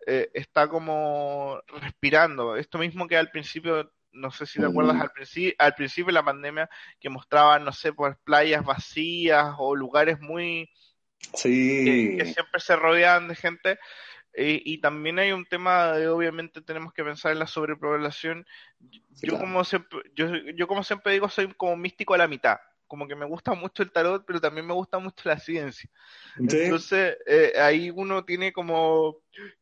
eh, 0.05 0.29
está 0.33 0.67
como 0.67 1.61
respirando. 1.81 2.55
Esto 2.55 2.77
mismo 2.77 3.07
que 3.07 3.17
al 3.17 3.31
principio, 3.31 3.91
no 4.11 4.31
sé 4.31 4.45
si 4.45 4.59
te 4.59 4.65
acuerdas, 4.65 4.95
mm. 4.95 5.01
al, 5.01 5.11
principio, 5.11 5.53
al 5.57 5.75
principio 5.75 6.07
de 6.07 6.13
la 6.13 6.23
pandemia, 6.25 6.69
que 6.99 7.09
mostraban, 7.09 7.65
no 7.65 7.71
sé, 7.71 7.93
pues 7.93 8.15
playas 8.23 8.63
vacías 8.63 9.55
o 9.57 9.75
lugares 9.75 10.19
muy... 10.19 10.69
Sí. 11.35 12.17
que 12.17 12.25
siempre 12.25 12.59
se 12.59 12.75
rodeaban 12.75 13.27
de 13.27 13.35
gente. 13.35 13.79
Y 14.33 14.79
también 14.79 15.19
hay 15.19 15.31
un 15.31 15.45
tema 15.45 15.93
de, 15.93 16.07
obviamente, 16.07 16.61
tenemos 16.61 16.93
que 16.93 17.03
pensar 17.03 17.33
en 17.33 17.39
la 17.39 17.47
sobrepoblación 17.47 18.45
yo 19.21 19.37
como 19.37 19.63
siempre, 19.63 19.99
yo, 20.15 20.27
yo 20.55 20.67
como 20.67 20.83
siempre 20.83 21.13
digo, 21.13 21.29
soy 21.29 21.53
como 21.53 21.75
místico 21.75 22.13
a 22.13 22.17
la 22.17 22.27
mitad. 22.27 22.57
Como 22.87 23.07
que 23.07 23.15
me 23.15 23.25
gusta 23.25 23.53
mucho 23.53 23.83
el 23.83 23.91
tarot, 23.91 24.25
pero 24.25 24.41
también 24.41 24.67
me 24.67 24.73
gusta 24.73 24.99
mucho 24.99 25.29
la 25.29 25.39
ciencia. 25.39 25.89
Entonces, 26.37 27.17
eh, 27.25 27.53
ahí 27.57 27.89
uno 27.89 28.25
tiene 28.25 28.51
como, 28.51 29.15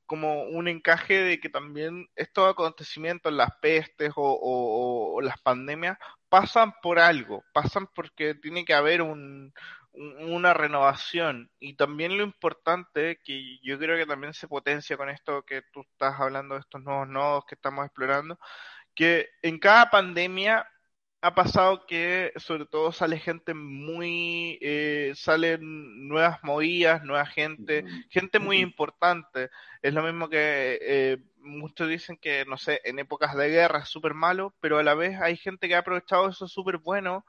como 0.07 0.45
un 0.45 0.67
encaje 0.67 1.22
de 1.22 1.39
que 1.39 1.47
también 1.47 2.07
estos 2.15 2.49
acontecimientos, 2.49 3.32
las 3.32 3.51
pestes 3.61 4.13
o, 4.15 5.13
o, 5.13 5.22
las 5.22 5.39
pandemias, 5.41 5.99
pasan 6.28 6.74
por 6.82 6.97
algo, 6.97 7.43
pasan 7.53 7.88
porque 7.93 8.34
tiene 8.34 8.65
que 8.65 8.74
haber 8.74 9.03
un, 9.03 9.53
una 9.93 10.53
renovación. 10.53 11.51
Y 11.59 11.75
también 11.75 12.17
lo 12.17 12.23
importante 12.23 13.19
que 13.23 13.59
yo 13.61 13.77
creo 13.79 13.97
que 13.97 14.05
también 14.05 14.33
se 14.33 14.47
potencia 14.47 14.97
con 14.97 15.09
esto 15.09 15.43
que 15.43 15.63
tú 15.73 15.81
estás 15.81 16.19
hablando 16.19 16.55
de 16.55 16.61
estos 16.61 16.81
nuevos 16.83 17.07
nodos 17.07 17.45
que 17.45 17.55
estamos 17.55 17.85
explorando 17.85 18.39
que 18.99 19.29
en 19.41 19.59
cada 19.59 19.89
pandemia 19.89 20.67
ha 21.22 21.36
pasado 21.36 21.86
que 21.86 22.32
sobre 22.38 22.65
todo 22.65 22.91
sale 22.91 23.20
gente 23.20 23.53
muy, 23.53 24.57
eh, 24.61 25.11
salen 25.15 26.07
nuevas 26.07 26.41
movidas, 26.43 27.03
nueva 27.03 27.26
gente, 27.26 27.84
gente 28.09 28.39
muy 28.39 28.59
importante. 28.59 29.49
Es 29.82 29.93
lo 29.93 30.01
mismo 30.03 30.30
que 30.30 30.80
eh, 30.82 31.17
muchos 31.41 31.89
dicen 31.89 32.17
que, 32.17 32.45
no 32.45 32.57
sé, 32.57 32.80
en 32.86 32.99
épocas 32.99 33.36
de 33.36 33.49
guerra 33.49 33.80
es 33.80 33.89
súper 33.89 34.13
malo, 34.13 34.55
pero 34.61 34.78
a 34.78 34.84
la 34.84 34.93
vez 34.93 35.20
hay 35.20 35.36
gente 35.36 35.67
que 35.67 35.76
ha 35.76 35.80
aprovechado 35.80 36.30
eso 36.30 36.47
súper 36.47 36.78
bueno 36.78 37.26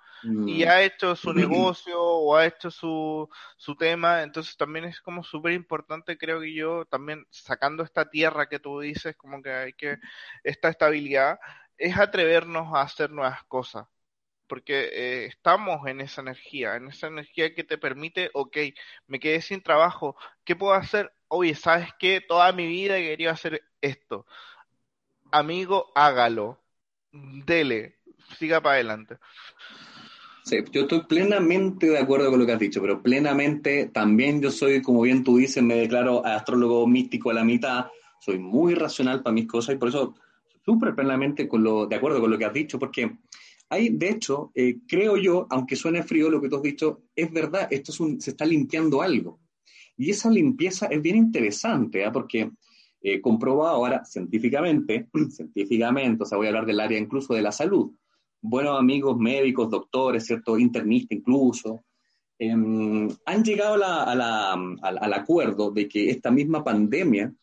y 0.47 0.65
ha 0.65 0.83
hecho 0.83 1.17
su 1.17 1.33
negocio 1.35 2.01
o 2.01 2.37
ha 2.37 2.47
hecho 2.47 2.71
su, 2.71 3.29
su 3.57 3.75
tema. 3.75 4.23
Entonces 4.23 4.57
también 4.57 4.85
es 4.85 5.01
como 5.01 5.25
súper 5.25 5.53
importante, 5.53 6.17
creo 6.17 6.41
que 6.41 6.55
yo, 6.55 6.85
también 6.85 7.27
sacando 7.31 7.83
esta 7.83 8.09
tierra 8.09 8.49
que 8.49 8.61
tú 8.61 8.79
dices, 8.79 9.17
como 9.17 9.43
que 9.43 9.51
hay 9.51 9.73
que, 9.73 9.99
esta 10.45 10.69
estabilidad 10.69 11.41
es 11.81 11.99
atrevernos 11.99 12.75
a 12.75 12.83
hacer 12.83 13.11
nuevas 13.11 13.43
cosas, 13.45 13.87
porque 14.47 14.91
eh, 14.93 15.25
estamos 15.27 15.87
en 15.87 16.01
esa 16.03 16.21
energía, 16.21 16.77
en 16.77 16.89
esa 16.89 17.07
energía 17.07 17.55
que 17.55 17.65
te 17.65 17.79
permite, 17.79 18.31
ok, 18.35 18.57
me 19.07 19.19
quedé 19.19 19.41
sin 19.41 19.63
trabajo, 19.63 20.15
¿qué 20.45 20.55
puedo 20.55 20.75
hacer? 20.75 21.11
Oye, 21.29 21.55
¿sabes 21.55 21.89
qué? 21.99 22.21
Toda 22.21 22.53
mi 22.53 22.67
vida 22.67 22.99
he 22.99 23.03
querido 23.03 23.31
hacer 23.31 23.63
esto. 23.81 24.27
Amigo, 25.33 25.91
hágalo. 25.95 26.61
Dele, 27.13 27.99
siga 28.39 28.61
para 28.61 28.75
adelante. 28.75 29.17
Sí, 30.45 30.59
yo 30.73 30.83
estoy 30.83 31.03
plenamente 31.05 31.87
de 31.87 31.99
acuerdo 31.99 32.31
con 32.31 32.41
lo 32.41 32.47
que 32.47 32.53
has 32.53 32.59
dicho, 32.59 32.81
pero 32.81 33.03
plenamente 33.03 33.87
también 33.87 34.43
yo 34.43 34.51
soy, 34.51 34.83
como 34.83 35.03
bien 35.03 35.25
tú 35.25 35.37
dices, 35.39 35.63
me 35.63 35.77
declaro 35.77 36.25
astrólogo 36.27 36.87
místico 36.87 37.31
a 37.31 37.35
la 37.35 37.45
mitad, 37.45 37.87
soy 38.21 38.39
muy 38.39 38.75
racional 38.75 39.23
para 39.23 39.33
mis 39.33 39.47
cosas 39.47 39.75
y 39.75 39.79
por 39.79 39.89
eso 39.89 40.15
súper 40.71 40.95
plenamente 40.95 41.49
con 41.49 41.65
lo, 41.65 41.87
de 41.87 41.97
acuerdo 41.97 42.21
con 42.21 42.31
lo 42.31 42.39
que 42.39 42.45
has 42.45 42.53
dicho, 42.53 42.79
porque 42.79 43.19
hay, 43.69 43.89
de 43.89 44.09
hecho, 44.09 44.53
eh, 44.55 44.79
creo 44.87 45.17
yo, 45.17 45.49
aunque 45.51 45.75
suene 45.75 46.05
frío 46.05 46.31
lo 46.31 46.41
que 46.41 46.49
tú 46.49 46.57
has 46.57 46.63
dicho, 46.63 47.03
es 47.17 47.33
verdad, 47.33 47.67
esto 47.73 47.91
es 47.91 47.99
un, 47.99 48.21
se 48.21 48.31
está 48.31 48.45
limpiando 48.45 49.03
algo. 49.03 49.41
Y 49.97 50.11
esa 50.11 50.31
limpieza 50.31 50.87
es 50.87 51.03
bien 51.03 51.17
interesante, 51.17 52.05
¿eh? 52.05 52.11
porque 52.13 52.53
eh, 53.03 53.21
comprobado 53.21 53.75
ahora 53.75 54.05
científicamente, 54.05 55.09
científicamente, 55.31 56.23
o 56.23 56.27
sea, 56.27 56.39
voy 56.39 56.47
a 56.47 56.51
hablar 56.51 56.67
del 56.67 56.79
área 56.79 56.99
incluso 56.99 57.35
de 57.35 57.43
la 57.43 57.51
salud, 57.51 57.91
buenos 58.41 58.79
amigos 58.79 59.19
médicos, 59.19 59.71
doctores, 59.71 60.25
¿cierto? 60.25 60.57
Internistas 60.57 61.19
incluso, 61.19 61.85
em, 62.39 63.09
han 63.27 63.43
llegado 63.43 63.75
al 63.75 65.13
acuerdo 65.13 65.73
de 65.73 65.89
que 65.89 66.11
esta 66.11 66.31
misma 66.31 66.63
pandemia 66.63 67.35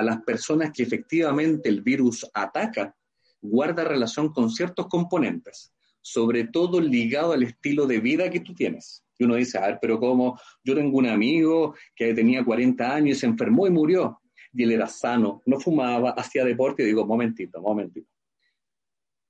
a 0.00 0.02
las 0.02 0.22
personas 0.22 0.72
que 0.72 0.82
efectivamente 0.82 1.68
el 1.68 1.82
virus 1.82 2.28
ataca, 2.34 2.94
guarda 3.40 3.84
relación 3.84 4.32
con 4.32 4.50
ciertos 4.50 4.86
componentes, 4.88 5.72
sobre 6.00 6.44
todo 6.44 6.80
ligado 6.80 7.32
al 7.32 7.42
estilo 7.42 7.86
de 7.86 8.00
vida 8.00 8.30
que 8.30 8.40
tú 8.40 8.54
tienes. 8.54 9.04
Y 9.18 9.24
uno 9.24 9.34
dice, 9.36 9.58
a 9.58 9.66
ver, 9.66 9.78
pero 9.80 10.00
¿cómo? 10.00 10.40
Yo 10.64 10.74
tengo 10.74 10.96
un 10.96 11.06
amigo 11.06 11.74
que 11.94 12.14
tenía 12.14 12.44
40 12.44 12.94
años 12.94 13.18
y 13.18 13.20
se 13.20 13.26
enfermó 13.26 13.66
y 13.66 13.70
murió. 13.70 14.20
Y 14.52 14.64
él 14.64 14.72
era 14.72 14.86
sano, 14.86 15.42
no 15.44 15.60
fumaba, 15.60 16.10
hacía 16.12 16.44
deporte. 16.44 16.82
Digo, 16.84 17.06
momentito, 17.06 17.60
momentito. 17.60 18.08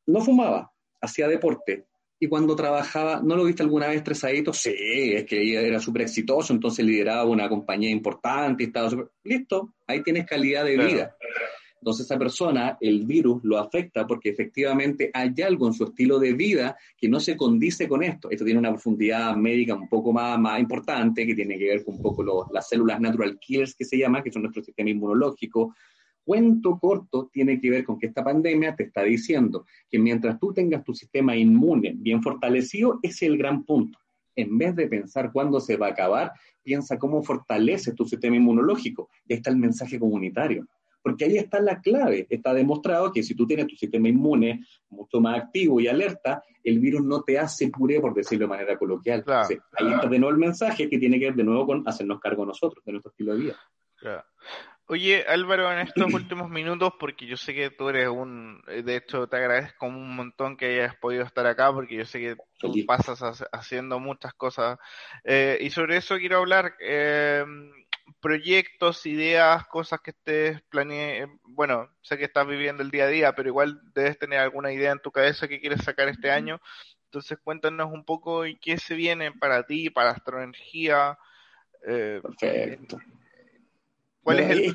No 0.06 0.20
fumaba, 0.20 0.72
hacía 1.00 1.26
deporte, 1.28 1.88
y 2.22 2.28
cuando 2.28 2.54
trabajaba, 2.54 3.22
¿no 3.24 3.34
lo 3.34 3.44
viste 3.44 3.62
alguna 3.62 3.88
vez 3.88 3.96
estresadito? 3.96 4.52
Sí, 4.52 4.74
es 5.14 5.24
que 5.24 5.54
era 5.66 5.80
súper 5.80 6.02
exitoso, 6.02 6.52
entonces 6.52 6.84
lideraba 6.84 7.24
una 7.24 7.48
compañía 7.48 7.88
importante 7.88 8.62
y 8.62 8.66
estaba 8.66 8.90
súper... 8.90 9.08
Listo, 9.24 9.72
ahí 9.86 10.02
tienes 10.02 10.26
calidad 10.26 10.66
de 10.66 10.76
vida. 10.76 11.16
Entonces 11.80 12.04
esa 12.04 12.18
persona, 12.18 12.76
el 12.78 13.06
virus 13.06 13.42
lo 13.42 13.56
afecta 13.56 14.06
porque 14.06 14.28
efectivamente 14.28 15.10
hay 15.14 15.32
algo 15.42 15.66
en 15.66 15.72
su 15.72 15.84
estilo 15.84 16.18
de 16.18 16.34
vida 16.34 16.76
que 16.94 17.08
no 17.08 17.20
se 17.20 17.38
condice 17.38 17.88
con 17.88 18.02
esto. 18.02 18.30
Esto 18.30 18.44
tiene 18.44 18.60
una 18.60 18.70
profundidad 18.70 19.34
médica 19.34 19.74
un 19.74 19.88
poco 19.88 20.12
más, 20.12 20.38
más 20.38 20.60
importante, 20.60 21.26
que 21.26 21.34
tiene 21.34 21.56
que 21.58 21.68
ver 21.68 21.82
con 21.82 21.94
un 21.94 22.02
poco 22.02 22.50
las 22.52 22.68
células 22.68 23.00
natural 23.00 23.38
killers 23.38 23.74
que 23.74 23.86
se 23.86 23.96
llama, 23.96 24.22
que 24.22 24.30
son 24.30 24.42
nuestro 24.42 24.62
sistema 24.62 24.90
inmunológico, 24.90 25.74
cuento 26.30 26.78
corto 26.78 27.28
tiene 27.32 27.60
que 27.60 27.70
ver 27.70 27.84
con 27.84 27.98
que 27.98 28.06
esta 28.06 28.22
pandemia 28.22 28.76
te 28.76 28.84
está 28.84 29.02
diciendo 29.02 29.66
que 29.90 29.98
mientras 29.98 30.38
tú 30.38 30.54
tengas 30.54 30.84
tu 30.84 30.94
sistema 30.94 31.34
inmune 31.34 31.92
bien 31.96 32.22
fortalecido, 32.22 33.00
ese 33.02 33.26
es 33.26 33.32
el 33.32 33.36
gran 33.36 33.64
punto. 33.64 33.98
En 34.36 34.56
vez 34.56 34.76
de 34.76 34.86
pensar 34.86 35.32
cuándo 35.32 35.58
se 35.58 35.76
va 35.76 35.88
a 35.88 35.90
acabar, 35.90 36.30
piensa 36.62 37.00
cómo 37.00 37.20
fortaleces 37.24 37.96
tu 37.96 38.04
sistema 38.04 38.36
inmunológico. 38.36 39.08
Y 39.26 39.32
ahí 39.32 39.38
está 39.38 39.50
el 39.50 39.56
mensaje 39.56 39.98
comunitario. 39.98 40.68
Porque 41.02 41.24
ahí 41.24 41.36
está 41.36 41.60
la 41.60 41.80
clave. 41.80 42.28
Está 42.30 42.54
demostrado 42.54 43.10
que 43.12 43.24
si 43.24 43.34
tú 43.34 43.44
tienes 43.44 43.66
tu 43.66 43.74
sistema 43.74 44.08
inmune 44.08 44.64
mucho 44.88 45.20
más 45.20 45.36
activo 45.36 45.80
y 45.80 45.88
alerta, 45.88 46.44
el 46.62 46.78
virus 46.78 47.02
no 47.02 47.24
te 47.24 47.40
hace 47.40 47.70
puré, 47.70 48.00
por 48.00 48.14
decirlo 48.14 48.44
de 48.44 48.50
manera 48.50 48.78
coloquial. 48.78 49.24
ahí 49.72 49.92
está 49.94 50.06
de 50.06 50.18
nuevo 50.20 50.32
el 50.32 50.38
mensaje 50.38 50.88
que 50.88 50.98
tiene 51.00 51.18
que 51.18 51.24
ver 51.24 51.34
de 51.34 51.42
nuevo 51.42 51.66
con 51.66 51.82
hacernos 51.88 52.20
cargo 52.20 52.46
nosotros, 52.46 52.84
de 52.84 52.92
nuestro 52.92 53.10
estilo 53.10 53.34
de 53.34 53.40
vida. 53.40 53.56
Oye, 54.92 55.24
Álvaro, 55.28 55.70
en 55.72 55.78
estos 55.78 56.12
últimos 56.14 56.50
minutos, 56.50 56.94
porque 56.98 57.24
yo 57.24 57.36
sé 57.36 57.54
que 57.54 57.70
tú 57.70 57.88
eres 57.90 58.08
un, 58.08 58.60
de 58.66 58.96
hecho 58.96 59.28
te 59.28 59.36
agradezco 59.36 59.86
un 59.86 60.16
montón 60.16 60.56
que 60.56 60.80
hayas 60.80 60.96
podido 60.96 61.22
estar 61.22 61.46
acá, 61.46 61.72
porque 61.72 61.94
yo 61.94 62.04
sé 62.04 62.18
que 62.18 62.36
tú 62.58 62.74
pasas 62.88 63.44
haciendo 63.52 64.00
muchas 64.00 64.34
cosas, 64.34 64.80
eh, 65.22 65.58
y 65.60 65.70
sobre 65.70 65.96
eso 65.96 66.18
quiero 66.18 66.38
hablar, 66.38 66.74
eh, 66.80 67.44
proyectos, 68.20 69.06
ideas, 69.06 69.64
cosas 69.68 70.00
que 70.00 70.10
estés 70.10 70.60
planeando, 70.62 71.38
bueno, 71.44 71.88
sé 72.02 72.18
que 72.18 72.24
estás 72.24 72.48
viviendo 72.48 72.82
el 72.82 72.90
día 72.90 73.04
a 73.04 73.08
día, 73.08 73.32
pero 73.36 73.48
igual 73.48 73.80
debes 73.94 74.18
tener 74.18 74.40
alguna 74.40 74.72
idea 74.72 74.90
en 74.90 74.98
tu 74.98 75.12
cabeza 75.12 75.46
que 75.46 75.60
quieres 75.60 75.84
sacar 75.84 76.08
este 76.08 76.32
año, 76.32 76.60
entonces 77.04 77.38
cuéntanos 77.44 77.92
un 77.92 78.04
poco 78.04 78.44
y 78.44 78.58
qué 78.58 78.76
se 78.76 78.96
viene 78.96 79.30
para 79.30 79.62
ti, 79.62 79.88
para 79.88 80.10
Astroenergía. 80.10 81.16
Eh, 81.86 82.20
Perfecto. 82.20 82.98
¿Cuál 84.22 84.40
es 84.40 84.74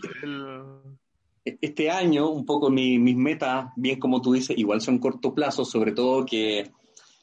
este, 1.44 1.60
este, 1.62 1.92
año, 1.92 2.30
un 2.30 2.46
poco 2.46 2.70
mis 2.70 3.16
metas, 3.16 3.68
bien 3.76 4.00
como 4.00 4.22
tú 4.22 4.34
dices, 4.34 4.58
igual 4.58 4.82
son 4.82 5.00
corto 5.00 5.34
plazo, 5.34 5.64
sobre 5.64 5.92
todo 5.92 6.26
que 6.26 6.72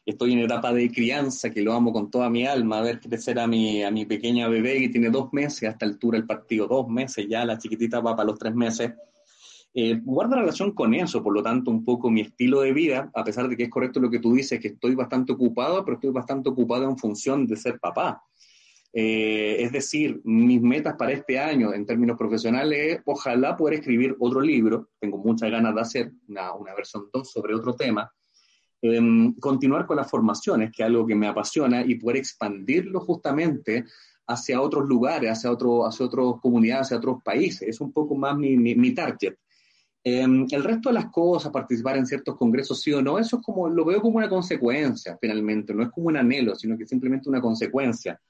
estoy 0.04 0.32
en 0.32 0.40
etapa 0.40 0.72
de 0.72 0.90
crianza, 0.90 1.50
que 1.50 1.62
lo 1.62 1.72
amo 1.72 1.92
con 1.92 2.10
toda 2.10 2.28
mi 2.30 2.46
alma, 2.46 2.78
a 2.78 2.82
ver 2.82 3.00
crecer 3.00 3.38
a 3.38 3.46
mi, 3.46 3.82
a 3.82 3.90
mi 3.90 4.04
pequeña 4.04 4.48
bebé 4.48 4.80
que 4.80 4.88
tiene 4.88 5.10
dos 5.10 5.32
meses, 5.32 5.68
hasta 5.68 5.86
altura 5.86 6.18
el 6.18 6.26
partido 6.26 6.66
dos 6.66 6.88
meses, 6.88 7.26
ya 7.28 7.44
la 7.44 7.58
chiquitita 7.58 8.00
va 8.00 8.16
para 8.16 8.28
los 8.28 8.38
tres 8.38 8.54
meses. 8.54 8.92
Eh, 9.74 9.98
guarda 10.02 10.36
relación 10.36 10.72
con 10.72 10.92
eso, 10.94 11.22
por 11.22 11.32
lo 11.32 11.42
tanto, 11.42 11.70
un 11.70 11.84
poco 11.84 12.10
mi 12.10 12.20
estilo 12.20 12.60
de 12.60 12.72
vida, 12.72 13.10
a 13.14 13.24
pesar 13.24 13.48
de 13.48 13.56
que 13.56 13.64
es 13.64 13.70
correcto 13.70 14.00
lo 14.00 14.10
que 14.10 14.18
tú 14.18 14.34
dices, 14.34 14.60
que 14.60 14.68
estoy 14.68 14.94
bastante 14.94 15.32
ocupado, 15.32 15.84
pero 15.84 15.96
estoy 15.96 16.10
bastante 16.10 16.50
ocupado 16.50 16.84
en 16.84 16.98
función 16.98 17.46
de 17.46 17.56
ser 17.56 17.80
papá. 17.80 18.22
Eh, 18.94 19.56
es 19.60 19.72
decir, 19.72 20.20
mis 20.24 20.60
metas 20.60 20.96
para 20.96 21.12
este 21.12 21.38
año 21.38 21.72
en 21.72 21.86
términos 21.86 22.18
profesionales 22.18 22.78
es 22.94 23.02
ojalá 23.06 23.56
poder 23.56 23.78
escribir 23.78 24.14
otro 24.18 24.40
libro, 24.40 24.90
tengo 25.00 25.16
muchas 25.16 25.50
ganas 25.50 25.74
de 25.74 25.80
hacer 25.80 26.12
una, 26.28 26.52
una 26.52 26.74
versión 26.74 27.08
2 27.10 27.30
sobre 27.30 27.54
otro 27.54 27.74
tema, 27.74 28.12
em, 28.82 29.34
continuar 29.36 29.86
con 29.86 29.96
las 29.96 30.10
formaciones, 30.10 30.70
que 30.70 30.82
es 30.82 30.86
algo 30.86 31.06
que 31.06 31.14
me 31.14 31.26
apasiona, 31.26 31.82
y 31.82 31.94
poder 31.94 32.18
expandirlo 32.18 33.00
justamente 33.00 33.86
hacia 34.26 34.60
otros 34.60 34.86
lugares, 34.86 35.30
hacia, 35.30 35.50
otro, 35.50 35.86
hacia 35.86 36.06
otras 36.06 36.40
comunidades, 36.42 36.86
hacia 36.86 36.98
otros 36.98 37.22
países. 37.24 37.68
Es 37.68 37.80
un 37.80 37.92
poco 37.92 38.14
más 38.14 38.36
mi, 38.36 38.56
mi, 38.56 38.74
mi 38.74 38.92
target. 38.92 39.36
Em, 40.04 40.46
el 40.50 40.64
resto 40.64 40.88
de 40.88 40.94
las 40.94 41.06
cosas, 41.10 41.52
participar 41.52 41.96
en 41.96 42.06
ciertos 42.06 42.36
congresos, 42.36 42.80
sí 42.80 42.92
o 42.92 43.00
no, 43.00 43.18
eso 43.18 43.36
es 43.36 43.42
como, 43.42 43.68
lo 43.68 43.84
veo 43.84 44.00
como 44.02 44.18
una 44.18 44.28
consecuencia, 44.28 45.16
finalmente, 45.20 45.72
no 45.72 45.84
es 45.84 45.90
como 45.90 46.08
un 46.08 46.16
anhelo, 46.16 46.56
sino 46.56 46.76
que 46.76 46.86
simplemente 46.86 47.28
una 47.28 47.40
consecuencia. 47.40 48.20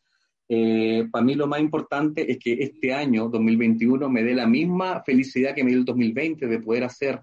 Eh, 0.54 1.08
para 1.10 1.24
mí 1.24 1.34
lo 1.34 1.46
más 1.46 1.60
importante 1.60 2.30
es 2.30 2.38
que 2.38 2.52
este 2.52 2.92
año, 2.92 3.30
2021, 3.30 4.06
me 4.10 4.22
dé 4.22 4.34
la 4.34 4.46
misma 4.46 5.02
felicidad 5.02 5.54
que 5.54 5.64
me 5.64 5.70
dio 5.70 5.78
el 5.78 5.86
2020 5.86 6.46
de 6.46 6.58
poder 6.58 6.84
hacer 6.84 7.22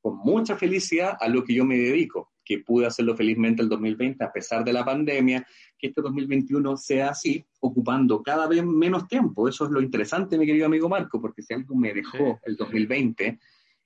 con 0.00 0.16
mucha 0.16 0.56
felicidad 0.56 1.14
a 1.20 1.28
lo 1.28 1.44
que 1.44 1.52
yo 1.52 1.66
me 1.66 1.76
dedico, 1.76 2.32
que 2.42 2.60
pude 2.60 2.86
hacerlo 2.86 3.14
felizmente 3.14 3.60
el 3.60 3.68
2020 3.68 4.24
a 4.24 4.32
pesar 4.32 4.64
de 4.64 4.72
la 4.72 4.82
pandemia, 4.82 5.46
que 5.76 5.88
este 5.88 6.00
2021 6.00 6.74
sea 6.78 7.10
así, 7.10 7.44
ocupando 7.60 8.22
cada 8.22 8.46
vez 8.46 8.64
menos 8.64 9.08
tiempo. 9.08 9.46
Eso 9.46 9.66
es 9.66 9.70
lo 9.70 9.82
interesante, 9.82 10.38
mi 10.38 10.46
querido 10.46 10.64
amigo 10.64 10.88
Marco, 10.88 11.20
porque 11.20 11.42
si 11.42 11.52
algo 11.52 11.76
me 11.76 11.92
dejó 11.92 12.40
el 12.44 12.56
2020 12.56 13.40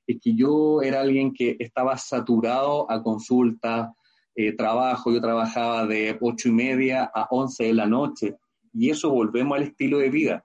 es 0.07 0.21
que 0.23 0.37
yo 0.37 0.83
era 0.83 1.01
alguien 1.01 1.35
que 1.35 1.57
estaba 1.59 1.99
saturado 1.99 2.89
a 2.89 3.03
consulta, 3.03 3.93
eh, 4.37 4.53
trabajo, 4.53 5.13
yo 5.13 5.21
trabajaba 5.21 5.85
de 5.85 6.17
ocho 6.21 6.49
y 6.49 6.53
media 6.53 7.11
a 7.13 7.27
11 7.33 7.65
de 7.65 7.75
la 7.75 7.87
noche, 7.87 8.37
y 8.73 8.91
eso 8.91 9.11
volvemos 9.11 9.57
al 9.57 9.65
estilo 9.65 9.99
de 9.99 10.11
vida. 10.11 10.45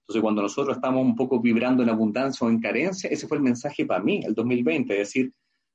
Entonces, 0.00 0.22
cuando 0.22 0.42
nosotros 0.42 0.76
estamos 0.76 1.04
un 1.04 1.14
poco 1.14 1.40
vibrando 1.40 1.82
en 1.82 1.90
abundancia 1.90 2.46
o 2.46 2.50
en 2.50 2.60
carencia, 2.60 3.10
ese 3.10 3.28
fue 3.28 3.36
el 3.36 3.42
mensaje 3.42 3.84
para 3.84 4.02
mí, 4.02 4.22
el 4.24 4.34
2020, 4.34 4.92
es 4.92 4.98
decir, 4.98 5.32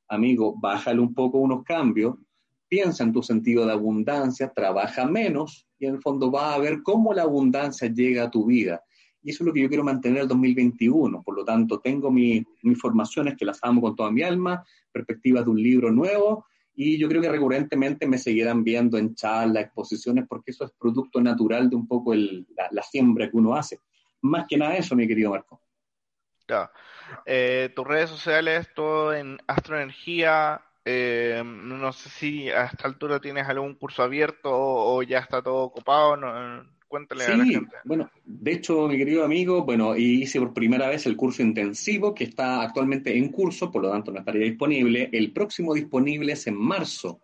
amigo, 0.07 0.55
bájale 0.59 0.99
un 0.99 1.13
poco 1.13 1.37
unos 1.37 1.63
cambios, 1.63 2.15
piensa 2.67 3.03
en 3.03 3.13
tu 3.13 3.21
sentido 3.21 3.65
de 3.65 3.73
abundancia, 3.73 4.51
trabaja 4.51 5.05
menos 5.05 5.67
y 5.77 5.85
en 5.85 5.95
el 5.95 6.01
fondo 6.01 6.31
vas 6.31 6.55
a 6.55 6.59
ver 6.59 6.81
cómo 6.81 7.13
la 7.13 7.23
abundancia 7.23 7.87
llega 7.87 8.23
a 8.23 8.31
tu 8.31 8.45
vida. 8.45 8.81
Y 9.21 9.29
eso 9.29 9.43
es 9.43 9.47
lo 9.47 9.53
que 9.53 9.61
yo 9.61 9.69
quiero 9.69 9.83
mantener 9.83 10.23
el 10.23 10.27
2021. 10.27 11.21
Por 11.23 11.35
lo 11.35 11.45
tanto, 11.45 11.79
tengo 11.79 12.11
mis 12.11 12.45
formaciones 12.81 13.37
que 13.37 13.45
las 13.45 13.59
amo 13.63 13.81
con 13.81 13.95
toda 13.95 14.11
mi 14.11 14.21
alma, 14.21 14.65
perspectivas 14.91 15.45
de 15.45 15.51
un 15.51 15.61
libro 15.61 15.91
nuevo 15.91 16.45
y 16.75 16.97
yo 16.97 17.07
creo 17.07 17.21
que 17.21 17.29
recurrentemente 17.29 18.07
me 18.07 18.17
seguirán 18.17 18.63
viendo 18.63 18.97
en 18.97 19.13
charlas, 19.13 19.65
exposiciones, 19.65 20.25
porque 20.27 20.51
eso 20.51 20.65
es 20.65 20.71
producto 20.71 21.21
natural 21.21 21.69
de 21.69 21.75
un 21.75 21.87
poco 21.87 22.13
el, 22.13 22.47
la, 22.71 22.81
siembra 22.81 23.29
que 23.29 23.37
uno 23.37 23.55
hace. 23.55 23.79
Más 24.21 24.45
que 24.47 24.57
nada 24.57 24.75
eso, 24.75 24.95
mi 24.95 25.07
querido 25.07 25.31
Marco. 25.31 25.61
Claro. 26.45 26.71
Eh, 27.25 27.71
tus 27.75 27.85
redes 27.85 28.09
sociales, 28.09 28.69
todo 28.73 29.13
en 29.13 29.37
Astroenergía. 29.47 30.61
Eh, 30.85 31.41
no 31.45 31.93
sé 31.93 32.09
si 32.09 32.49
a 32.49 32.65
esta 32.65 32.87
altura 32.87 33.19
tienes 33.19 33.47
algún 33.47 33.75
curso 33.75 34.03
abierto 34.03 34.49
o, 34.51 35.03
ya 35.03 35.19
está 35.19 35.41
todo 35.41 35.63
ocupado. 35.63 36.17
No, 36.17 36.63
Cuéntale 36.93 37.25
a 37.25 37.37
la 37.37 37.45
gente. 37.45 37.75
Bueno, 37.85 38.11
de 38.23 38.51
hecho, 38.51 38.87
mi 38.87 38.99
querido 38.99 39.25
amigo, 39.25 39.63
bueno, 39.65 39.97
hice 39.97 40.39
por 40.39 40.53
primera 40.53 40.87
vez 40.87 41.07
el 41.07 41.17
curso 41.17 41.41
intensivo 41.41 42.13
que 42.13 42.25
está 42.25 42.61
actualmente 42.61 43.17
en 43.17 43.29
curso, 43.29 43.71
por 43.71 43.81
lo 43.81 43.89
tanto 43.89 44.11
no 44.11 44.19
estaría 44.19 44.43
disponible. 44.43 45.09
El 45.11 45.31
próximo 45.31 45.73
disponible 45.73 46.33
es 46.33 46.45
en 46.45 46.55
marzo. 46.55 47.19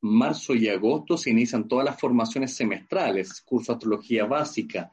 Marzo 0.00 0.56
y 0.56 0.68
agosto 0.68 1.16
se 1.16 1.30
inician 1.30 1.68
todas 1.68 1.84
las 1.84 2.00
formaciones 2.00 2.56
semestrales, 2.56 3.42
curso 3.42 3.70
de 3.70 3.76
astrología 3.76 4.24
básica. 4.24 4.90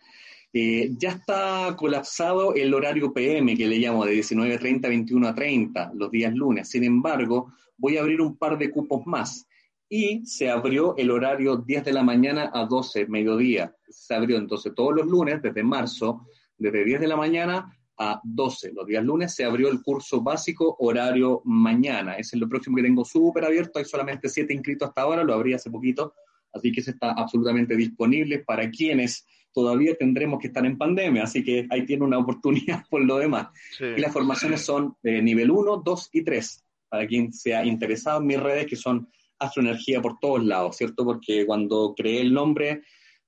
Eh, 0.53 0.91
ya 0.95 1.13
está 1.13 1.75
colapsado 1.75 2.53
el 2.53 2.71
horario 2.71 3.11
PM, 3.11 3.57
que 3.57 3.67
le 3.67 3.79
llamo 3.79 4.05
de 4.05 4.13
19.30 4.13 4.85
a 4.85 4.89
21.30, 4.89 5.93
los 5.95 6.11
días 6.11 6.35
lunes. 6.35 6.69
Sin 6.69 6.83
embargo, 6.83 7.51
voy 7.77 7.97
a 7.97 8.01
abrir 8.01 8.21
un 8.21 8.37
par 8.37 8.59
de 8.59 8.69
cupos 8.69 9.07
más 9.07 9.47
y 9.95 10.25
se 10.25 10.49
abrió 10.49 10.97
el 10.97 11.11
horario 11.11 11.57
10 11.57 11.85
de 11.85 11.93
la 11.93 12.01
mañana 12.01 12.49
a 12.51 12.65
12, 12.65 13.05
mediodía. 13.09 13.75
Se 13.87 14.15
abrió 14.15 14.37
entonces 14.37 14.73
todos 14.75 14.95
los 14.95 15.05
lunes, 15.05 15.39
desde 15.39 15.61
marzo, 15.61 16.25
desde 16.57 16.83
10 16.83 17.01
de 17.01 17.07
la 17.07 17.15
mañana 17.15 17.77
a 17.99 18.19
12. 18.23 18.73
Los 18.73 18.87
días 18.87 19.03
lunes 19.03 19.35
se 19.35 19.45
abrió 19.45 19.69
el 19.69 19.83
curso 19.83 20.23
básico 20.23 20.75
horario 20.79 21.43
mañana. 21.45 22.15
Ese 22.15 22.37
es 22.37 22.41
lo 22.41 22.49
próximo 22.49 22.75
que 22.77 22.81
tengo 22.81 23.05
súper 23.05 23.45
abierto. 23.45 23.77
Hay 23.77 23.85
solamente 23.85 24.29
siete 24.29 24.51
inscritos 24.55 24.89
hasta 24.89 25.03
ahora, 25.03 25.23
lo 25.23 25.31
abrí 25.31 25.53
hace 25.53 25.69
poquito. 25.69 26.15
Así 26.51 26.71
que 26.71 26.79
ese 26.79 26.89
está 26.89 27.11
absolutamente 27.11 27.75
disponible 27.75 28.39
para 28.39 28.71
quienes 28.71 29.27
todavía 29.53 29.93
tendremos 29.93 30.39
que 30.39 30.47
estar 30.47 30.65
en 30.65 30.75
pandemia. 30.75 31.25
Así 31.25 31.43
que 31.43 31.67
ahí 31.69 31.85
tiene 31.85 32.03
una 32.03 32.17
oportunidad 32.17 32.83
por 32.89 33.05
lo 33.05 33.19
demás. 33.19 33.49
Y 33.79 34.01
las 34.01 34.11
formaciones 34.11 34.61
son 34.61 34.95
de 35.03 35.21
nivel 35.21 35.51
1, 35.51 35.83
2 35.85 36.09
y 36.13 36.23
3. 36.23 36.65
Para 36.89 37.05
quien 37.05 37.31
sea 37.31 37.63
interesado 37.63 38.21
en 38.21 38.25
mis 38.25 38.39
redes, 38.39 38.65
que 38.65 38.75
son 38.75 39.07
astroenergía 39.45 40.01
por 40.01 40.19
todos 40.19 40.43
lados, 40.43 40.77
¿cierto? 40.77 41.05
Porque 41.05 41.45
cuando 41.45 41.93
creé 41.95 42.21
el 42.21 42.33
nombre 42.33 42.81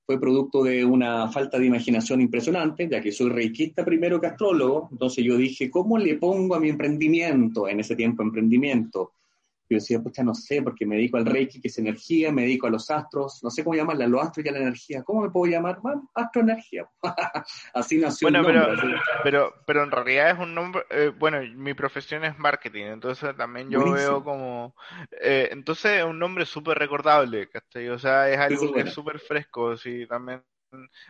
fue 0.06 0.20
producto 0.20 0.62
de 0.62 0.84
una 0.84 1.28
falta 1.28 1.58
de 1.58 1.66
imaginación 1.66 2.20
impresionante, 2.20 2.88
ya 2.88 3.00
que 3.00 3.10
soy 3.10 3.28
reikista 3.28 3.84
primero 3.84 4.20
que 4.20 4.28
astrólogo, 4.28 4.88
entonces 4.92 5.24
yo 5.24 5.36
dije, 5.36 5.68
¿cómo 5.68 5.98
le 5.98 6.14
pongo 6.14 6.54
a 6.54 6.60
mi 6.60 6.68
emprendimiento, 6.68 7.68
en 7.68 7.80
ese 7.80 7.96
tiempo 7.96 8.22
emprendimiento? 8.22 9.14
Yo 9.68 9.76
decía, 9.76 10.00
pucha, 10.00 10.22
no 10.22 10.34
sé, 10.34 10.62
porque 10.62 10.86
me 10.86 10.96
dedico 10.96 11.16
al 11.16 11.26
Reiki, 11.26 11.60
que 11.60 11.68
es 11.68 11.78
energía, 11.78 12.32
me 12.32 12.42
dedico 12.42 12.66
a 12.66 12.70
los 12.70 12.90
astros, 12.90 13.42
no 13.42 13.50
sé 13.50 13.64
cómo 13.64 13.74
llamarla, 13.74 14.06
los 14.06 14.22
astros 14.22 14.46
y 14.46 14.48
a 14.48 14.52
la 14.52 14.58
energía. 14.58 15.02
¿Cómo 15.02 15.22
me 15.22 15.30
puedo 15.30 15.50
llamar? 15.50 15.80
Bueno, 15.80 16.10
astroenergía. 16.14 16.88
Así 17.74 17.98
nació 17.98 18.26
bueno, 18.26 18.42
nombre. 18.42 18.76
Pero, 18.76 19.00
pero, 19.22 19.54
pero, 19.66 19.82
en 19.84 19.90
realidad 19.90 20.30
es 20.30 20.38
un 20.38 20.54
nombre, 20.54 20.84
eh, 20.90 21.12
bueno, 21.16 21.40
mi 21.54 21.74
profesión 21.74 22.24
es 22.24 22.38
marketing, 22.38 22.84
entonces 22.84 23.36
también 23.36 23.70
yo 23.70 23.92
veo 23.92 24.22
como, 24.22 24.74
eh, 25.20 25.48
entonces 25.50 25.98
es 25.98 26.04
un 26.04 26.18
nombre 26.18 26.46
súper 26.46 26.78
recordable, 26.78 27.48
¿cachai? 27.48 27.88
O 27.88 27.98
sea, 27.98 28.30
es 28.30 28.38
algo 28.38 28.72
que 28.72 28.80
es 28.80 28.92
súper 28.92 29.18
fresco, 29.18 29.76
sí, 29.76 30.06
también 30.06 30.42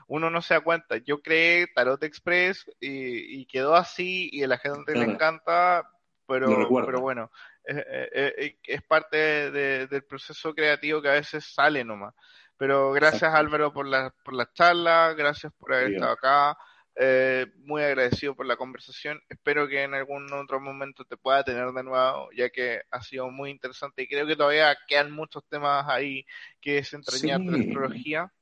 uno 0.06 0.30
no 0.30 0.42
se 0.42 0.54
da 0.54 0.60
cuenta. 0.60 0.96
Yo 0.98 1.20
creé 1.20 1.66
Tarot 1.74 2.02
Express 2.02 2.70
y, 2.80 3.46
quedó 3.46 3.74
así 3.74 4.28
y 4.32 4.42
a 4.42 4.48
la 4.48 4.58
gente 4.58 4.94
le 4.94 5.04
encanta, 5.04 5.88
pero, 6.26 6.68
pero 6.84 7.00
bueno, 7.00 7.30
es 7.66 8.82
parte 8.82 9.50
del 9.50 10.04
proceso 10.04 10.54
creativo 10.54 11.02
que 11.02 11.08
a 11.08 11.12
veces 11.12 11.44
sale 11.44 11.84
nomás. 11.84 12.14
Pero 12.56 12.92
gracias 12.92 13.34
Álvaro 13.34 13.72
por 13.72 13.86
la, 13.86 14.14
por 14.24 14.34
la 14.34 14.50
charla, 14.52 15.14
gracias 15.14 15.52
por 15.58 15.74
haber 15.74 15.92
estado 15.92 16.12
acá, 16.12 16.58
eh, 16.94 17.46
muy 17.58 17.82
agradecido 17.82 18.34
por 18.34 18.46
la 18.46 18.56
conversación. 18.56 19.20
Espero 19.28 19.68
que 19.68 19.82
en 19.82 19.92
algún 19.92 20.32
otro 20.32 20.58
momento 20.60 21.04
te 21.04 21.18
pueda 21.18 21.44
tener 21.44 21.70
de 21.72 21.82
nuevo, 21.82 22.30
ya 22.34 22.48
que 22.48 22.80
ha 22.90 23.02
sido 23.02 23.30
muy 23.30 23.50
interesante 23.50 24.02
y 24.02 24.08
creo 24.08 24.26
que 24.26 24.36
todavía 24.36 24.74
quedan 24.88 25.12
muchos 25.12 25.44
temas 25.48 25.84
ahí 25.88 26.24
que 26.60 26.78
es 26.78 26.94
entrañar 26.94 27.40
la 27.40 27.58
astrología. 27.58 28.32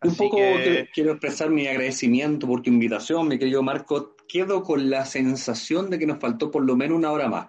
Un 0.00 0.14
poco 0.14 0.36
quiero 0.94 1.10
expresar 1.10 1.50
mi 1.50 1.66
agradecimiento 1.66 2.46
por 2.46 2.62
tu 2.62 2.70
invitación, 2.70 3.26
mi 3.26 3.36
querido 3.36 3.64
Marco. 3.64 4.16
Quedo 4.28 4.62
con 4.62 4.90
la 4.90 5.04
sensación 5.04 5.90
de 5.90 5.98
que 5.98 6.06
nos 6.06 6.20
faltó 6.20 6.52
por 6.52 6.64
lo 6.64 6.76
menos 6.76 6.96
una 6.96 7.10
hora 7.10 7.28
más. 7.28 7.48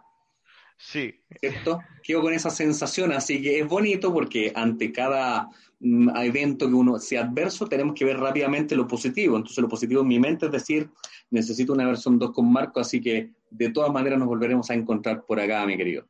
Sí. 0.80 1.22
¿Cierto? 1.42 1.82
Quedo 2.02 2.22
con 2.22 2.34
esa 2.34 2.50
sensación, 2.50 3.12
así 3.12 3.42
que 3.42 3.60
es 3.60 3.68
bonito 3.68 4.14
porque 4.14 4.54
ante 4.56 4.94
cada 4.94 5.50
mm, 5.82 6.16
evento 6.16 6.68
que 6.68 6.74
uno 6.74 6.98
sea 7.00 7.24
adverso, 7.24 7.68
tenemos 7.68 7.94
que 7.94 8.06
ver 8.06 8.18
rápidamente 8.18 8.78
lo 8.78 8.88
positivo. 8.88 9.36
Entonces, 9.36 9.62
lo 9.62 9.68
positivo 9.68 10.02
en 10.02 10.08
mi 10.08 10.20
mente 10.20 10.46
es 10.46 10.52
decir, 10.54 10.90
necesito 11.30 11.74
una 11.74 11.86
versión 11.86 12.18
2 12.18 12.32
con 12.32 12.52
Marco, 12.52 12.80
así 12.80 13.02
que 13.02 13.32
de 13.52 13.70
todas 13.72 13.92
maneras 13.92 14.18
nos 14.20 14.30
volveremos 14.30 14.70
a 14.70 14.74
encontrar 14.74 15.26
por 15.26 15.40
acá, 15.42 15.66
mi 15.66 15.76
querido. 15.76 16.08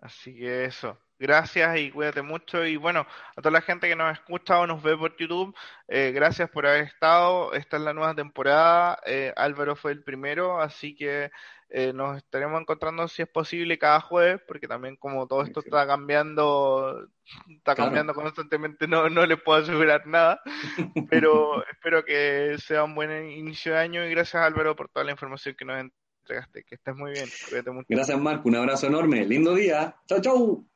Así 0.00 0.32
que 0.32 0.64
eso. 0.64 0.96
Gracias 1.18 1.78
y 1.78 1.90
cuídate 1.90 2.22
mucho. 2.22 2.64
Y 2.64 2.76
bueno, 2.76 3.06
a 3.36 3.42
toda 3.42 3.52
la 3.52 3.60
gente 3.60 3.88
que 3.88 3.94
nos 3.94 4.12
escucha 4.12 4.58
o 4.58 4.66
nos 4.66 4.82
ve 4.82 4.96
por 4.96 5.16
YouTube, 5.16 5.54
eh, 5.86 6.10
gracias 6.12 6.50
por 6.50 6.66
haber 6.66 6.84
estado. 6.84 7.52
Esta 7.52 7.76
es 7.76 7.82
la 7.82 7.94
nueva 7.94 8.14
temporada. 8.14 8.98
Eh, 9.06 9.32
Álvaro 9.36 9.76
fue 9.76 9.92
el 9.92 10.02
primero, 10.02 10.60
así 10.60 10.96
que 10.96 11.30
eh, 11.74 11.94
nos 11.94 12.18
estaremos 12.18 12.60
encontrando, 12.60 13.08
si 13.08 13.22
es 13.22 13.28
posible, 13.28 13.78
cada 13.78 13.98
jueves, 13.98 14.42
porque 14.46 14.68
también 14.68 14.96
como 14.96 15.26
todo 15.26 15.42
esto 15.42 15.60
está 15.60 15.86
cambiando, 15.86 17.08
está 17.48 17.74
cambiando 17.74 18.12
constantemente, 18.12 18.86
no, 18.86 19.08
no 19.08 19.24
les 19.24 19.40
puedo 19.40 19.62
asegurar 19.62 20.06
nada. 20.06 20.42
Pero 21.10 21.66
espero 21.66 22.04
que 22.04 22.56
sea 22.58 22.84
un 22.84 22.94
buen 22.94 23.26
inicio 23.30 23.72
de 23.72 23.78
año 23.78 24.04
y 24.04 24.10
gracias 24.10 24.42
Álvaro 24.42 24.76
por 24.76 24.90
toda 24.90 25.04
la 25.06 25.12
información 25.12 25.54
que 25.56 25.64
nos 25.64 25.80
entregaste. 26.22 26.62
Que 26.64 26.74
estés 26.74 26.94
muy 26.94 27.12
bien. 27.12 27.28
Cuídate 27.48 27.70
mucho. 27.70 27.86
Gracias 27.88 28.20
Marco, 28.20 28.50
un 28.50 28.56
abrazo 28.56 28.88
enorme. 28.88 29.24
Lindo 29.24 29.54
día. 29.54 29.96
Chau, 30.06 30.20
chau. 30.20 30.66